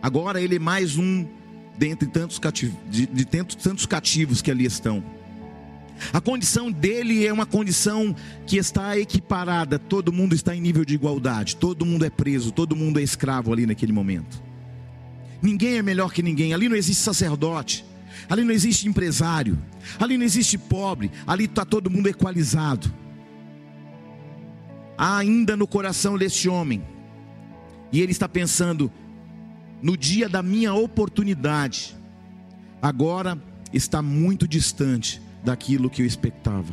Agora 0.03 0.41
ele 0.41 0.57
é 0.57 0.59
mais 0.59 0.97
um 0.97 1.27
dentre 1.77 2.09
tantos 2.09 2.39
cativos, 2.39 2.77
de, 2.91 3.07
de 3.07 3.25
tantos, 3.25 3.87
cativos 3.87 4.41
que 4.41 4.51
ali 4.51 4.65
estão. 4.65 5.05
A 6.13 6.21
condição 6.21 6.73
dele 6.73 7.27
é 7.27 7.33
uma 7.33 7.47
condição 7.47 8.17
que 8.47 8.57
está 8.57 8.99
equiparada, 8.99 9.79
todo 9.79 10.13
mundo 10.13 10.35
está 10.35 10.57
em 10.57 10.61
nível 10.61 10.85
de 10.85 10.95
igualdade, 10.95 11.57
todo 11.57 11.87
mundo 11.87 12.05
é 12.05 12.11
preso, 12.11 12.51
todo 12.51 12.75
mundo 12.75 12.99
é 12.99 13.03
escravo 13.03 13.53
ali 13.53 13.67
naquele 13.67 13.93
momento. 13.93 14.43
Ninguém 15.41 15.77
é 15.77 15.83
melhor 15.83 16.13
que 16.13 16.23
ninguém, 16.23 16.55
ali 16.55 16.69
não 16.69 16.77
existe 16.77 17.03
sacerdote, 17.03 17.85
ali 18.33 18.45
não 18.45 18.53
existe 18.53 18.89
empresário, 18.89 19.59
ali 20.01 20.17
não 20.17 20.25
existe 20.25 20.57
pobre, 20.57 21.11
ali 21.27 21.45
está 21.45 21.67
todo 21.67 21.91
mundo 21.91 22.09
equalizado. 22.09 22.91
Há 24.97 25.19
ainda 25.19 25.55
no 25.55 25.67
coração 25.67 26.17
desse 26.17 26.49
homem, 26.49 26.83
e 27.93 28.01
ele 28.01 28.11
está 28.11 28.27
pensando: 28.27 28.91
no 29.83 29.99
dia 29.99 30.31
da 30.31 30.43
minha 30.43 30.73
oportunidade, 30.73 31.95
agora 32.81 33.39
está 33.71 34.01
muito 34.01 34.49
distante 34.49 35.21
daquilo 35.45 35.91
que 35.91 36.01
eu 36.01 36.07
expectava, 36.07 36.73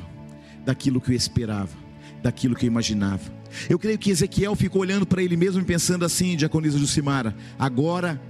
daquilo 0.64 1.02
que 1.02 1.12
eu 1.12 1.16
esperava, 1.16 1.76
daquilo 2.24 2.56
que 2.56 2.68
eu 2.68 2.68
imaginava. 2.68 3.34
Eu 3.70 3.78
creio 3.78 3.98
que 3.98 4.12
Ezequiel 4.12 4.56
ficou 4.56 4.82
olhando 4.82 5.06
para 5.06 5.22
ele 5.22 5.36
mesmo 5.36 5.62
e 5.62 5.66
pensando 5.66 6.06
assim, 6.06 6.38
diaconisa 6.38 6.80
Jucimara: 6.80 7.36
agora 7.58 8.22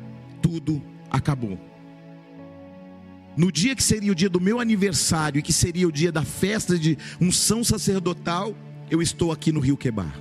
tudo 0.42 0.82
acabou 1.12 1.69
no 3.40 3.50
dia 3.54 3.74
que 3.74 3.82
seria 3.82 4.12
o 4.12 4.16
dia 4.16 4.30
do 4.30 4.42
meu 4.42 4.60
aniversário 4.60 5.40
e 5.40 5.42
que 5.42 5.54
seria 5.54 5.88
o 5.88 5.92
dia 5.94 6.12
da 6.12 6.26
festa 6.26 6.78
de 6.78 6.98
unção 7.22 7.64
sacerdotal, 7.64 8.54
eu 8.92 9.02
estou 9.02 9.32
aqui 9.32 9.50
no 9.50 9.62
Rio 9.62 9.78
Quebar. 9.78 10.14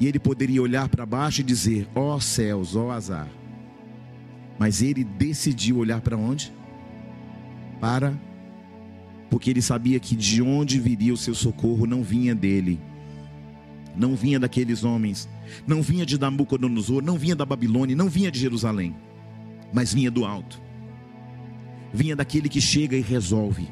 E 0.00 0.06
ele 0.06 0.18
poderia 0.18 0.62
olhar 0.62 0.88
para 0.88 1.04
baixo 1.04 1.42
e 1.42 1.44
dizer: 1.44 1.86
ó 1.94 2.16
oh 2.16 2.20
céus, 2.20 2.74
ó 2.74 2.86
oh 2.86 2.90
azar. 2.90 3.28
Mas 4.58 4.80
ele 4.80 5.04
decidiu 5.04 5.76
olhar 5.76 6.00
para 6.00 6.16
onde? 6.16 6.50
Para, 7.78 8.18
porque 9.28 9.50
ele 9.50 9.60
sabia 9.60 10.00
que 10.00 10.16
de 10.16 10.40
onde 10.40 10.80
viria 10.80 11.12
o 11.12 11.18
seu 11.18 11.34
socorro 11.34 11.86
não 11.86 12.02
vinha 12.02 12.34
dele, 12.34 12.80
não 13.94 14.16
vinha 14.16 14.40
daqueles 14.40 14.84
homens, 14.84 15.28
não 15.66 15.82
vinha 15.82 16.06
de 16.06 16.18
Nabucodonosor, 16.18 17.02
não 17.02 17.18
vinha 17.18 17.36
da 17.36 17.44
Babilônia, 17.44 17.94
não 17.94 18.08
vinha 18.08 18.30
de 18.30 18.40
Jerusalém, 18.40 18.96
mas 19.70 19.92
vinha 19.92 20.10
do 20.10 20.24
alto, 20.24 20.66
vinha 21.92 22.16
daquele 22.16 22.48
que 22.48 22.60
chega 22.60 22.96
e 22.96 23.00
resolve. 23.00 23.68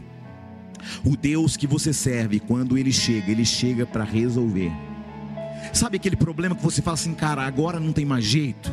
O 1.05 1.17
Deus 1.17 1.57
que 1.57 1.67
você 1.67 1.93
serve, 1.93 2.41
quando 2.41 2.79
ele 2.79 2.93
chega, 2.93 3.31
ele 3.31 3.45
chega 3.45 3.87
para 3.87 4.05
resolver. 4.05 4.71
Sabe 5.73 5.97
aquele 5.97 6.17
problema 6.17 6.55
que 6.55 6.63
você 6.63 6.81
fala 6.81 6.95
assim, 6.95 7.15
cara, 7.15 7.43
agora 7.45 7.81
não 7.81 7.93
tem 7.93 8.05
mais 8.05 8.25
jeito? 8.25 8.73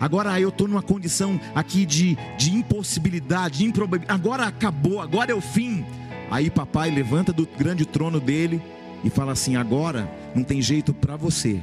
Agora 0.00 0.38
eu 0.40 0.48
estou 0.48 0.66
numa 0.66 0.82
condição 0.82 1.40
aqui 1.54 1.84
de, 1.86 2.16
de 2.38 2.54
impossibilidade, 2.54 3.58
de 3.58 3.64
improbabilidade. 3.66 4.20
Agora 4.20 4.46
acabou, 4.46 5.00
agora 5.00 5.30
é 5.30 5.34
o 5.34 5.40
fim. 5.40 5.84
Aí 6.30 6.50
papai 6.50 6.90
levanta 6.90 7.32
do 7.32 7.46
grande 7.46 7.84
trono 7.84 8.18
dele 8.18 8.60
e 9.04 9.10
fala 9.10 9.32
assim: 9.32 9.56
agora 9.56 10.10
não 10.34 10.42
tem 10.42 10.60
jeito 10.60 10.92
para 10.92 11.16
você, 11.16 11.60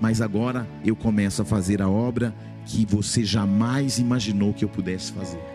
mas 0.00 0.20
agora 0.20 0.68
eu 0.84 0.94
começo 0.94 1.42
a 1.42 1.44
fazer 1.44 1.80
a 1.82 1.88
obra 1.88 2.34
que 2.66 2.86
você 2.86 3.24
jamais 3.24 3.98
imaginou 3.98 4.52
que 4.52 4.64
eu 4.64 4.68
pudesse 4.68 5.12
fazer. 5.12 5.51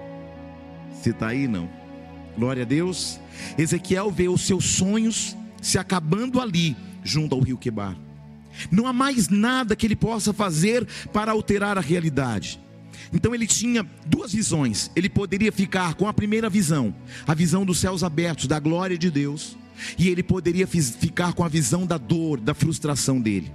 Você 1.01 1.11
está 1.11 1.27
aí 1.27 1.47
não? 1.47 1.69
Glória 2.37 2.63
a 2.63 2.65
Deus. 2.65 3.19
Ezequiel 3.57 4.11
vê 4.11 4.27
os 4.27 4.41
seus 4.41 4.65
sonhos 4.65 5.35
se 5.61 5.77
acabando 5.77 6.39
ali, 6.39 6.75
junto 7.03 7.35
ao 7.35 7.41
rio 7.41 7.57
Quebar. 7.57 7.97
Não 8.71 8.87
há 8.87 8.93
mais 8.93 9.29
nada 9.29 9.75
que 9.75 9.85
ele 9.85 9.95
possa 9.95 10.33
fazer 10.33 10.85
para 11.13 11.31
alterar 11.31 11.77
a 11.77 11.81
realidade. 11.81 12.59
Então 13.13 13.33
ele 13.33 13.47
tinha 13.47 13.85
duas 14.05 14.33
visões. 14.33 14.91
Ele 14.95 15.09
poderia 15.09 15.51
ficar 15.51 15.93
com 15.95 16.07
a 16.07 16.13
primeira 16.13 16.49
visão, 16.49 16.93
a 17.25 17.33
visão 17.33 17.65
dos 17.65 17.79
céus 17.79 18.03
abertos, 18.03 18.47
da 18.47 18.59
glória 18.59 18.97
de 18.97 19.09
Deus, 19.09 19.57
e 19.97 20.09
ele 20.09 20.23
poderia 20.23 20.67
ficar 20.67 21.33
com 21.33 21.43
a 21.43 21.47
visão 21.47 21.85
da 21.85 21.97
dor, 21.97 22.39
da 22.39 22.53
frustração 22.53 23.21
dele. 23.21 23.51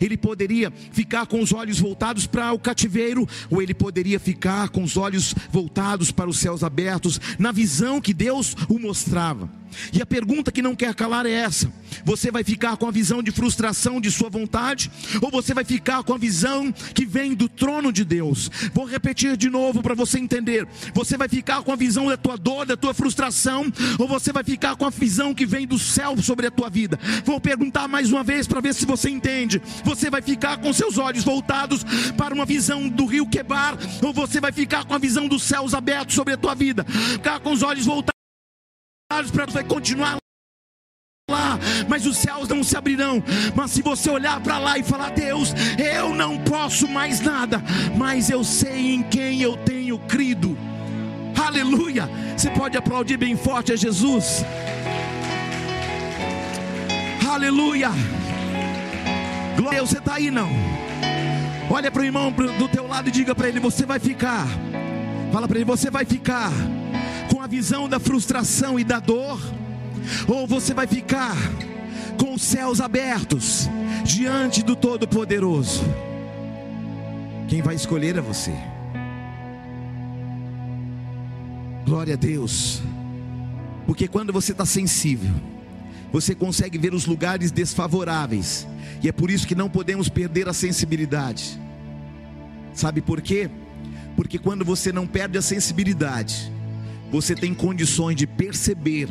Ele 0.00 0.16
poderia 0.16 0.72
ficar 0.92 1.26
com 1.26 1.40
os 1.40 1.52
olhos 1.52 1.78
voltados 1.78 2.26
para 2.26 2.52
o 2.52 2.58
cativeiro, 2.58 3.28
ou 3.50 3.62
ele 3.62 3.74
poderia 3.74 4.18
ficar 4.18 4.68
com 4.68 4.82
os 4.82 4.96
olhos 4.96 5.34
voltados 5.50 6.10
para 6.10 6.28
os 6.28 6.38
céus 6.38 6.62
abertos, 6.62 7.20
na 7.38 7.52
visão 7.52 8.00
que 8.00 8.14
Deus 8.14 8.54
o 8.68 8.78
mostrava. 8.78 9.48
E 9.92 10.00
a 10.00 10.06
pergunta 10.06 10.52
que 10.52 10.62
não 10.62 10.74
quer 10.74 10.94
calar 10.94 11.26
é 11.26 11.32
essa: 11.32 11.72
você 12.04 12.30
vai 12.30 12.42
ficar 12.42 12.76
com 12.76 12.86
a 12.86 12.90
visão 12.90 13.22
de 13.22 13.30
frustração 13.30 14.00
de 14.00 14.10
sua 14.10 14.28
vontade, 14.28 14.90
ou 15.20 15.30
você 15.30 15.52
vai 15.54 15.64
ficar 15.64 16.02
com 16.02 16.14
a 16.14 16.18
visão 16.18 16.72
que 16.72 17.04
vem 17.04 17.34
do 17.34 17.48
trono 17.48 17.92
de 17.92 18.04
Deus? 18.04 18.50
Vou 18.72 18.84
repetir 18.84 19.36
de 19.36 19.50
novo 19.50 19.82
para 19.82 19.94
você 19.94 20.18
entender: 20.18 20.66
você 20.94 21.16
vai 21.16 21.28
ficar 21.28 21.62
com 21.62 21.72
a 21.72 21.76
visão 21.76 22.06
da 22.08 22.16
tua 22.16 22.36
dor, 22.36 22.66
da 22.66 22.76
tua 22.76 22.94
frustração, 22.94 23.72
ou 23.98 24.08
você 24.08 24.32
vai 24.32 24.44
ficar 24.44 24.76
com 24.76 24.86
a 24.86 24.90
visão 24.90 25.34
que 25.34 25.46
vem 25.46 25.66
do 25.66 25.78
céu 25.78 26.20
sobre 26.22 26.46
a 26.46 26.50
tua 26.50 26.70
vida? 26.70 26.98
Vou 27.24 27.40
perguntar 27.40 27.88
mais 27.88 28.10
uma 28.10 28.24
vez 28.24 28.46
para 28.46 28.60
ver 28.60 28.74
se 28.74 28.86
você 28.86 29.10
entende. 29.10 29.60
Você 29.84 30.10
vai 30.10 30.22
ficar 30.22 30.58
com 30.58 30.72
seus 30.72 30.98
olhos 30.98 31.24
voltados 31.24 31.84
para 32.16 32.34
uma 32.34 32.44
visão 32.44 32.88
do 32.88 33.06
rio 33.06 33.26
Quebar, 33.26 33.76
ou 34.02 34.12
você 34.12 34.40
vai 34.40 34.52
ficar 34.52 34.84
com 34.84 34.94
a 34.94 34.98
visão 34.98 35.28
dos 35.28 35.42
céus 35.42 35.74
abertos 35.74 36.14
sobre 36.14 36.34
a 36.34 36.36
tua 36.36 36.54
vida? 36.54 36.84
Ficar 36.84 37.40
com 37.40 37.52
os 37.52 37.62
olhos 37.62 37.84
voltados 37.86 38.14
para 39.32 39.46
vai 39.46 39.62
continuar 39.62 40.23
lá, 41.30 41.58
mas 41.88 42.04
os 42.04 42.18
céus 42.18 42.48
não 42.48 42.62
se 42.62 42.76
abrirão. 42.76 43.22
Mas 43.54 43.70
se 43.70 43.82
você 43.82 44.10
olhar 44.10 44.40
para 44.40 44.58
lá 44.58 44.78
e 44.78 44.82
falar: 44.82 45.10
Deus, 45.10 45.54
eu 45.78 46.14
não 46.14 46.38
posso 46.38 46.86
mais 46.86 47.20
nada, 47.20 47.62
mas 47.96 48.28
eu 48.28 48.44
sei 48.44 48.94
em 48.94 49.02
quem 49.02 49.40
eu 49.40 49.56
tenho 49.56 49.98
crido. 50.00 50.56
Aleluia! 51.36 52.08
Você 52.36 52.50
pode 52.50 52.76
aplaudir 52.76 53.16
bem 53.16 53.36
forte 53.36 53.72
a 53.72 53.76
Jesus. 53.76 54.44
Aleluia! 57.28 57.90
Glória, 59.56 59.80
você 59.80 59.98
está 59.98 60.14
aí 60.14 60.30
não? 60.30 60.50
Olha 61.70 61.90
para 61.90 62.02
o 62.02 62.04
irmão 62.04 62.30
do 62.30 62.68
teu 62.68 62.86
lado 62.86 63.08
e 63.08 63.10
diga 63.10 63.34
para 63.34 63.48
ele: 63.48 63.60
Você 63.60 63.86
vai 63.86 63.98
ficar. 63.98 64.46
Fala 65.32 65.48
para 65.48 65.56
ele: 65.56 65.64
Você 65.64 65.90
vai 65.90 66.04
ficar 66.04 66.52
com 67.32 67.40
a 67.40 67.46
visão 67.46 67.88
da 67.88 67.98
frustração 67.98 68.78
e 68.78 68.84
da 68.84 69.00
dor, 69.00 69.40
ou 70.26 70.46
você 70.46 70.74
vai 70.74 70.86
ficar 70.86 71.36
com 72.18 72.34
os 72.34 72.42
céus 72.42 72.80
abertos 72.80 73.68
diante 74.04 74.62
do 74.62 74.76
Todo-Poderoso. 74.76 75.82
Quem 77.48 77.62
vai 77.62 77.74
escolher 77.74 78.16
é 78.16 78.20
você. 78.20 78.54
Glória 81.84 82.14
a 82.14 82.16
Deus, 82.16 82.82
porque 83.86 84.08
quando 84.08 84.32
você 84.32 84.52
está 84.52 84.64
sensível, 84.64 85.34
você 86.10 86.34
consegue 86.34 86.78
ver 86.78 86.94
os 86.94 87.04
lugares 87.04 87.50
desfavoráveis, 87.50 88.66
e 89.02 89.08
é 89.08 89.12
por 89.12 89.30
isso 89.30 89.46
que 89.46 89.54
não 89.54 89.68
podemos 89.68 90.08
perder 90.08 90.48
a 90.48 90.54
sensibilidade. 90.54 91.60
Sabe 92.72 93.02
por 93.02 93.20
quê? 93.20 93.50
Porque 94.16 94.38
quando 94.38 94.64
você 94.64 94.92
não 94.92 95.06
perde 95.06 95.36
a 95.36 95.42
sensibilidade, 95.42 96.50
você 97.10 97.34
tem 97.34 97.52
condições 97.52 98.16
de 98.16 98.26
perceber 98.26 99.08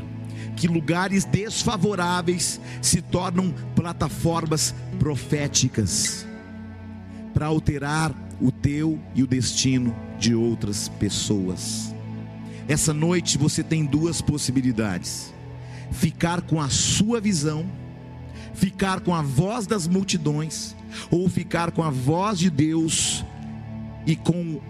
que 0.56 0.68
lugares 0.68 1.26
desfavoráveis 1.26 2.60
se 2.82 3.02
tornam 3.02 3.54
plataformas 3.76 4.74
proféticas 5.00 6.26
para 7.34 7.48
alterar 7.48 8.14
o 8.40 8.52
teu 8.52 9.00
e 9.16 9.24
o 9.24 9.28
destino 9.28 9.96
de 10.20 10.36
outras 10.36 10.88
pessoas. 10.88 11.94
Essa 12.68 12.94
noite 12.94 13.38
você 13.38 13.64
tem 13.64 13.86
duas 13.86 14.22
possibilidades: 14.22 15.34
ficar 15.92 16.42
com 16.42 16.62
a 16.62 16.70
sua 16.70 17.20
visão, 17.20 17.66
ficar 18.54 19.02
com 19.02 19.14
a 19.14 19.22
voz 19.22 19.68
das 19.68 19.88
multidões, 19.88 20.76
ou 21.10 21.30
ficar 21.30 21.72
com 21.72 21.84
a 21.84 21.90
voz 21.90 22.40
de 22.40 22.50
Deus 22.50 23.26
e 24.06 24.16
com 24.16 24.62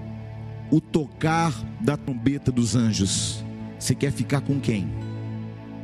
o 0.71 0.81
tocar 0.81 1.53
da 1.79 1.97
trombeta 1.97 2.51
dos 2.51 2.75
anjos. 2.75 3.43
Você 3.77 3.93
quer 3.93 4.11
ficar 4.11 4.41
com 4.41 4.59
quem? 4.59 4.89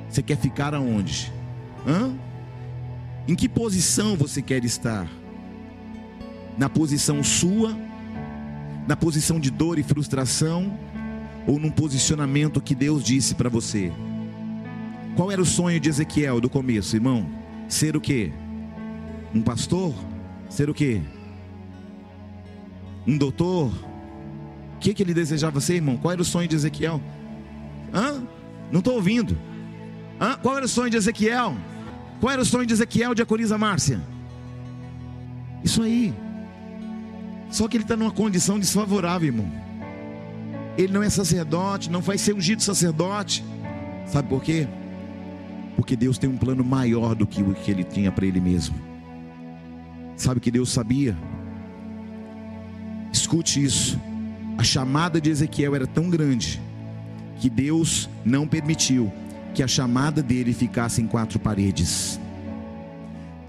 Você 0.10 0.24
quer 0.24 0.38
ficar 0.38 0.74
aonde? 0.74 1.32
Hã? 1.88 2.14
Em 3.28 3.36
que 3.36 3.48
posição 3.48 4.16
você 4.16 4.42
quer 4.42 4.66
estar? 4.66 5.08
Na 6.58 6.68
posição 6.68 7.24
sua? 7.24 7.78
Na 8.88 8.96
posição 8.96 9.40
de 9.40 9.52
dor 9.52 9.78
e 9.78 9.84
frustração? 9.84 10.78
Ou 11.46 11.60
num 11.60 11.70
posicionamento 11.70 12.60
que 12.60 12.74
Deus 12.74 13.04
disse 13.04 13.36
para 13.36 13.50
você? 13.50 13.92
Qual 15.16 15.32
era 15.32 15.42
o 15.42 15.46
sonho 15.46 15.80
de 15.80 15.90
Ezequiel 15.90 16.42
do 16.42 16.50
começo, 16.50 16.96
irmão? 16.96 17.30
Ser 17.68 17.96
o 17.96 18.02
quê? 18.02 18.32
Um 19.34 19.42
pastor? 19.42 19.94
Ser 20.50 20.70
o 20.70 20.74
quê? 20.74 21.02
Um 23.06 23.18
doutor? 23.18 23.72
O 24.76 24.80
que, 24.80 24.94
que 24.94 25.04
ele 25.04 25.14
desejava 25.14 25.60
ser, 25.60 25.76
irmão? 25.76 25.98
Qual 25.98 26.12
era 26.12 26.22
o 26.22 26.26
sonho 26.26 26.48
de 26.48 26.56
Ezequiel? 26.56 27.02
Hã? 27.94 28.24
Não 28.72 28.80
estou 28.80 28.96
ouvindo. 28.96 29.38
Qual 30.42 30.58
era 30.58 30.66
o 30.66 30.70
sonho 30.70 30.90
de 30.90 30.98
Ezequiel? 30.98 31.56
Qual 32.20 32.32
era 32.32 32.42
o 32.42 32.46
sonho 32.46 32.66
de 32.66 32.74
Ezequiel 32.74 33.16
de 33.16 33.22
Acoriza 33.22 33.58
Márcia? 33.58 34.02
Isso 35.64 35.82
aí. 35.82 36.14
Só 37.50 37.68
que 37.68 37.78
ele 37.78 37.84
está 37.84 37.96
numa 37.96 38.12
condição 38.12 38.60
desfavorável, 38.60 39.28
irmão. 39.28 39.52
Ele 40.78 40.94
não 40.94 41.02
é 41.02 41.10
sacerdote, 41.10 41.90
não 41.90 42.02
vai 42.02 42.18
ser 42.18 42.34
ungido 42.34 42.62
sacerdote. 42.62 43.44
Sabe 44.08 44.28
por 44.28 44.44
quê? 44.44 44.68
Porque 45.76 45.96
Deus 45.96 46.18
tem 46.18 46.30
um 46.30 46.38
plano 46.38 46.64
maior 46.64 47.16
do 47.16 47.26
que 47.26 47.42
o 47.42 47.54
que 47.54 47.72
ele 47.72 47.84
tinha 47.84 48.12
para 48.12 48.26
ele 48.26 48.40
mesmo. 48.40 48.76
Sabe 50.16 50.40
que 50.40 50.52
Deus 50.52 50.70
sabia? 50.70 51.18
Escute 53.12 53.64
isso 53.64 54.00
a 54.60 54.64
chamada 54.64 55.22
de 55.22 55.30
Ezequiel 55.30 55.74
era 55.74 55.88
tão 55.88 56.10
grande 56.10 56.62
que 57.40 57.50
Deus 57.50 58.10
não 58.26 58.46
permitiu 58.46 59.10
que 59.60 59.64
a 59.64 59.68
chamada 59.68 60.24
dele 60.24 60.54
ficasse 60.54 61.02
em 61.02 61.06
quatro 61.06 61.38
paredes. 61.38 62.18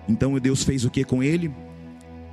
Então 0.09 0.37
Deus 0.41 0.65
fez 0.65 0.85
o 0.85 0.91
que 0.91 1.05
com 1.05 1.23
ele? 1.23 1.55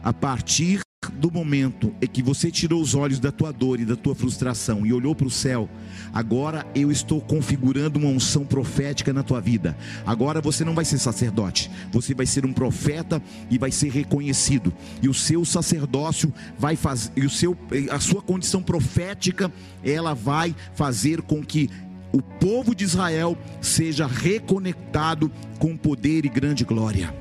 A 0.02 0.12
partir 0.12 0.82
do 1.14 1.30
momento 1.30 1.94
em 2.02 2.08
que 2.08 2.24
você 2.24 2.50
tirou 2.50 2.82
os 2.82 2.96
olhos 2.96 3.20
da 3.20 3.32
tua 3.32 3.54
dor 3.54 3.80
e 3.80 3.86
da 3.86 3.96
tua 3.96 4.16
frustração 4.16 4.84
e 4.84 4.92
olhou 4.92 5.14
para 5.14 5.28
o 5.28 5.30
céu, 5.30 5.70
agora 6.12 6.66
eu 6.74 6.92
estou 6.92 7.22
configurando 7.22 8.00
uma 8.00 8.10
unção 8.10 8.44
profética 8.44 9.14
na 9.14 9.22
tua 9.22 9.40
vida. 9.40 9.78
Agora 10.08 10.42
você 10.42 10.66
não 10.66 10.74
vai 10.74 10.84
ser 10.84 10.98
sacerdote, 10.98 11.70
você 11.92 12.16
vai 12.16 12.26
ser 12.26 12.48
um 12.48 12.54
profeta 12.54 13.22
e 13.48 13.60
vai 13.60 13.70
ser 13.70 13.92
reconhecido. 13.92 14.74
E 15.04 15.08
o 15.08 15.14
seu 15.14 15.46
sacerdócio 15.46 16.34
vai 16.58 16.76
fazer, 16.76 17.12
e 17.16 17.28
o 17.28 17.30
seu, 17.30 17.56
a 17.92 18.00
sua 18.00 18.24
condição 18.24 18.64
profética, 18.64 19.54
ela 19.84 20.16
vai 20.16 20.56
fazer 20.74 21.22
com 21.22 21.44
que 21.44 21.70
o 22.12 22.22
povo 22.22 22.74
de 22.74 22.84
Israel 22.84 23.38
seja 23.62 24.08
reconectado 24.08 25.32
com 25.60 25.76
poder 25.76 26.26
e 26.26 26.30
grande 26.30 26.64
glória. 26.64 27.14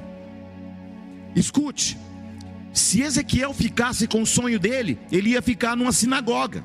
Escute, 1.34 1.98
se 2.72 3.02
Ezequiel 3.02 3.52
ficasse 3.52 4.06
com 4.06 4.22
o 4.22 4.26
sonho 4.26 4.58
dele, 4.58 4.98
ele 5.10 5.30
ia 5.30 5.42
ficar 5.42 5.76
numa 5.76 5.92
sinagoga. 5.92 6.64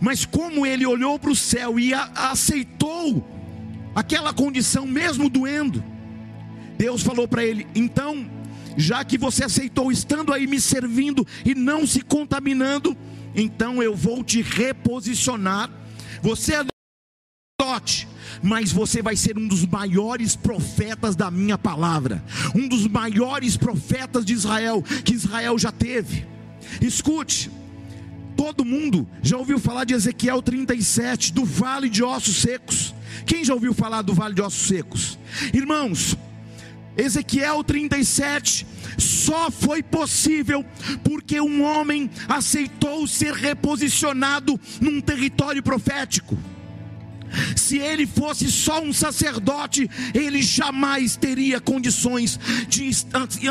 Mas 0.00 0.24
como 0.24 0.66
ele 0.66 0.84
olhou 0.84 1.18
para 1.18 1.30
o 1.30 1.36
céu 1.36 1.78
e 1.78 1.92
aceitou 1.94 3.26
aquela 3.94 4.32
condição, 4.32 4.86
mesmo 4.86 5.28
doendo, 5.28 5.82
Deus 6.76 7.02
falou 7.02 7.26
para 7.26 7.44
ele: 7.44 7.66
então, 7.74 8.28
já 8.76 9.04
que 9.04 9.16
você 9.16 9.44
aceitou 9.44 9.90
estando 9.90 10.32
aí 10.32 10.46
me 10.46 10.60
servindo 10.60 11.26
e 11.44 11.54
não 11.54 11.86
se 11.86 12.02
contaminando, 12.02 12.96
então 13.34 13.82
eu 13.82 13.94
vou 13.94 14.22
te 14.22 14.42
reposicionar. 14.42 15.70
Você 16.22 16.54
é 16.54 16.64
sacerdote, 17.58 18.06
mas 18.42 18.70
você 18.70 19.00
vai 19.00 19.16
ser 19.16 19.38
um 19.38 19.48
dos 19.48 19.64
maiores 19.64 20.36
profetas 20.36 21.16
da 21.16 21.30
minha 21.30 21.56
palavra, 21.56 22.22
um 22.54 22.68
dos 22.68 22.86
maiores 22.86 23.56
profetas 23.56 24.26
de 24.26 24.34
Israel 24.34 24.82
que 24.82 25.14
Israel 25.14 25.58
já 25.58 25.72
teve. 25.72 26.26
Escute, 26.82 27.50
todo 28.36 28.62
mundo 28.62 29.08
já 29.22 29.38
ouviu 29.38 29.58
falar 29.58 29.84
de 29.84 29.94
Ezequiel 29.94 30.42
37, 30.42 31.32
do 31.32 31.46
vale 31.46 31.88
de 31.88 32.02
ossos 32.02 32.36
secos. 32.36 32.94
Quem 33.24 33.42
já 33.42 33.54
ouviu 33.54 33.72
falar 33.72 34.02
do 34.02 34.12
vale 34.12 34.34
de 34.34 34.42
ossos 34.42 34.68
secos? 34.68 35.18
Irmãos, 35.54 36.14
Ezequiel 36.94 37.64
37 37.64 38.66
só 38.98 39.50
foi 39.50 39.82
possível 39.82 40.62
porque 41.02 41.40
um 41.40 41.62
homem 41.62 42.10
aceitou 42.28 43.06
ser 43.06 43.32
reposicionado 43.32 44.60
num 44.78 45.00
território 45.00 45.62
profético. 45.62 46.36
Se 47.56 47.78
ele 47.78 48.06
fosse 48.06 48.50
só 48.50 48.82
um 48.82 48.92
sacerdote, 48.92 49.88
ele 50.14 50.42
jamais 50.42 51.16
teria 51.16 51.60
condições 51.60 52.38
de, 52.68 52.90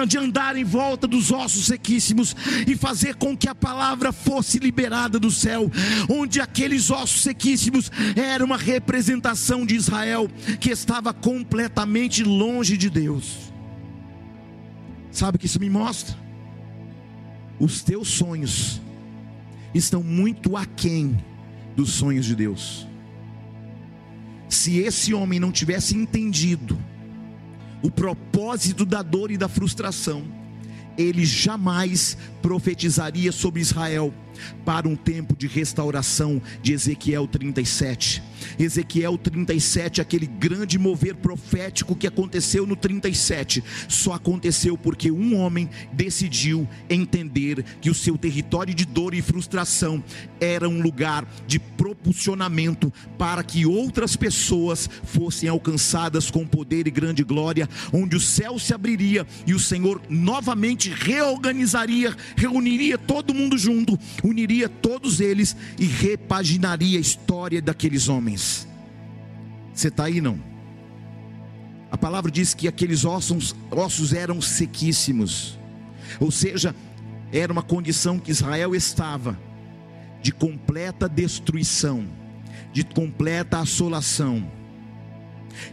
de 0.07 0.17
andar 0.17 0.55
em 0.55 0.63
volta 0.63 1.07
dos 1.07 1.31
ossos 1.31 1.65
sequíssimos 1.65 2.35
e 2.67 2.75
fazer 2.75 3.15
com 3.15 3.35
que 3.35 3.49
a 3.49 3.55
palavra 3.55 4.11
fosse 4.11 4.59
liberada 4.59 5.19
do 5.19 5.31
céu, 5.31 5.69
onde 6.09 6.39
aqueles 6.39 6.89
ossos 6.89 7.21
sequíssimos 7.21 7.91
eram 8.15 8.45
uma 8.45 8.57
representação 8.57 9.65
de 9.65 9.75
Israel 9.75 10.29
que 10.59 10.69
estava 10.69 11.13
completamente 11.13 12.23
longe 12.23 12.77
de 12.77 12.89
Deus. 12.89 13.51
Sabe 15.11 15.37
o 15.37 15.39
que 15.39 15.45
isso 15.45 15.59
me 15.59 15.69
mostra? 15.69 16.15
Os 17.59 17.81
teus 17.81 18.09
sonhos 18.09 18.81
estão 19.73 20.03
muito 20.03 20.57
aquém 20.57 21.17
dos 21.75 21.91
sonhos 21.91 22.25
de 22.25 22.35
Deus 22.35 22.87
se 24.55 24.79
esse 24.79 25.13
homem 25.13 25.39
não 25.39 25.51
tivesse 25.51 25.95
entendido 25.95 26.77
o 27.81 27.91
propósito 27.91 28.85
da 28.85 29.01
dor 29.01 29.29
e 29.29 29.37
da 29.37 29.47
frustração, 29.47 30.23
ele 30.97 31.25
jamais 31.25 32.17
profetizaria 32.41 33.31
sobre 33.31 33.61
Israel 33.61 34.13
para 34.63 34.87
um 34.87 34.95
tempo 34.95 35.35
de 35.35 35.47
restauração 35.47 36.41
de 36.61 36.73
Ezequiel 36.73 37.27
37. 37.27 38.23
Ezequiel 38.59 39.17
37, 39.17 40.01
aquele 40.01 40.27
grande 40.27 40.77
mover 40.77 41.15
profético 41.15 41.95
que 41.95 42.07
aconteceu 42.07 42.65
no 42.65 42.75
37, 42.75 43.63
só 43.87 44.13
aconteceu 44.13 44.77
porque 44.77 45.11
um 45.11 45.39
homem 45.39 45.69
decidiu 45.91 46.67
entender 46.89 47.63
que 47.81 47.89
o 47.89 47.93
seu 47.93 48.17
território 48.17 48.73
de 48.73 48.85
dor 48.85 49.13
e 49.13 49.21
frustração 49.21 50.03
era 50.39 50.67
um 50.67 50.81
lugar 50.81 51.27
de 51.47 51.59
propulsionamento 51.59 52.91
para 53.17 53.43
que 53.43 53.65
outras 53.65 54.15
pessoas 54.15 54.89
fossem 55.03 55.49
alcançadas 55.49 56.29
com 56.29 56.45
poder 56.45 56.87
e 56.87 56.91
grande 56.91 57.23
glória, 57.23 57.69
onde 57.91 58.15
o 58.15 58.19
céu 58.19 58.57
se 58.59 58.73
abriria 58.73 59.25
e 59.45 59.53
o 59.53 59.59
Senhor 59.59 60.01
novamente 60.09 60.89
reorganizaria, 60.89 62.15
reuniria 62.35 62.97
todo 62.97 63.33
mundo 63.33 63.57
junto, 63.57 63.97
uniria 64.27 64.67
todos 64.67 65.19
eles 65.19 65.55
e 65.77 65.85
repaginaria 65.85 66.97
a 66.97 67.01
história 67.01 67.61
daqueles 67.61 68.07
homens. 68.07 68.67
Você 69.73 69.89
está 69.89 70.05
aí 70.05 70.21
não? 70.21 70.39
A 71.91 71.97
palavra 71.97 72.31
diz 72.31 72.53
que 72.53 72.67
aqueles 72.67 73.05
ossos, 73.05 73.55
ossos 73.71 74.13
eram 74.13 74.41
sequíssimos, 74.41 75.57
ou 76.19 76.31
seja, 76.31 76.75
era 77.31 77.51
uma 77.51 77.63
condição 77.63 78.19
que 78.19 78.31
Israel 78.31 78.75
estava 78.75 79.37
de 80.21 80.31
completa 80.31 81.07
destruição, 81.07 82.05
de 82.73 82.83
completa 82.83 83.59
assolação, 83.59 84.51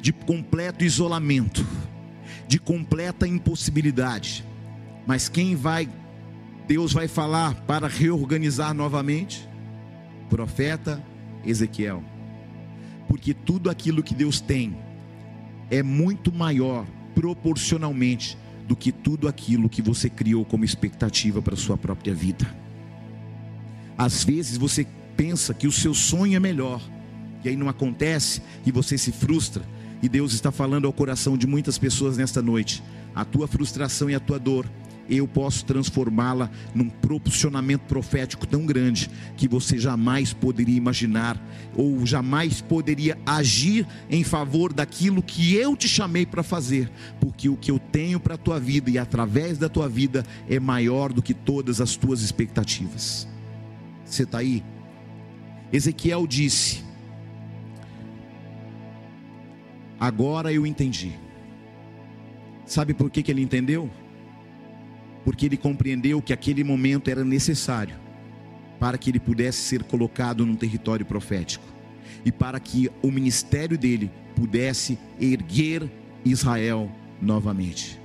de 0.00 0.12
completo 0.12 0.84
isolamento, 0.84 1.66
de 2.46 2.58
completa 2.58 3.26
impossibilidade. 3.26 4.44
Mas 5.06 5.28
quem 5.28 5.56
vai 5.56 5.88
Deus 6.66 6.92
vai 6.92 7.08
falar 7.08 7.54
para 7.62 7.88
reorganizar 7.88 8.72
novamente? 8.74 9.48
Profeta 10.30 11.02
Ezequiel. 11.44 12.02
Porque 13.08 13.34
tudo 13.34 13.68
aquilo 13.68 14.02
que 14.02 14.14
Deus 14.14 14.40
tem 14.40 14.76
é 15.70 15.82
muito 15.82 16.32
maior 16.32 16.86
proporcionalmente 17.14 18.38
do 18.66 18.76
que 18.76 18.92
tudo 18.92 19.28
aquilo 19.28 19.68
que 19.68 19.82
você 19.82 20.08
criou 20.08 20.44
como 20.44 20.64
expectativa 20.64 21.42
para 21.42 21.54
a 21.54 21.58
sua 21.58 21.76
própria 21.76 22.14
vida. 22.14 22.46
Às 23.98 24.24
vezes 24.24 24.56
você 24.56 24.86
pensa 25.16 25.52
que 25.52 25.66
o 25.66 25.72
seu 25.72 25.92
sonho 25.92 26.36
é 26.36 26.40
melhor, 26.40 26.80
e 27.44 27.48
aí 27.48 27.56
não 27.56 27.68
acontece, 27.68 28.40
e 28.64 28.70
você 28.70 28.96
se 28.96 29.12
frustra, 29.12 29.62
e 30.02 30.08
Deus 30.08 30.32
está 30.32 30.50
falando 30.50 30.86
ao 30.86 30.92
coração 30.92 31.36
de 31.36 31.46
muitas 31.46 31.76
pessoas 31.78 32.16
nesta 32.16 32.40
noite: 32.40 32.82
a 33.14 33.24
tua 33.24 33.46
frustração 33.46 34.08
e 34.08 34.14
a 34.14 34.20
tua 34.20 34.38
dor 34.38 34.66
eu 35.08 35.26
posso 35.26 35.64
transformá-la 35.64 36.50
num 36.74 36.88
propulsionamento 36.88 37.84
profético 37.84 38.46
tão 38.46 38.64
grande 38.64 39.10
que 39.36 39.48
você 39.48 39.78
jamais 39.78 40.32
poderia 40.32 40.76
imaginar 40.76 41.40
ou 41.74 42.04
jamais 42.06 42.60
poderia 42.60 43.18
agir 43.26 43.86
em 44.08 44.22
favor 44.24 44.72
daquilo 44.72 45.22
que 45.22 45.54
eu 45.54 45.76
te 45.76 45.88
chamei 45.88 46.24
para 46.26 46.42
fazer, 46.42 46.90
porque 47.20 47.48
o 47.48 47.56
que 47.56 47.70
eu 47.70 47.78
tenho 47.78 48.20
para 48.20 48.34
a 48.34 48.38
tua 48.38 48.60
vida 48.60 48.90
e 48.90 48.98
através 48.98 49.58
da 49.58 49.68
tua 49.68 49.88
vida 49.88 50.24
é 50.48 50.60
maior 50.60 51.12
do 51.12 51.22
que 51.22 51.34
todas 51.34 51.80
as 51.80 51.96
tuas 51.96 52.22
expectativas. 52.22 53.26
Você 54.04 54.24
está 54.24 54.38
aí? 54.38 54.62
Ezequiel 55.72 56.26
disse: 56.26 56.84
Agora 59.98 60.52
eu 60.52 60.66
entendi. 60.66 61.12
Sabe 62.66 62.92
por 62.92 63.10
que, 63.10 63.22
que 63.22 63.30
ele 63.30 63.42
entendeu? 63.42 63.90
Porque 65.24 65.46
ele 65.46 65.56
compreendeu 65.56 66.20
que 66.20 66.32
aquele 66.32 66.64
momento 66.64 67.08
era 67.08 67.24
necessário 67.24 67.94
para 68.78 68.98
que 68.98 69.10
ele 69.10 69.20
pudesse 69.20 69.58
ser 69.58 69.84
colocado 69.84 70.44
num 70.44 70.56
território 70.56 71.06
profético 71.06 71.64
e 72.24 72.32
para 72.32 72.58
que 72.58 72.90
o 73.00 73.10
ministério 73.10 73.78
dele 73.78 74.10
pudesse 74.34 74.98
erguer 75.20 75.88
Israel 76.24 76.90
novamente. 77.20 78.00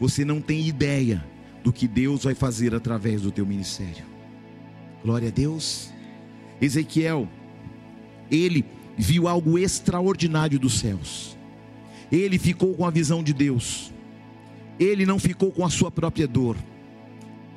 Você 0.00 0.24
não 0.24 0.40
tem 0.40 0.66
ideia 0.66 1.24
do 1.62 1.72
que 1.72 1.86
Deus 1.86 2.24
vai 2.24 2.34
fazer 2.34 2.74
através 2.74 3.22
do 3.22 3.30
teu 3.30 3.46
ministério. 3.46 4.04
Glória 5.02 5.28
a 5.28 5.30
Deus. 5.30 5.90
Ezequiel, 6.60 7.28
ele 8.30 8.64
viu 8.96 9.28
algo 9.28 9.58
extraordinário 9.58 10.58
dos 10.58 10.78
céus. 10.78 11.36
Ele 12.10 12.38
ficou 12.38 12.74
com 12.74 12.84
a 12.84 12.90
visão 12.90 13.22
de 13.22 13.32
Deus 13.32 13.92
ele 14.78 15.06
não 15.06 15.18
ficou 15.18 15.50
com 15.50 15.64
a 15.64 15.70
sua 15.70 15.90
própria 15.90 16.26
dor. 16.26 16.56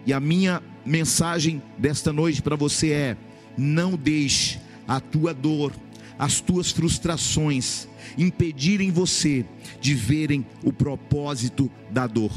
E 0.06 0.14
a 0.14 0.20
minha 0.20 0.62
mensagem 0.86 1.62
desta 1.78 2.14
noite 2.14 2.42
para 2.42 2.56
você 2.56 2.92
é: 2.92 3.18
não 3.58 3.96
deixe 3.96 4.60
a 4.88 5.00
tua 5.00 5.34
dor, 5.34 5.74
as 6.18 6.40
tuas 6.40 6.72
frustrações 6.72 7.88
impedirem 8.18 8.92
você 8.92 9.46
de 9.80 9.94
verem 9.94 10.46
o 10.64 10.72
propósito 10.72 11.70
da 11.92 12.08
dor. 12.08 12.32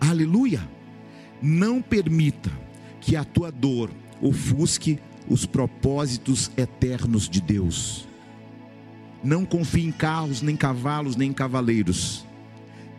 Aleluia! 0.00 0.66
Não 1.42 1.82
permita 1.82 2.50
que 3.00 3.16
a 3.16 3.24
tua 3.24 3.50
dor 3.50 3.90
ofusque 4.20 4.98
os 5.28 5.46
propósitos 5.46 6.50
eternos 6.56 7.28
de 7.28 7.40
Deus. 7.40 8.06
Não 9.22 9.44
confie 9.44 9.84
em 9.84 9.92
carros, 9.92 10.42
nem 10.42 10.56
cavalos, 10.56 11.16
nem 11.16 11.32
cavaleiros 11.32 12.24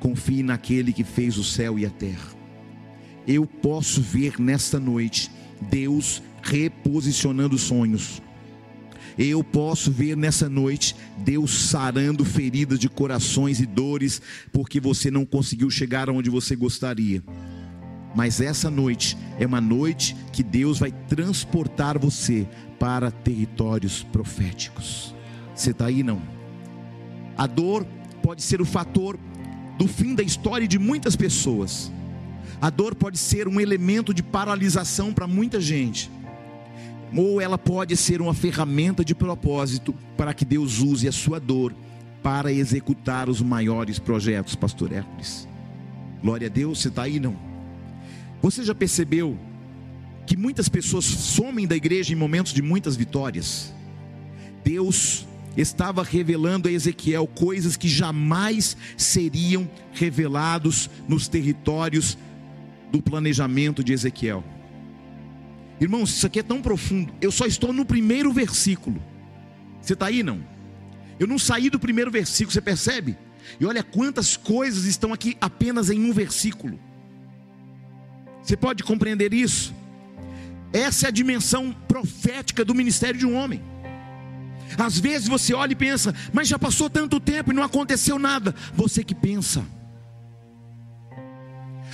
confie 0.01 0.41
naquele 0.41 0.91
que 0.91 1.03
fez 1.03 1.37
o 1.37 1.43
céu 1.43 1.79
e 1.79 1.85
a 1.85 1.89
terra. 1.89 2.31
Eu 3.27 3.45
posso 3.45 4.01
ver 4.01 4.39
nesta 4.39 4.79
noite 4.79 5.31
Deus 5.61 6.21
reposicionando 6.41 7.57
sonhos. 7.57 8.21
Eu 9.17 9.43
posso 9.43 9.91
ver 9.91 10.17
nessa 10.17 10.49
noite 10.49 10.95
Deus 11.19 11.69
sarando 11.69 12.25
feridas 12.25 12.79
de 12.79 12.89
corações 12.89 13.59
e 13.59 13.65
dores, 13.65 14.21
porque 14.51 14.79
você 14.79 15.11
não 15.11 15.25
conseguiu 15.25 15.69
chegar 15.69 16.09
aonde 16.09 16.29
você 16.29 16.55
gostaria. 16.55 17.23
Mas 18.15 18.41
essa 18.41 18.71
noite 18.71 19.15
é 19.39 19.45
uma 19.45 19.61
noite 19.61 20.15
que 20.33 20.43
Deus 20.43 20.79
vai 20.79 20.91
transportar 20.91 21.99
você 21.99 22.47
para 22.79 23.11
territórios 23.11 24.01
proféticos. 24.03 25.13
Você 25.53 25.69
está 25.69 25.85
aí 25.85 26.01
não? 26.01 26.21
A 27.37 27.45
dor 27.45 27.85
pode 28.23 28.41
ser 28.41 28.61
o 28.61 28.65
fator 28.65 29.19
do 29.81 29.87
fim 29.87 30.13
da 30.13 30.21
história 30.21 30.67
de 30.67 30.77
muitas 30.77 31.15
pessoas. 31.15 31.91
A 32.61 32.69
dor 32.69 32.93
pode 32.93 33.17
ser 33.17 33.47
um 33.47 33.59
elemento 33.59 34.13
de 34.13 34.21
paralisação 34.21 35.11
para 35.11 35.25
muita 35.25 35.59
gente. 35.59 36.07
ou 37.17 37.41
ela 37.41 37.57
pode 37.57 37.97
ser 37.97 38.21
uma 38.21 38.33
ferramenta 38.33 39.03
de 39.03 39.15
propósito 39.15 39.93
para 40.15 40.35
que 40.35 40.45
Deus 40.45 40.79
use 40.79 41.07
a 41.07 41.11
sua 41.11 41.39
dor 41.39 41.73
para 42.21 42.53
executar 42.53 43.27
os 43.27 43.41
maiores 43.41 43.97
projetos, 43.97 44.53
Pastor 44.53 44.93
Hércules. 44.93 45.47
Glória 46.21 46.45
a 46.45 46.49
Deus, 46.49 46.79
você 46.79 46.89
está 46.89 47.01
aí 47.01 47.19
não? 47.19 47.35
Você 48.39 48.63
já 48.63 48.75
percebeu 48.75 49.35
que 50.27 50.37
muitas 50.37 50.69
pessoas 50.69 51.05
somem 51.05 51.65
da 51.65 51.75
igreja 51.75 52.13
em 52.13 52.15
momentos 52.15 52.53
de 52.53 52.61
muitas 52.61 52.95
vitórias? 52.95 53.73
Deus 54.63 55.25
estava 55.55 56.03
revelando 56.03 56.67
a 56.67 56.71
Ezequiel 56.71 57.27
coisas 57.27 57.75
que 57.75 57.87
jamais 57.87 58.77
seriam 58.95 59.69
revelados 59.93 60.89
nos 61.07 61.27
territórios 61.27 62.17
do 62.91 63.01
planejamento 63.01 63.83
de 63.83 63.93
Ezequiel. 63.93 64.43
Irmãos, 65.79 66.11
isso 66.11 66.27
aqui 66.27 66.39
é 66.39 66.43
tão 66.43 66.61
profundo. 66.61 67.13
Eu 67.19 67.31
só 67.31 67.45
estou 67.45 67.73
no 67.73 67.85
primeiro 67.85 68.31
versículo. 68.31 69.01
Você 69.81 69.93
está 69.93 70.07
aí, 70.07 70.21
não? 70.21 70.43
Eu 71.19 71.27
não 71.27 71.39
saí 71.39 71.69
do 71.69 71.79
primeiro 71.79 72.11
versículo, 72.11 72.53
você 72.53 72.61
percebe? 72.61 73.17
E 73.59 73.65
olha 73.65 73.83
quantas 73.83 74.37
coisas 74.37 74.85
estão 74.85 75.11
aqui 75.11 75.35
apenas 75.41 75.89
em 75.89 76.03
um 76.03 76.13
versículo. 76.13 76.79
Você 78.43 78.55
pode 78.55 78.83
compreender 78.83 79.33
isso? 79.33 79.73
Essa 80.73 81.07
é 81.07 81.09
a 81.09 81.11
dimensão 81.11 81.75
profética 81.87 82.63
do 82.63 82.73
ministério 82.73 83.19
de 83.19 83.25
um 83.25 83.35
homem. 83.35 83.61
Às 84.77 84.97
vezes 84.99 85.27
você 85.27 85.53
olha 85.53 85.73
e 85.73 85.75
pensa, 85.75 86.13
mas 86.33 86.47
já 86.47 86.57
passou 86.57 86.89
tanto 86.89 87.19
tempo 87.19 87.51
e 87.51 87.55
não 87.55 87.63
aconteceu 87.63 88.17
nada. 88.17 88.53
Você 88.73 89.03
que 89.03 89.15
pensa. 89.15 89.63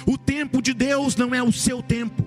O 0.06 0.18
tempo 0.18 0.62
de 0.62 0.74
Deus 0.74 1.16
não 1.16 1.34
é 1.34 1.42
o 1.42 1.52
seu 1.52 1.82
tempo. 1.82 2.26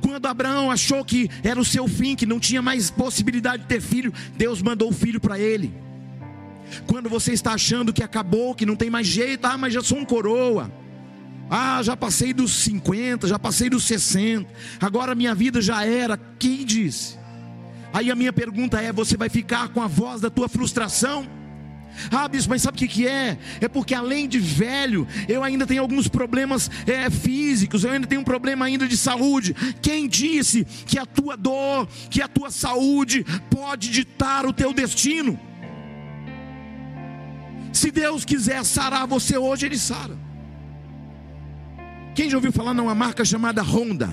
Quando 0.00 0.26
Abraão 0.26 0.70
achou 0.70 1.04
que 1.04 1.30
era 1.42 1.58
o 1.58 1.64
seu 1.64 1.86
fim, 1.86 2.16
que 2.16 2.26
não 2.26 2.40
tinha 2.40 2.60
mais 2.60 2.90
possibilidade 2.90 3.62
de 3.62 3.68
ter 3.68 3.80
filho, 3.80 4.12
Deus 4.36 4.60
mandou 4.60 4.90
o 4.90 4.92
filho 4.92 5.20
para 5.20 5.38
ele. 5.38 5.72
Quando 6.86 7.08
você 7.08 7.32
está 7.32 7.52
achando 7.52 7.92
que 7.92 8.02
acabou, 8.02 8.54
que 8.54 8.66
não 8.66 8.76
tem 8.76 8.90
mais 8.90 9.06
jeito, 9.06 9.46
ah, 9.46 9.56
mas 9.56 9.72
já 9.72 9.82
sou 9.82 9.98
um 9.98 10.04
coroa. 10.04 10.70
Ah, 11.48 11.82
já 11.82 11.96
passei 11.96 12.32
dos 12.32 12.52
50, 12.64 13.28
já 13.28 13.38
passei 13.38 13.68
dos 13.68 13.84
60. 13.84 14.48
Agora 14.80 15.14
minha 15.14 15.34
vida 15.34 15.60
já 15.60 15.84
era. 15.84 16.16
Quem 16.38 16.64
disse? 16.64 17.18
Aí 17.92 18.10
a 18.10 18.14
minha 18.14 18.32
pergunta 18.32 18.80
é: 18.80 18.92
você 18.92 19.16
vai 19.16 19.28
ficar 19.28 19.68
com 19.68 19.80
a 19.80 19.86
voz 19.86 20.20
da 20.20 20.30
tua 20.30 20.48
frustração? 20.48 21.26
Ah, 22.10 22.26
bispo, 22.26 22.50
mas 22.50 22.62
sabe 22.62 22.76
o 22.76 22.78
que, 22.78 22.88
que 22.88 23.06
é? 23.06 23.38
É 23.60 23.68
porque 23.68 23.94
além 23.94 24.26
de 24.26 24.38
velho, 24.38 25.06
eu 25.28 25.44
ainda 25.44 25.66
tenho 25.66 25.82
alguns 25.82 26.08
problemas 26.08 26.70
é, 26.86 27.10
físicos, 27.10 27.84
eu 27.84 27.90
ainda 27.90 28.06
tenho 28.06 28.22
um 28.22 28.24
problema 28.24 28.64
ainda 28.64 28.88
de 28.88 28.96
saúde. 28.96 29.54
Quem 29.82 30.08
disse 30.08 30.64
que 30.86 30.98
a 30.98 31.04
tua 31.04 31.36
dor, 31.36 31.86
que 32.10 32.22
a 32.22 32.28
tua 32.28 32.50
saúde 32.50 33.24
pode 33.50 33.90
ditar 33.90 34.46
o 34.46 34.52
teu 34.52 34.72
destino? 34.72 35.38
Se 37.72 37.90
Deus 37.90 38.24
quiser 38.24 38.64
sarar 38.64 39.06
você 39.06 39.36
hoje, 39.36 39.66
Ele 39.66 39.78
sara. 39.78 40.16
Quem 42.14 42.28
já 42.28 42.36
ouviu 42.36 42.52
falar 42.52 42.74
numa 42.74 42.94
marca 42.94 43.24
chamada 43.24 43.62
Honda? 43.62 44.10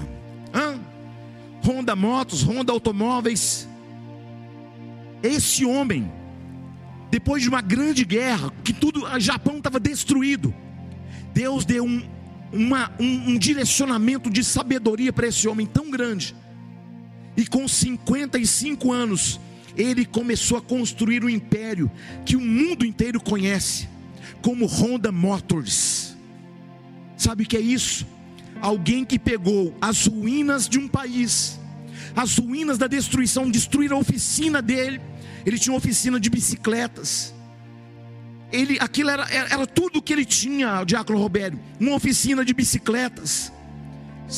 Hã? 0.53 0.79
Honda 1.65 1.95
Motos, 1.95 2.41
Honda 2.41 2.71
Automóveis. 2.71 3.68
Esse 5.21 5.65
homem, 5.65 6.11
depois 7.11 7.43
de 7.43 7.49
uma 7.49 7.61
grande 7.61 8.05
guerra, 8.05 8.51
que 8.63 8.73
tudo, 8.73 9.05
o 9.05 9.19
Japão 9.19 9.57
estava 9.57 9.79
destruído, 9.79 10.53
Deus 11.33 11.65
deu 11.65 11.85
um, 11.85 12.03
uma, 12.51 12.91
um, 12.99 13.31
um 13.31 13.37
direcionamento 13.37 14.29
de 14.29 14.43
sabedoria 14.43 15.13
para 15.13 15.27
esse 15.27 15.47
homem 15.47 15.65
tão 15.65 15.89
grande. 15.89 16.35
E 17.35 17.45
com 17.45 17.67
55 17.67 18.91
anos, 18.91 19.39
ele 19.77 20.05
começou 20.05 20.57
a 20.57 20.61
construir 20.61 21.23
um 21.23 21.29
império 21.29 21.89
que 22.25 22.35
o 22.35 22.41
mundo 22.41 22.85
inteiro 22.85 23.21
conhece, 23.21 23.87
como 24.41 24.65
Honda 24.65 25.11
Motors. 25.11 26.15
Sabe 27.15 27.43
o 27.43 27.45
que 27.45 27.57
é 27.57 27.61
isso? 27.61 28.05
Alguém 28.61 29.05
que 29.05 29.17
pegou 29.17 29.73
as 29.79 30.05
ruínas 30.05 30.67
de 30.67 30.77
um 30.77 30.87
país, 30.87 31.59
as 32.15 32.37
ruínas 32.37 32.77
da 32.77 32.87
destruição, 32.87 33.49
destruir 33.49 33.91
a 33.91 33.97
oficina 33.97 34.61
dele. 34.61 34.99
Ele 35.45 35.57
tinha 35.57 35.73
uma 35.73 35.77
oficina 35.77 36.19
de 36.19 36.29
bicicletas. 36.29 37.33
Ele, 38.51 38.77
aquilo 38.79 39.09
era, 39.09 39.27
era 39.31 39.67
tudo 39.67 40.01
que 40.01 40.11
ele 40.11 40.25
tinha, 40.25 40.81
o 40.81 40.85
Diácono 40.85 41.19
Robério, 41.19 41.59
uma 41.79 41.95
oficina 41.95 42.43
de 42.43 42.53
bicicletas. 42.53 43.51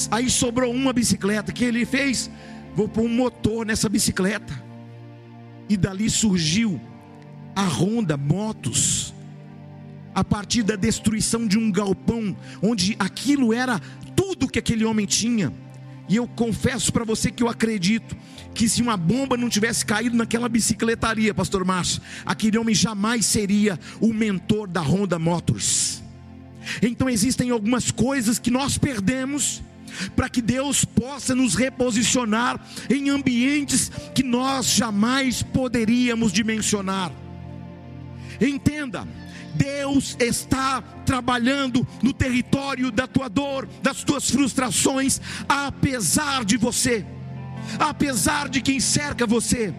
Aí 0.10 0.30
sobrou 0.30 0.74
uma 0.74 0.94
bicicleta 0.94 1.52
que 1.52 1.64
ele 1.64 1.86
fez, 1.86 2.30
vou 2.76 2.88
pôr 2.88 3.04
um 3.04 3.14
motor 3.14 3.66
nessa 3.66 3.88
bicicleta. 3.88 4.62
E 5.70 5.78
dali 5.78 6.10
surgiu 6.10 6.80
a 7.56 7.64
Honda 7.64 8.18
Motos. 8.18 9.14
A 10.14 10.26
partir 10.26 10.64
da 10.64 10.76
destruição 10.76 11.48
de 11.48 11.58
um 11.58 11.72
galpão, 11.72 12.36
onde 12.62 12.98
aquilo 13.00 13.54
era 13.54 13.80
tudo 14.14 14.50
que 14.50 14.60
aquele 14.60 14.84
homem 14.84 15.06
tinha. 15.06 15.54
E 16.10 16.18
eu 16.18 16.28
confesso 16.28 16.92
para 16.92 17.06
você 17.06 17.32
que 17.32 17.42
eu 17.42 17.48
acredito 17.48 18.18
que 18.54 18.68
se 18.68 18.82
uma 18.82 18.98
bomba 18.98 19.38
não 19.38 19.50
tivesse 19.50 19.86
caído 19.86 20.16
naquela 20.16 20.50
bicicletaria, 20.50 21.34
pastor 21.34 21.64
Márcio, 21.64 22.02
aquele 22.26 22.58
homem 22.58 22.76
jamais 22.76 23.26
seria 23.26 23.80
o 24.00 24.14
mentor 24.14 24.68
da 24.68 24.82
Honda 24.82 25.18
Motors. 25.18 26.02
Então 26.82 27.10
existem 27.10 27.50
algumas 27.50 27.92
coisas 27.92 28.38
que 28.38 28.52
nós 28.52 28.78
perdemos 28.78 29.62
para 30.16 30.30
que 30.30 30.42
Deus 30.42 30.86
possa 30.86 31.36
nos 31.36 31.56
reposicionar 31.56 32.60
em 32.90 33.10
ambientes 33.10 33.92
que 34.14 34.24
nós 34.24 34.68
jamais 34.68 35.44
poderíamos 35.44 36.32
dimensionar. 36.32 37.12
Entenda, 38.40 39.08
Deus 39.54 40.16
está 40.20 40.82
trabalhando 41.06 41.86
no 42.02 42.14
território 42.14 42.92
da 42.92 43.06
tua 43.06 43.28
dor, 43.28 43.68
das 43.82 44.04
tuas 44.04 44.30
frustrações, 44.30 45.20
apesar 45.48 46.46
de 46.46 46.58
você, 46.58 47.06
apesar 47.80 48.50
de 48.50 48.62
quem 48.62 48.80
cerca 48.80 49.26
você. 49.26 49.74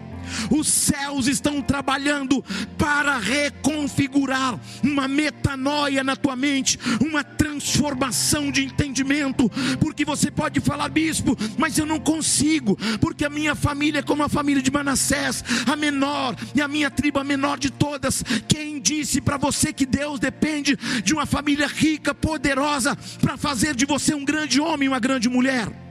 Os 0.49 0.67
céus 0.67 1.27
estão 1.27 1.61
trabalhando 1.61 2.43
para 2.77 3.17
reconfigurar 3.17 4.59
uma 4.81 5.07
metanoia 5.07 6.03
na 6.03 6.15
tua 6.15 6.35
mente, 6.35 6.79
uma 7.01 7.23
transformação 7.23 8.51
de 8.51 8.63
entendimento. 8.63 9.49
Porque 9.79 10.05
você 10.05 10.31
pode 10.31 10.59
falar, 10.59 10.89
bispo, 10.89 11.37
mas 11.57 11.77
eu 11.77 11.85
não 11.85 11.99
consigo, 11.99 12.77
porque 12.99 13.25
a 13.25 13.29
minha 13.29 13.55
família 13.55 13.99
é 13.99 14.03
como 14.03 14.23
a 14.23 14.29
família 14.29 14.61
de 14.61 14.71
Manassés, 14.71 15.43
a 15.65 15.75
menor, 15.75 16.35
e 16.55 16.61
a 16.61 16.67
minha 16.67 16.89
tribo 16.89 17.19
a 17.19 17.23
menor 17.23 17.57
de 17.57 17.69
todas. 17.69 18.23
Quem 18.47 18.79
disse 18.79 19.21
para 19.21 19.37
você 19.37 19.73
que 19.73 19.85
Deus 19.85 20.19
depende 20.19 20.77
de 21.03 21.13
uma 21.13 21.25
família 21.25 21.67
rica, 21.67 22.13
poderosa, 22.13 22.95
para 23.21 23.37
fazer 23.37 23.75
de 23.75 23.85
você 23.85 24.13
um 24.13 24.25
grande 24.25 24.59
homem, 24.59 24.87
uma 24.87 24.99
grande 24.99 25.29
mulher? 25.29 25.82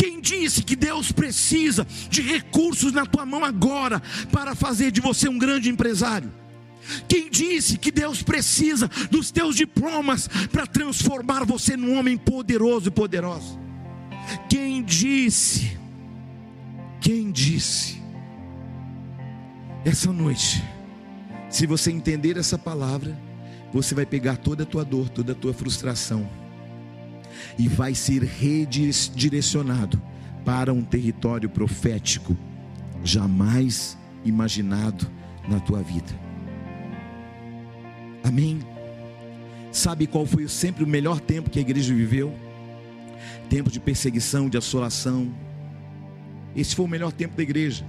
Quem 0.00 0.18
disse 0.18 0.62
que 0.62 0.74
Deus 0.74 1.12
precisa 1.12 1.86
de 2.08 2.22
recursos 2.22 2.90
na 2.90 3.04
tua 3.04 3.26
mão 3.26 3.44
agora 3.44 4.00
para 4.32 4.54
fazer 4.54 4.90
de 4.90 4.98
você 4.98 5.28
um 5.28 5.36
grande 5.36 5.68
empresário? 5.68 6.32
Quem 7.06 7.28
disse 7.28 7.76
que 7.76 7.92
Deus 7.92 8.22
precisa 8.22 8.90
dos 9.10 9.30
teus 9.30 9.54
diplomas 9.54 10.26
para 10.50 10.66
transformar 10.66 11.44
você 11.44 11.76
num 11.76 11.98
homem 11.98 12.16
poderoso 12.16 12.88
e 12.88 12.90
poderosa? 12.90 13.60
Quem 14.48 14.82
disse? 14.82 15.76
Quem 16.98 17.30
disse? 17.30 18.00
Essa 19.84 20.10
noite, 20.10 20.64
se 21.50 21.66
você 21.66 21.90
entender 21.90 22.38
essa 22.38 22.56
palavra, 22.56 23.20
você 23.70 23.94
vai 23.94 24.06
pegar 24.06 24.38
toda 24.38 24.62
a 24.62 24.66
tua 24.66 24.82
dor, 24.82 25.10
toda 25.10 25.32
a 25.32 25.34
tua 25.34 25.52
frustração 25.52 26.26
e 27.58 27.68
vai 27.68 27.94
ser 27.94 28.22
redirecionado 28.22 30.00
para 30.44 30.72
um 30.72 30.82
território 30.82 31.48
profético 31.48 32.36
jamais 33.04 33.96
imaginado 34.24 35.10
na 35.48 35.60
tua 35.60 35.82
vida. 35.82 36.12
Amém. 38.22 38.60
Sabe 39.72 40.06
qual 40.06 40.26
foi 40.26 40.46
sempre 40.48 40.84
o 40.84 40.86
melhor 40.86 41.20
tempo 41.20 41.50
que 41.50 41.58
a 41.58 41.62
igreja 41.62 41.94
viveu? 41.94 42.34
Tempo 43.48 43.70
de 43.70 43.80
perseguição, 43.80 44.48
de 44.48 44.58
assolação. 44.58 45.32
Esse 46.54 46.74
foi 46.74 46.84
o 46.84 46.88
melhor 46.88 47.12
tempo 47.12 47.36
da 47.36 47.42
igreja. 47.42 47.84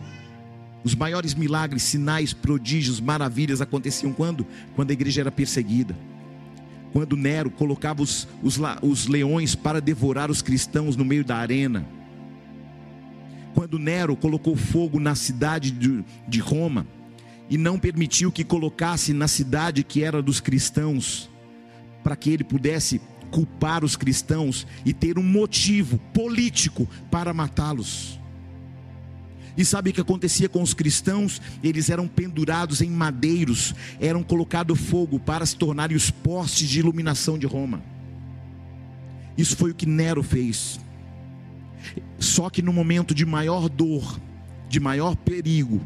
Os 0.84 0.96
maiores 0.96 1.34
milagres, 1.34 1.84
sinais, 1.84 2.34
prodígios, 2.34 3.00
maravilhas 3.00 3.62
aconteciam 3.62 4.14
quando? 4.14 4.46
Quando 4.76 4.92
a 4.92 4.94
igreja 4.94 5.22
era 5.22 5.32
perseguida 5.32 5.96
quando 6.92 7.16
Nero 7.16 7.50
colocava 7.50 8.02
os, 8.02 8.28
os, 8.44 8.60
os 8.82 9.08
leões 9.08 9.56
para 9.56 9.80
devorar 9.82 10.30
os 10.30 10.42
cristãos 10.42 10.96
no 10.96 11.06
meio 11.06 11.24
da 11.24 11.38
arena, 11.38 11.88
quando 13.54 13.80
Nero 13.80 14.16
colocou 14.16 14.56
fogo 14.56 15.00
na 15.00 15.16
cidade 15.16 15.72
de, 15.72 16.04
de 16.28 16.40
Roma 16.40 16.88
e 17.50 17.58
não 17.58 17.78
permitiu 17.78 18.32
que 18.32 18.44
colocasse 18.44 19.14
na 19.14 19.28
cidade 19.28 19.84
que 19.84 20.04
era 20.04 20.22
dos 20.22 20.40
cristãos, 20.40 21.30
para 22.04 22.16
que 22.16 22.30
ele 22.30 22.44
pudesse 22.44 23.02
culpar 23.30 23.84
os 23.84 23.96
cristãos 23.96 24.68
e 24.86 24.94
ter 24.94 25.18
um 25.18 25.24
motivo 25.24 25.98
político 26.14 26.88
para 27.10 27.34
matá-los. 27.34 28.21
E 29.58 29.66
sabe 29.66 29.90
o 29.90 29.94
que 29.94 30.02
acontecia 30.02 30.48
com 30.48 30.62
os 30.62 30.74
cristãos? 30.74 31.42
Eles 31.64 31.90
eram 31.90 32.08
pendurados 32.08 32.82
em 32.82 32.90
madeiros, 32.90 33.76
eram 34.00 34.24
colocado 34.24 34.76
fogo 34.76 35.20
para 35.20 35.46
se 35.46 35.56
tornarem 35.56 35.96
os 35.96 36.10
postes 36.10 36.70
de 36.70 36.80
iluminação 36.80 37.38
de 37.38 37.46
Roma. 37.46 37.82
Isso 39.38 39.56
foi 39.56 39.72
o 39.72 39.76
que 39.76 39.86
Nero 39.86 40.24
fez. 40.24 40.80
Só 42.20 42.50
que 42.50 42.62
no 42.62 42.72
momento 42.72 43.14
de 43.14 43.26
maior 43.26 43.68
dor, 43.68 44.20
de 44.70 44.80
maior 44.80 45.16
perigo, 45.16 45.82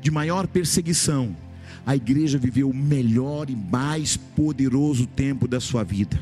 de 0.00 0.10
maior 0.10 0.46
perseguição, 0.46 1.36
a 1.84 1.96
igreja 1.96 2.38
viveu 2.38 2.70
o 2.70 2.74
melhor 2.74 3.50
e 3.50 3.56
mais 3.56 4.16
poderoso 4.16 5.06
tempo 5.06 5.48
da 5.48 5.60
sua 5.60 5.82
vida. 5.82 6.18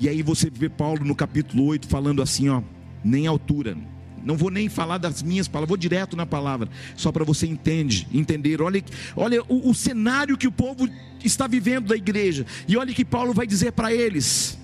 E 0.00 0.08
aí 0.08 0.22
você 0.22 0.50
vê 0.50 0.68
Paulo 0.68 1.04
no 1.04 1.14
capítulo 1.14 1.64
8 1.64 1.86
falando 1.86 2.22
assim, 2.22 2.48
ó, 2.48 2.62
nem 3.04 3.26
altura, 3.26 3.76
não 4.24 4.36
vou 4.36 4.50
nem 4.50 4.68
falar 4.68 4.98
das 4.98 5.22
minhas 5.22 5.48
palavras, 5.48 5.68
vou 5.68 5.76
direto 5.76 6.16
na 6.16 6.26
palavra, 6.26 6.68
só 6.96 7.10
para 7.10 7.24
você 7.24 7.46
entende, 7.46 8.06
entender. 8.12 8.60
Olha, 8.60 8.82
olha 9.16 9.42
o, 9.48 9.70
o 9.70 9.74
cenário 9.74 10.36
que 10.36 10.46
o 10.46 10.52
povo 10.52 10.88
está 11.24 11.46
vivendo 11.46 11.88
da 11.88 11.96
igreja. 11.96 12.46
E 12.68 12.76
olha 12.76 12.94
que 12.94 13.04
Paulo 13.04 13.32
vai 13.32 13.46
dizer 13.46 13.72
para 13.72 13.92
eles. 13.92 14.58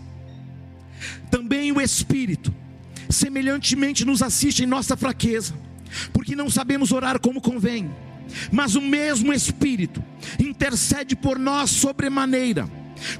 Também 1.30 1.72
o 1.72 1.80
Espírito, 1.80 2.54
semelhantemente, 3.08 4.04
nos 4.04 4.22
assiste 4.22 4.62
em 4.62 4.66
nossa 4.66 4.96
fraqueza, 4.96 5.54
porque 6.12 6.36
não 6.36 6.50
sabemos 6.50 6.92
orar 6.92 7.20
como 7.20 7.40
convém. 7.40 7.90
Mas 8.50 8.74
o 8.74 8.80
mesmo 8.80 9.32
Espírito 9.32 10.02
intercede 10.38 11.14
por 11.14 11.38
nós 11.38 11.70
sobremaneira, 11.70 12.68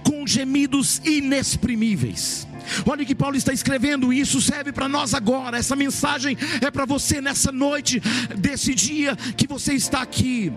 com 0.03 0.27
gemidos 0.27 1.01
inexprimíveis. 1.05 2.47
Olha 2.87 3.05
que 3.05 3.15
Paulo 3.15 3.37
está 3.37 3.53
escrevendo, 3.53 4.13
isso 4.13 4.41
serve 4.41 4.73
para 4.73 4.89
nós 4.89 5.15
agora. 5.15 5.59
Essa 5.59 5.77
mensagem 5.77 6.37
é 6.61 6.71
para 6.71 6.85
você 6.85 7.21
nessa 7.21 7.53
noite, 7.53 8.01
desse 8.37 8.75
dia 8.75 9.17
que 9.37 9.47
você 9.47 9.75
está 9.75 10.03
aqui 10.03 10.53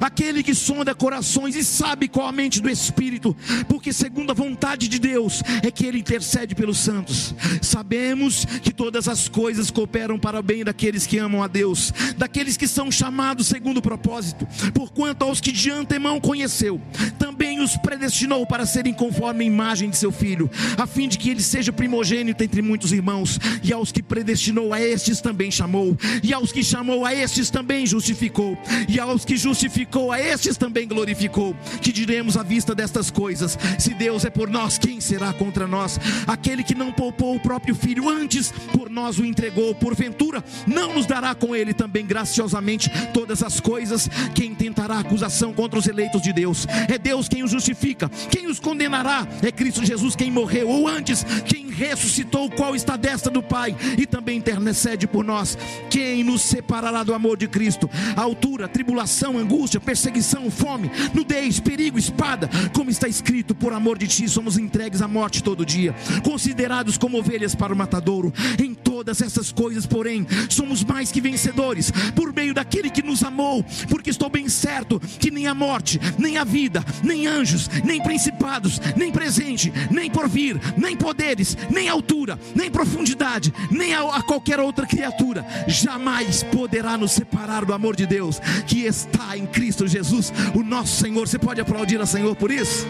aquele 0.00 0.42
que 0.42 0.54
sonda 0.54 0.94
corações 0.94 1.54
e 1.56 1.64
sabe 1.64 2.08
qual 2.08 2.26
a 2.26 2.32
mente 2.32 2.60
do 2.60 2.70
Espírito, 2.70 3.36
porque 3.68 3.92
segundo 3.92 4.30
a 4.30 4.34
vontade 4.34 4.88
de 4.88 4.98
Deus 4.98 5.42
é 5.62 5.70
que 5.70 5.86
ele 5.86 5.98
intercede 5.98 6.54
pelos 6.54 6.78
santos. 6.78 7.34
Sabemos 7.60 8.44
que 8.62 8.72
todas 8.72 9.08
as 9.08 9.28
coisas 9.28 9.70
cooperam 9.70 10.18
para 10.18 10.40
o 10.40 10.42
bem 10.42 10.64
daqueles 10.64 11.06
que 11.06 11.18
amam 11.18 11.42
a 11.42 11.46
Deus, 11.46 11.92
daqueles 12.16 12.56
que 12.56 12.66
são 12.66 12.90
chamados 12.90 13.46
segundo 13.46 13.78
o 13.78 13.82
propósito, 13.82 14.46
porquanto 14.72 15.24
aos 15.24 15.40
que 15.40 15.52
de 15.52 15.70
antemão 15.70 16.20
conheceu, 16.20 16.80
também 17.18 17.60
os 17.60 17.76
predestinou 17.76 18.46
para 18.46 18.66
serem 18.66 18.94
conforme 18.94 19.44
a 19.44 19.46
imagem 19.46 19.90
de 19.90 19.96
seu 19.96 20.12
filho, 20.12 20.50
a 20.78 20.86
fim 20.86 21.08
de 21.08 21.18
que 21.18 21.30
ele 21.30 21.42
seja 21.42 21.72
primogênito 21.72 22.42
entre 22.42 22.62
muitos 22.62 22.92
irmãos, 22.92 23.38
e 23.62 23.72
aos 23.72 23.92
que 23.92 24.02
predestinou 24.02 24.72
a 24.72 24.80
estes 24.80 25.20
também 25.20 25.50
chamou, 25.50 25.96
e 26.22 26.32
aos 26.32 26.52
que 26.52 26.62
chamou 26.62 27.04
a 27.04 27.14
estes 27.14 27.50
também 27.50 27.86
justificou, 27.86 28.56
e 28.88 28.98
aos 28.98 29.24
que 29.24 29.36
justificou 29.36 29.73
justificou, 29.74 30.12
a 30.12 30.20
estes 30.20 30.56
também 30.56 30.86
glorificou. 30.86 31.54
Que 31.82 31.90
diremos 31.90 32.36
à 32.36 32.42
vista 32.42 32.74
destas 32.74 33.10
coisas? 33.10 33.58
Se 33.78 33.92
Deus 33.92 34.24
é 34.24 34.30
por 34.30 34.48
nós, 34.48 34.78
quem 34.78 35.00
será 35.00 35.32
contra 35.32 35.66
nós? 35.66 35.98
Aquele 36.26 36.62
que 36.62 36.74
não 36.74 36.92
poupou 36.92 37.34
o 37.34 37.40
próprio 37.40 37.74
filho, 37.74 38.08
antes 38.08 38.52
por 38.72 38.88
nós 38.88 39.18
o 39.18 39.24
entregou, 39.24 39.74
porventura 39.74 40.44
não 40.66 40.94
nos 40.94 41.06
dará 41.06 41.34
com 41.34 41.56
ele 41.56 41.74
também 41.74 42.06
graciosamente 42.06 42.88
todas 43.12 43.42
as 43.42 43.58
coisas? 43.58 44.08
Quem 44.34 44.54
tentará 44.54 45.00
acusação 45.00 45.52
contra 45.52 45.78
os 45.78 45.86
eleitos 45.86 46.22
de 46.22 46.32
Deus? 46.32 46.66
É 46.88 46.96
Deus 46.96 47.28
quem 47.28 47.42
os 47.42 47.50
justifica. 47.50 48.08
Quem 48.30 48.46
os 48.46 48.60
condenará? 48.60 49.26
É 49.42 49.50
Cristo 49.50 49.84
Jesus 49.84 50.14
quem 50.14 50.30
morreu, 50.30 50.68
ou 50.68 50.86
antes, 50.86 51.24
quem 51.46 51.70
ressuscitou, 51.70 52.48
qual 52.50 52.76
está 52.76 52.96
destra 52.96 53.30
do 53.30 53.42
Pai 53.42 53.74
e 53.98 54.06
também 54.06 54.38
intercede 54.38 55.06
por 55.08 55.24
nós. 55.24 55.58
Quem 55.90 56.22
nos 56.22 56.42
separará 56.42 57.02
do 57.02 57.12
amor 57.12 57.36
de 57.36 57.48
Cristo? 57.48 57.90
Altura, 58.16 58.68
tribulação, 58.68 59.36
angústia 59.36 59.63
angústia, 59.64 59.80
perseguição, 59.80 60.50
fome, 60.50 60.90
nudez, 61.14 61.58
perigo, 61.58 61.98
espada, 61.98 62.50
como 62.74 62.90
está 62.90 63.08
escrito, 63.08 63.54
por 63.54 63.72
amor 63.72 63.96
de 63.96 64.06
ti 64.06 64.28
somos 64.28 64.58
entregues 64.58 65.00
à 65.00 65.08
morte 65.08 65.42
todo 65.42 65.64
dia, 65.64 65.94
considerados 66.22 66.98
como 66.98 67.18
ovelhas 67.18 67.54
para 67.54 67.72
o 67.72 67.76
matadouro. 67.76 68.32
Em 68.62 68.74
todas 68.74 69.22
essas 69.22 69.50
coisas, 69.50 69.86
porém, 69.86 70.26
somos 70.50 70.84
mais 70.84 71.10
que 71.10 71.20
vencedores 71.20 71.90
por 72.14 72.30
meio 72.34 72.52
daquele 72.52 72.90
que 72.90 73.02
nos 73.02 73.24
amou, 73.24 73.64
porque 73.88 74.10
estou 74.10 74.28
bem 74.28 74.50
certo 74.50 75.00
que 75.00 75.30
nem 75.30 75.46
a 75.46 75.54
morte, 75.54 75.98
nem 76.18 76.36
a 76.36 76.44
vida, 76.44 76.84
nem 77.02 77.26
anjos, 77.26 77.70
nem 77.82 78.02
principados, 78.02 78.78
nem 78.94 79.10
presente, 79.10 79.72
nem 79.90 80.10
porvir, 80.10 80.60
nem 80.76 80.94
poderes, 80.94 81.56
nem 81.70 81.88
altura, 81.88 82.38
nem 82.54 82.70
profundidade, 82.70 83.52
nem 83.70 83.94
a, 83.94 84.16
a 84.16 84.22
qualquer 84.22 84.60
outra 84.60 84.86
criatura 84.86 85.46
jamais 85.66 86.42
poderá 86.42 86.98
nos 86.98 87.12
separar 87.12 87.64
do 87.64 87.72
amor 87.72 87.96
de 87.96 88.04
Deus 88.04 88.38
que 88.66 88.80
está 88.82 89.38
em 89.38 89.46
Cristo 89.54 89.86
Jesus, 89.86 90.32
o 90.52 90.62
nosso 90.62 91.00
Senhor. 91.00 91.26
Você 91.26 91.38
pode 91.38 91.60
aplaudir 91.60 92.00
ao 92.00 92.06
Senhor 92.06 92.34
por 92.34 92.50
isso? 92.50 92.84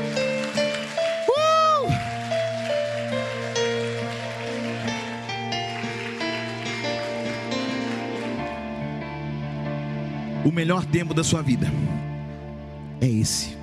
Uh! 1.28 1.92
O 10.48 10.50
melhor 10.50 10.86
tempo 10.86 11.12
da 11.12 11.22
sua 11.22 11.42
vida 11.42 11.70
é 13.00 13.06
esse, 13.06 13.56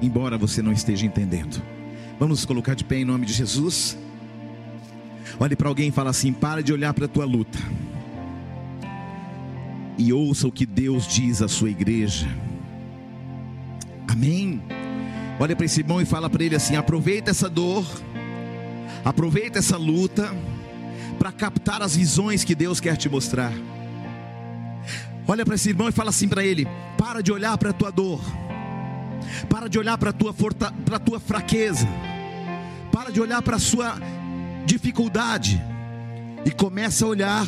embora 0.00 0.38
você 0.38 0.62
não 0.62 0.72
esteja 0.72 1.04
entendendo. 1.04 1.60
Vamos 2.18 2.38
nos 2.38 2.46
colocar 2.46 2.74
de 2.74 2.84
pé 2.84 2.98
em 2.98 3.04
nome 3.04 3.26
de 3.26 3.32
Jesus. 3.32 3.98
Olhe 5.40 5.56
para 5.56 5.68
alguém 5.68 5.88
e 5.88 5.92
fala 5.92 6.10
assim: 6.10 6.32
para 6.32 6.62
de 6.62 6.72
olhar 6.72 6.94
para 6.94 7.06
a 7.06 7.08
tua 7.08 7.24
luta 7.24 7.58
e 9.98 10.12
ouça 10.12 10.46
o 10.46 10.52
que 10.52 10.64
Deus 10.64 11.06
diz 11.08 11.42
à 11.42 11.48
sua 11.48 11.68
igreja. 11.68 12.28
Amém. 14.06 14.62
Olha 15.40 15.54
para 15.54 15.66
esse 15.66 15.80
irmão 15.80 16.00
e 16.00 16.04
fala 16.04 16.30
para 16.30 16.42
ele 16.42 16.54
assim: 16.54 16.76
aproveita 16.76 17.30
essa 17.30 17.50
dor, 17.50 17.84
aproveita 19.04 19.58
essa 19.58 19.76
luta 19.76 20.32
para 21.18 21.32
captar 21.32 21.82
as 21.82 21.96
visões 21.96 22.44
que 22.44 22.54
Deus 22.54 22.80
quer 22.80 22.96
te 22.96 23.08
mostrar. 23.08 23.52
Olha 25.26 25.44
para 25.44 25.56
esse 25.56 25.68
irmão 25.68 25.88
e 25.88 25.92
fala 25.92 26.10
assim 26.10 26.28
para 26.28 26.44
ele: 26.44 26.66
para 26.96 27.20
de 27.20 27.32
olhar 27.32 27.58
para 27.58 27.70
a 27.70 27.72
tua 27.72 27.90
dor, 27.90 28.20
para 29.48 29.68
de 29.68 29.78
olhar 29.78 29.98
para 29.98 30.10
a 30.10 30.12
tua, 30.12 30.32
para 30.84 30.98
tua 30.98 31.20
fraqueza, 31.20 31.86
para 32.92 33.10
de 33.10 33.20
olhar 33.20 33.42
para 33.42 33.56
a 33.56 33.60
sua 33.60 33.98
dificuldade 34.64 35.60
e 36.44 36.50
começa 36.50 37.04
a 37.04 37.08
olhar 37.08 37.46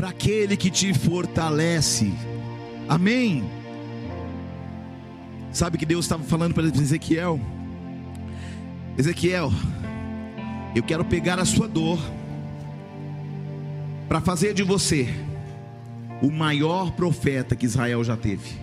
para 0.00 0.08
aquele 0.08 0.56
que 0.56 0.70
te 0.70 0.94
fortalece. 0.94 2.10
Amém. 2.88 3.44
Sabe 5.52 5.76
que 5.76 5.84
Deus 5.84 6.06
estava 6.06 6.22
falando 6.22 6.54
para 6.54 6.64
Ezequiel? 6.64 7.38
Ezequiel, 8.96 9.52
eu 10.74 10.82
quero 10.82 11.04
pegar 11.04 11.38
a 11.38 11.44
sua 11.44 11.68
dor 11.68 11.98
para 14.08 14.22
fazer 14.22 14.54
de 14.54 14.62
você 14.62 15.06
o 16.22 16.30
maior 16.30 16.92
profeta 16.92 17.54
que 17.54 17.66
Israel 17.66 18.02
já 18.02 18.16
teve. 18.16 18.58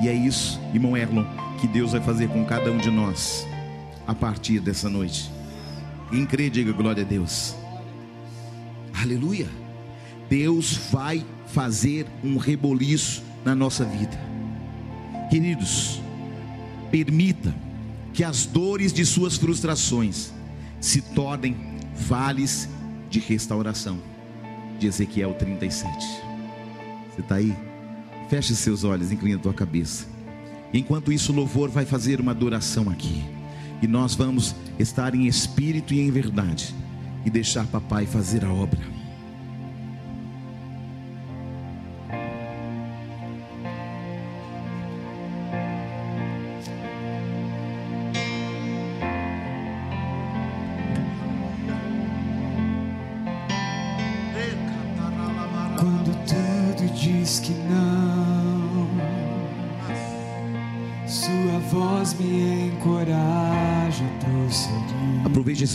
E 0.00 0.08
é 0.08 0.14
isso, 0.14 0.60
irmão 0.72 0.96
Erlon, 0.96 1.24
que 1.60 1.66
Deus 1.66 1.90
vai 1.90 2.00
fazer 2.00 2.28
com 2.28 2.44
cada 2.44 2.70
um 2.70 2.78
de 2.78 2.88
nós 2.88 3.44
a 4.06 4.14
partir 4.14 4.60
dessa 4.60 4.88
noite. 4.88 5.28
Crê, 6.30 6.48
diga 6.48 6.70
glória 6.70 7.02
a 7.02 7.06
Deus. 7.06 7.56
Aleluia. 8.94 9.48
Deus 10.28 10.76
vai 10.90 11.24
fazer 11.48 12.06
um 12.22 12.36
reboliço 12.36 13.22
na 13.44 13.54
nossa 13.54 13.84
vida. 13.84 14.18
Queridos, 15.30 16.00
permita 16.90 17.54
que 18.12 18.24
as 18.24 18.46
dores 18.46 18.92
de 18.92 19.04
suas 19.04 19.36
frustrações 19.36 20.32
se 20.80 21.00
tornem 21.00 21.56
vales 21.94 22.68
de 23.10 23.18
restauração. 23.18 23.98
De 24.78 24.86
Ezequiel 24.86 25.34
37. 25.34 25.90
Você 27.10 27.20
está 27.20 27.36
aí? 27.36 27.54
Feche 28.28 28.54
seus 28.54 28.84
olhos, 28.84 29.10
inclina 29.10 29.36
a 29.36 29.42
tua 29.42 29.54
cabeça. 29.54 30.06
Enquanto 30.72 31.10
isso, 31.10 31.32
o 31.32 31.34
louvor 31.34 31.68
vai 31.68 31.84
fazer 31.84 32.20
uma 32.20 32.32
adoração 32.32 32.88
aqui. 32.90 33.24
E 33.82 33.86
nós 33.86 34.14
vamos 34.14 34.54
estar 34.78 35.14
em 35.14 35.26
espírito 35.26 35.94
e 35.94 36.00
em 36.00 36.10
verdade. 36.10 36.74
E 37.24 37.30
deixar 37.30 37.66
papai 37.66 38.06
fazer 38.06 38.44
a 38.44 38.52
obra. 38.52 38.97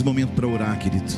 Esse 0.04 0.06
momento 0.06 0.32
para 0.32 0.46
orar, 0.46 0.78
querido. 0.78 1.12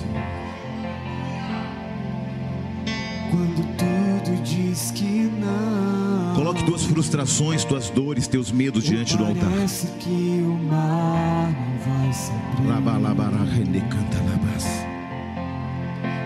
Quando 3.31 3.67
tudo 3.77 4.43
diz 4.45 4.93
que 4.93 5.31
não. 5.41 6.35
Coloque 6.37 6.65
tuas 6.65 6.85
frustrações, 6.85 7.65
tuas 7.65 7.91
dores, 7.91 8.29
teus 8.29 8.53
medos 8.53 8.85
diante 8.85 9.17
do 9.17 9.25
altar. 9.25 9.51
Parece 9.51 9.89
que 9.99 10.45
o 10.47 10.57
mar 10.69 11.51
não 11.51 11.79
vai 11.79 12.13
se 12.13 12.31
abrir. 12.31 12.69
Laba, 12.69 12.97
laba, 12.97 13.45
rende, 13.45 13.81
canta, 13.81 14.19
labas. 14.19 14.65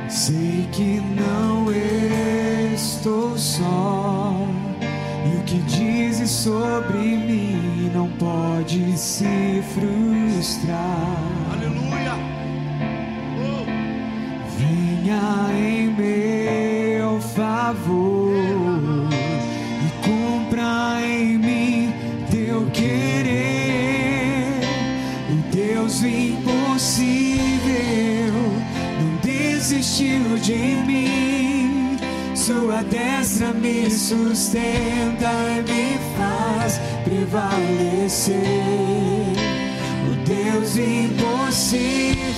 Sei 0.09 0.69
que 0.73 1.01
não 1.17 1.73
estou 2.75 3.39
só. 3.39 4.37
E 5.25 5.37
o 5.37 5.43
que 5.45 5.59
dizes 5.63 6.31
sobre 6.31 6.99
mim 6.99 7.91
não 7.95 8.09
pode 8.19 8.99
se 8.99 9.63
frustrar. 9.73 11.50
Em 15.13 15.89
meu 15.89 17.21
favor 17.21 18.33
e 19.13 19.91
cumpra 20.07 21.01
em 21.05 21.37
mim 21.37 21.93
teu 22.31 22.65
querer. 22.71 24.61
O 25.29 25.35
Deus 25.53 26.05
impossível 26.05 27.13
não 29.01 29.17
desistiu 29.21 30.39
de 30.41 30.77
mim. 30.87 31.99
Sua 32.37 32.85
destra 32.85 33.53
me 33.53 33.91
sustenta 33.91 35.33
e 35.57 35.63
me 35.63 35.99
faz 36.17 36.81
prevalecer. 37.03 38.37
O 40.09 40.15
Deus 40.25 40.77
impossível 40.77 42.31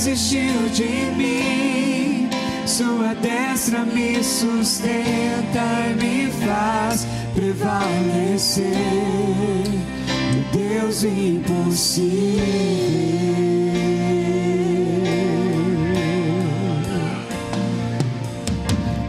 desistiu 0.00 0.66
de 0.72 1.12
mim. 1.14 2.30
Sua 2.64 3.14
destra 3.14 3.84
me 3.84 4.24
sustenta 4.24 5.60
e 5.90 5.94
me 6.02 6.30
faz 6.42 7.06
prevalecer. 7.34 8.72
O 10.32 10.56
Deus 10.56 11.04
impossível. 11.04 12.40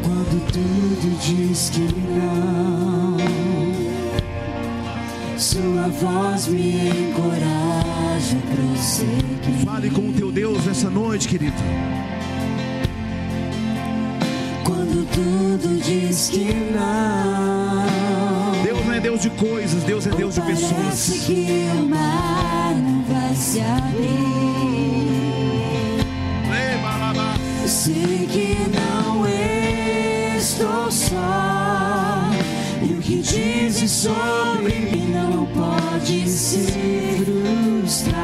Quando 0.04 0.46
tudo 0.52 1.18
diz 1.22 1.70
que 1.70 1.88
não. 2.10 3.18
Sua 5.38 5.88
voz 5.88 6.48
me 6.48 6.90
encoraja. 6.90 7.71
Fale 9.64 9.92
com 9.92 10.10
o 10.10 10.14
teu 10.14 10.32
Deus 10.32 10.66
nessa 10.66 10.90
noite, 10.90 11.28
querido. 11.28 11.56
Quando 14.64 15.08
tudo 15.12 15.80
diz 15.84 16.30
que 16.30 16.52
não. 16.74 17.84
Deus 18.64 18.86
não 18.86 18.94
é 18.94 19.00
Deus 19.00 19.22
de 19.22 19.30
coisas, 19.30 19.84
Deus 19.84 20.08
é 20.08 20.10
Deus 20.10 20.34
de 20.34 20.42
pessoas. 20.42 21.24
que 21.28 21.68
o 21.80 21.88
mar 21.88 22.74
não 22.76 23.04
vai 23.04 23.36
se 23.36 23.62
abrir. 23.62 24.42
Sei 27.68 28.28
que 28.28 28.58
não 28.76 29.26
estou 30.38 30.92
só. 30.92 31.71
Que 33.12 33.18
dizes 33.18 33.92
sobre 33.92 34.74
mim 34.74 35.12
não 35.12 35.46
pode 35.48 36.30
se 36.30 36.60
frustrar. 37.26 38.16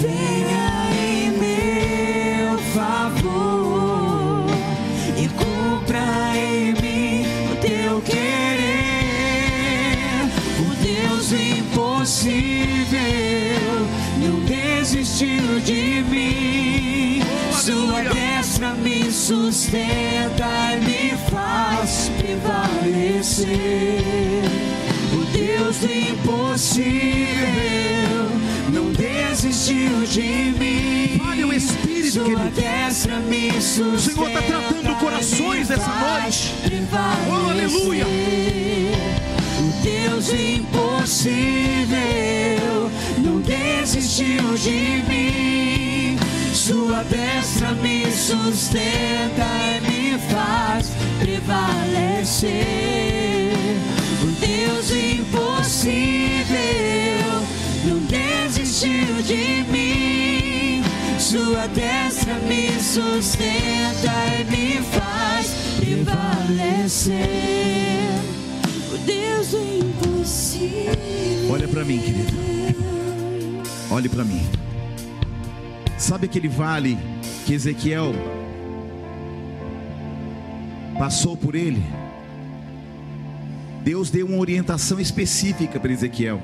Venha 0.00 0.90
em 1.00 1.30
meu 1.38 2.58
favor 2.74 4.46
e 5.16 5.28
cumpra 5.28 6.36
em 6.36 6.72
mim 6.82 7.24
o 7.52 7.54
teu 7.60 8.00
querer. 8.00 8.18
O 10.58 10.74
Deus 10.82 11.30
impossível 11.30 12.98
não 14.20 14.40
desistiu 14.44 15.60
de 15.64 16.02
mim. 16.10 17.22
Sua 17.52 18.02
destra 18.02 18.72
me 18.74 19.12
sustenta 19.12 20.37
me 21.08 21.16
faz 21.30 22.10
prevalecer. 22.18 23.46
O 25.14 25.24
Deus 25.32 25.78
do 25.78 25.90
impossível 25.90 26.88
não 28.72 28.92
desistiu 28.92 30.04
de 30.04 30.52
mim. 30.58 31.18
Fale 31.18 31.44
o 31.44 31.52
Espírito, 31.52 32.12
Sua 32.12 32.24
querido. 32.24 32.50
destra 32.50 33.16
me 33.20 33.52
sustenta. 33.52 33.94
O 33.94 33.98
Senhor 33.98 34.28
está 34.28 34.42
tratando 34.42 34.98
corações 34.98 35.70
essa 35.70 35.88
noite. 35.88 36.54
Oh, 37.30 37.50
aleluia. 37.50 38.04
O 39.58 39.72
Deus 39.82 40.30
impossível 40.32 41.38
não 43.18 43.40
desistiu 43.40 44.54
de 44.56 45.02
mim. 45.08 46.18
Sua 46.52 47.02
destra 47.04 47.72
me 47.72 48.04
sustenta 48.10 49.87
me 50.08 50.18
faz 50.18 50.90
prevalecer. 51.18 52.48
O 54.22 54.26
Deus 54.40 54.90
impossível 54.90 55.96
não 57.84 57.98
desistiu 58.06 59.22
de 59.22 59.64
mim. 59.70 60.82
Sua 61.18 61.66
destra 61.68 62.34
me 62.40 62.70
sustenta 62.80 64.12
e 64.38 64.44
me 64.50 64.80
faz 64.82 65.54
prevalecer. 65.78 67.28
O 68.92 68.96
Deus 68.98 69.52
impossível. 69.52 70.94
Olha 71.50 71.68
para 71.68 71.84
mim, 71.84 71.98
querido. 71.98 72.32
Olhe 73.90 74.08
para 74.08 74.24
mim. 74.24 74.46
Sabe 75.98 76.26
aquele 76.26 76.48
vale 76.48 76.96
que 77.44 77.52
Ezequiel 77.54 78.14
passou 80.98 81.36
por 81.36 81.54
ele? 81.54 81.82
Deus 83.84 84.10
deu 84.10 84.26
uma 84.26 84.38
orientação 84.38 85.00
específica 85.00 85.78
para 85.78 85.92
Ezequiel. 85.92 86.42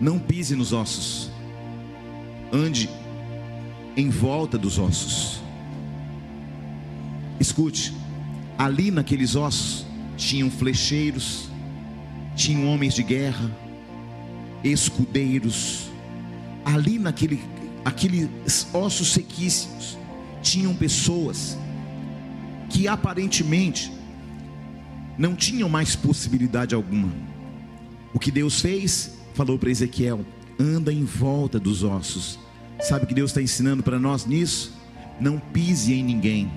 Não 0.00 0.18
pise 0.18 0.54
nos 0.54 0.72
ossos. 0.72 1.30
Ande 2.52 2.88
em 3.96 4.10
volta 4.10 4.58
dos 4.58 4.78
ossos. 4.78 5.40
Escute, 7.40 7.92
ali 8.58 8.90
naqueles 8.90 9.34
ossos 9.34 9.86
tinham 10.16 10.50
flecheiros, 10.50 11.48
tinham 12.36 12.66
homens 12.72 12.94
de 12.94 13.02
guerra, 13.02 13.50
escudeiros. 14.62 15.90
Ali 16.64 16.98
naquele 16.98 17.42
aqueles 17.84 18.28
ossos 18.72 19.12
sequíssimos 19.12 19.98
tinham 20.40 20.72
pessoas 20.74 21.58
que 22.72 22.88
aparentemente 22.88 23.92
não 25.18 25.36
tinham 25.36 25.68
mais 25.68 25.94
possibilidade 25.94 26.74
alguma. 26.74 27.12
O 28.14 28.18
que 28.18 28.30
Deus 28.30 28.60
fez? 28.60 29.18
Falou 29.34 29.58
para 29.58 29.70
Ezequiel: 29.70 30.24
anda 30.58 30.92
em 30.92 31.04
volta 31.04 31.60
dos 31.60 31.84
ossos. 31.84 32.38
Sabe 32.80 33.04
o 33.04 33.06
que 33.06 33.14
Deus 33.14 33.30
está 33.30 33.42
ensinando 33.42 33.82
para 33.82 33.98
nós 33.98 34.26
nisso? 34.26 34.72
Não 35.20 35.38
pise 35.38 35.92
em 35.92 36.02
ninguém, 36.02 36.50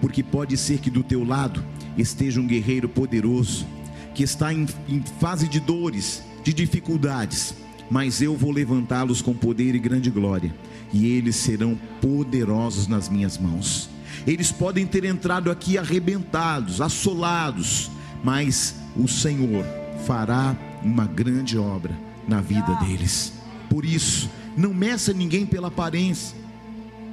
porque 0.00 0.22
pode 0.22 0.56
ser 0.56 0.78
que 0.78 0.90
do 0.90 1.02
teu 1.02 1.24
lado 1.24 1.64
esteja 1.96 2.40
um 2.40 2.46
guerreiro 2.46 2.88
poderoso, 2.88 3.66
que 4.14 4.22
está 4.22 4.52
em, 4.52 4.66
em 4.86 5.02
fase 5.18 5.48
de 5.48 5.58
dores, 5.58 6.22
de 6.44 6.52
dificuldades, 6.52 7.54
mas 7.90 8.20
eu 8.20 8.36
vou 8.36 8.52
levantá-los 8.52 9.22
com 9.22 9.34
poder 9.34 9.74
e 9.74 9.78
grande 9.78 10.10
glória, 10.10 10.54
e 10.92 11.06
eles 11.06 11.36
serão 11.36 11.76
poderosos 12.00 12.86
nas 12.86 13.08
minhas 13.08 13.38
mãos. 13.38 13.88
Eles 14.28 14.52
podem 14.52 14.86
ter 14.86 15.06
entrado 15.06 15.50
aqui 15.50 15.78
arrebentados, 15.78 16.82
assolados, 16.82 17.90
mas 18.22 18.74
o 18.94 19.08
Senhor 19.08 19.64
fará 20.06 20.54
uma 20.82 21.06
grande 21.06 21.56
obra 21.56 21.98
na 22.28 22.38
vida 22.38 22.74
deles. 22.74 23.32
Por 23.70 23.86
isso, 23.86 24.28
não 24.54 24.74
meça 24.74 25.14
ninguém 25.14 25.46
pela 25.46 25.68
aparência. 25.68 26.36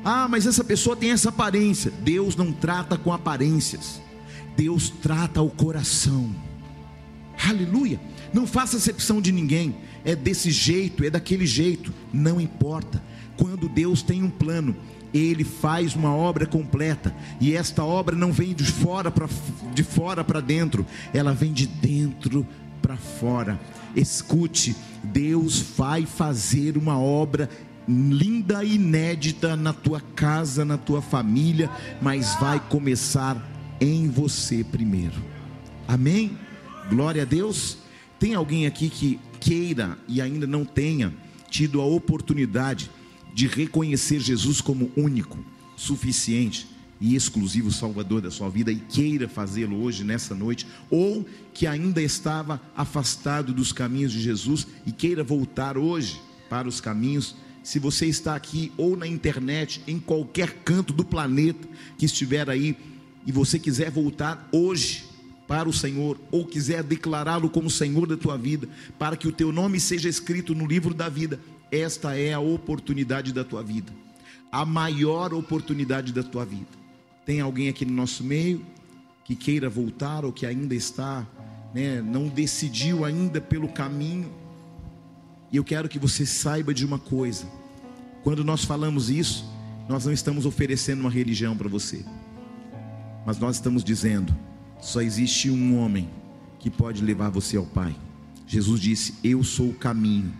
Ah, 0.03 0.27
mas 0.27 0.45
essa 0.45 0.61
pessoa 0.61 0.93
tem 0.93 1.11
essa 1.11 1.29
aparência. 1.29 1.89
Deus 1.89 2.35
não 2.35 2.51
trata 2.51 2.97
com 2.97 3.13
aparências. 3.13 4.01
Deus 4.57 4.89
trata 4.89 5.41
o 5.41 5.49
coração. 5.49 6.29
Aleluia. 7.47 7.97
Não 8.33 8.45
faça 8.45 8.75
acepção 8.75 9.21
de 9.21 9.31
ninguém. 9.31 9.73
É 10.03 10.17
desse 10.17 10.51
jeito, 10.51 11.01
é 11.01 11.09
daquele 11.09 11.45
jeito. 11.45 11.93
Não 12.11 12.41
importa. 12.41 13.01
Quando 13.37 13.69
Deus 13.69 14.01
tem 14.01 14.21
um 14.21 14.29
plano, 14.29 14.75
Ele 15.15 15.45
faz 15.45 15.95
uma 15.95 16.13
obra 16.13 16.45
completa, 16.45 17.15
e 17.39 17.55
esta 17.55 17.83
obra 17.83 18.15
não 18.15 18.33
vem 18.33 18.53
de 18.53 18.65
fora 18.65 19.09
para 19.09 19.29
de 19.73 19.83
fora 19.83 20.23
para 20.23 20.41
dentro, 20.41 20.85
ela 21.13 21.33
vem 21.33 21.53
de 21.53 21.65
dentro 21.65 22.45
para 22.81 22.97
fora. 22.97 23.59
Escute, 23.95 24.75
Deus 25.03 25.61
vai 25.77 26.05
fazer 26.05 26.77
uma 26.77 26.99
obra 26.99 27.49
linda 27.87 28.63
e 28.63 28.75
inédita 28.75 29.55
na 29.55 29.71
tua 29.71 30.01
casa, 30.01 30.65
na 30.65 30.77
tua 30.77 31.01
família, 31.01 31.69
mas 32.01 32.35
vai 32.35 32.59
começar 32.59 33.41
em 33.79 34.09
você 34.09 34.63
primeiro. 34.63 35.23
Amém? 35.87 36.37
Glória 36.89 37.21
a 37.21 37.25
Deus. 37.25 37.77
Tem 38.19 38.33
alguém 38.33 38.65
aqui 38.65 38.89
que 38.89 39.19
queira 39.39 39.97
e 40.07 40.21
ainda 40.21 40.47
não 40.47 40.65
tenha 40.65 41.13
tido 41.49 41.79
a 41.79 41.85
oportunidade 41.85 42.89
de 43.35 43.47
reconhecer 43.47 44.21
Jesus 44.21 44.61
como 44.61 44.89
único, 44.95 45.37
suficiente 45.75 46.65
e 47.01 47.17
exclusivo 47.17 47.69
Salvador 47.69 48.21
da 48.21 48.31
sua 48.31 48.49
vida 48.49 48.71
e 48.71 48.77
queira 48.77 49.27
fazê-lo 49.27 49.83
hoje, 49.83 50.05
nessa 50.05 50.33
noite, 50.33 50.65
ou 50.89 51.27
que 51.53 51.67
ainda 51.67 52.01
estava 52.01 52.61
afastado 52.77 53.53
dos 53.53 53.73
caminhos 53.73 54.13
de 54.13 54.21
Jesus 54.21 54.65
e 54.85 54.91
queira 54.93 55.21
voltar 55.21 55.77
hoje 55.77 56.17
para 56.49 56.65
os 56.65 56.79
caminhos. 56.79 57.35
Se 57.61 57.77
você 57.77 58.05
está 58.05 58.35
aqui 58.35 58.71
ou 58.77 58.95
na 58.95 59.05
internet, 59.05 59.81
em 59.85 59.99
qualquer 59.99 60.61
canto 60.63 60.93
do 60.93 61.03
planeta 61.03 61.67
que 61.97 62.05
estiver 62.05 62.49
aí, 62.49 62.77
e 63.27 63.33
você 63.33 63.59
quiser 63.59 63.91
voltar 63.91 64.47
hoje 64.49 65.03
para 65.45 65.67
o 65.67 65.73
Senhor, 65.73 66.17
ou 66.31 66.45
quiser 66.45 66.83
declará-lo 66.83 67.49
como 67.49 67.69
Senhor 67.69 68.07
da 68.07 68.15
tua 68.15 68.37
vida, 68.37 68.69
para 68.97 69.17
que 69.17 69.27
o 69.27 69.31
teu 69.31 69.51
nome 69.51 69.77
seja 69.77 70.07
escrito 70.07 70.55
no 70.55 70.65
livro 70.65 70.93
da 70.93 71.09
vida, 71.09 71.37
esta 71.71 72.17
é 72.17 72.33
a 72.33 72.39
oportunidade 72.39 73.33
da 73.33 73.43
tua 73.43 73.63
vida, 73.63 73.91
a 74.51 74.65
maior 74.65 75.33
oportunidade 75.33 76.13
da 76.13 76.23
tua 76.23 76.45
vida. 76.45 76.67
Tem 77.25 77.41
alguém 77.41 77.69
aqui 77.69 77.85
no 77.85 77.93
nosso 77.93 78.23
meio 78.23 78.65
que 79.23 79.35
queira 79.35 79.69
voltar 79.69 80.23
ou 80.23 80.31
que 80.31 80.45
ainda 80.45 80.75
está, 80.75 81.25
né, 81.73 82.01
não 82.01 82.27
decidiu 82.27 83.03
ainda 83.03 83.41
pelo 83.41 83.67
caminho? 83.67 84.31
E 85.51 85.57
eu 85.57 85.63
quero 85.63 85.89
que 85.89 85.97
você 85.97 86.25
saiba 86.25 86.73
de 86.73 86.85
uma 86.85 86.99
coisa: 86.99 87.47
quando 88.23 88.43
nós 88.43 88.63
falamos 88.63 89.09
isso, 89.09 89.45
nós 89.89 90.05
não 90.05 90.13
estamos 90.13 90.45
oferecendo 90.45 91.01
uma 91.01 91.09
religião 91.09 91.57
para 91.57 91.67
você, 91.67 92.05
mas 93.25 93.39
nós 93.39 93.55
estamos 93.55 93.83
dizendo: 93.83 94.35
só 94.79 95.01
existe 95.01 95.49
um 95.49 95.77
homem 95.77 96.09
que 96.59 96.69
pode 96.69 97.03
levar 97.03 97.29
você 97.29 97.57
ao 97.57 97.65
Pai. 97.65 97.95
Jesus 98.45 98.79
disse: 98.79 99.15
Eu 99.23 99.43
sou 99.43 99.69
o 99.69 99.73
caminho, 99.73 100.31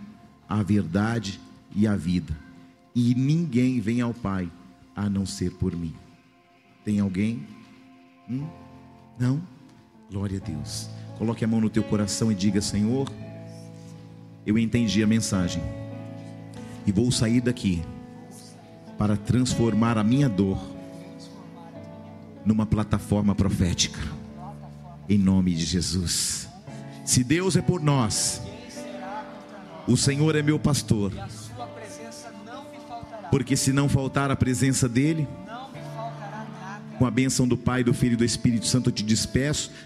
a 0.48 0.62
verdade 0.62 1.40
e 1.74 1.86
a 1.86 1.96
vida, 1.96 2.36
e 2.94 3.14
ninguém 3.14 3.80
vem 3.80 4.00
ao 4.00 4.14
Pai 4.14 4.50
a 4.94 5.10
não 5.10 5.26
ser 5.26 5.52
por 5.52 5.76
mim. 5.76 5.94
Tem 6.84 7.00
alguém? 7.00 7.46
Hum? 8.30 8.46
Não? 9.18 9.42
Glória 10.10 10.40
a 10.42 10.46
Deus. 10.46 10.88
Coloque 11.18 11.44
a 11.44 11.48
mão 11.48 11.60
no 11.60 11.70
teu 11.70 11.82
coração 11.82 12.30
e 12.30 12.34
diga: 12.34 12.60
Senhor, 12.60 13.10
eu 14.46 14.56
entendi 14.56 15.02
a 15.02 15.06
mensagem 15.06 15.62
e 16.86 16.92
vou 16.92 17.10
sair 17.10 17.40
daqui 17.40 17.82
para 18.96 19.16
transformar 19.16 19.98
a 19.98 20.04
minha 20.04 20.28
dor 20.28 20.58
numa 22.44 22.64
plataforma 22.64 23.34
profética. 23.34 24.00
Em 25.08 25.18
nome 25.18 25.54
de 25.54 25.64
Jesus. 25.64 26.48
Se 27.04 27.22
Deus 27.22 27.56
é 27.56 27.62
por 27.62 27.80
nós, 27.80 28.40
o 29.86 29.96
Senhor 29.96 30.34
é 30.34 30.42
meu 30.42 30.58
pastor. 30.58 31.12
Porque 33.30 33.56
se 33.56 33.72
não 33.72 33.88
faltar 33.88 34.30
a 34.30 34.36
presença 34.36 34.88
dele, 34.88 35.28
com 36.98 37.06
a 37.06 37.10
bênção 37.10 37.46
do 37.46 37.56
Pai, 37.56 37.84
do 37.84 37.92
Filho 37.92 38.14
e 38.14 38.16
do 38.16 38.24
Espírito 38.24 38.66
Santo, 38.66 38.88
eu 38.88 38.92
te 38.92 39.02
despeço. 39.02 39.70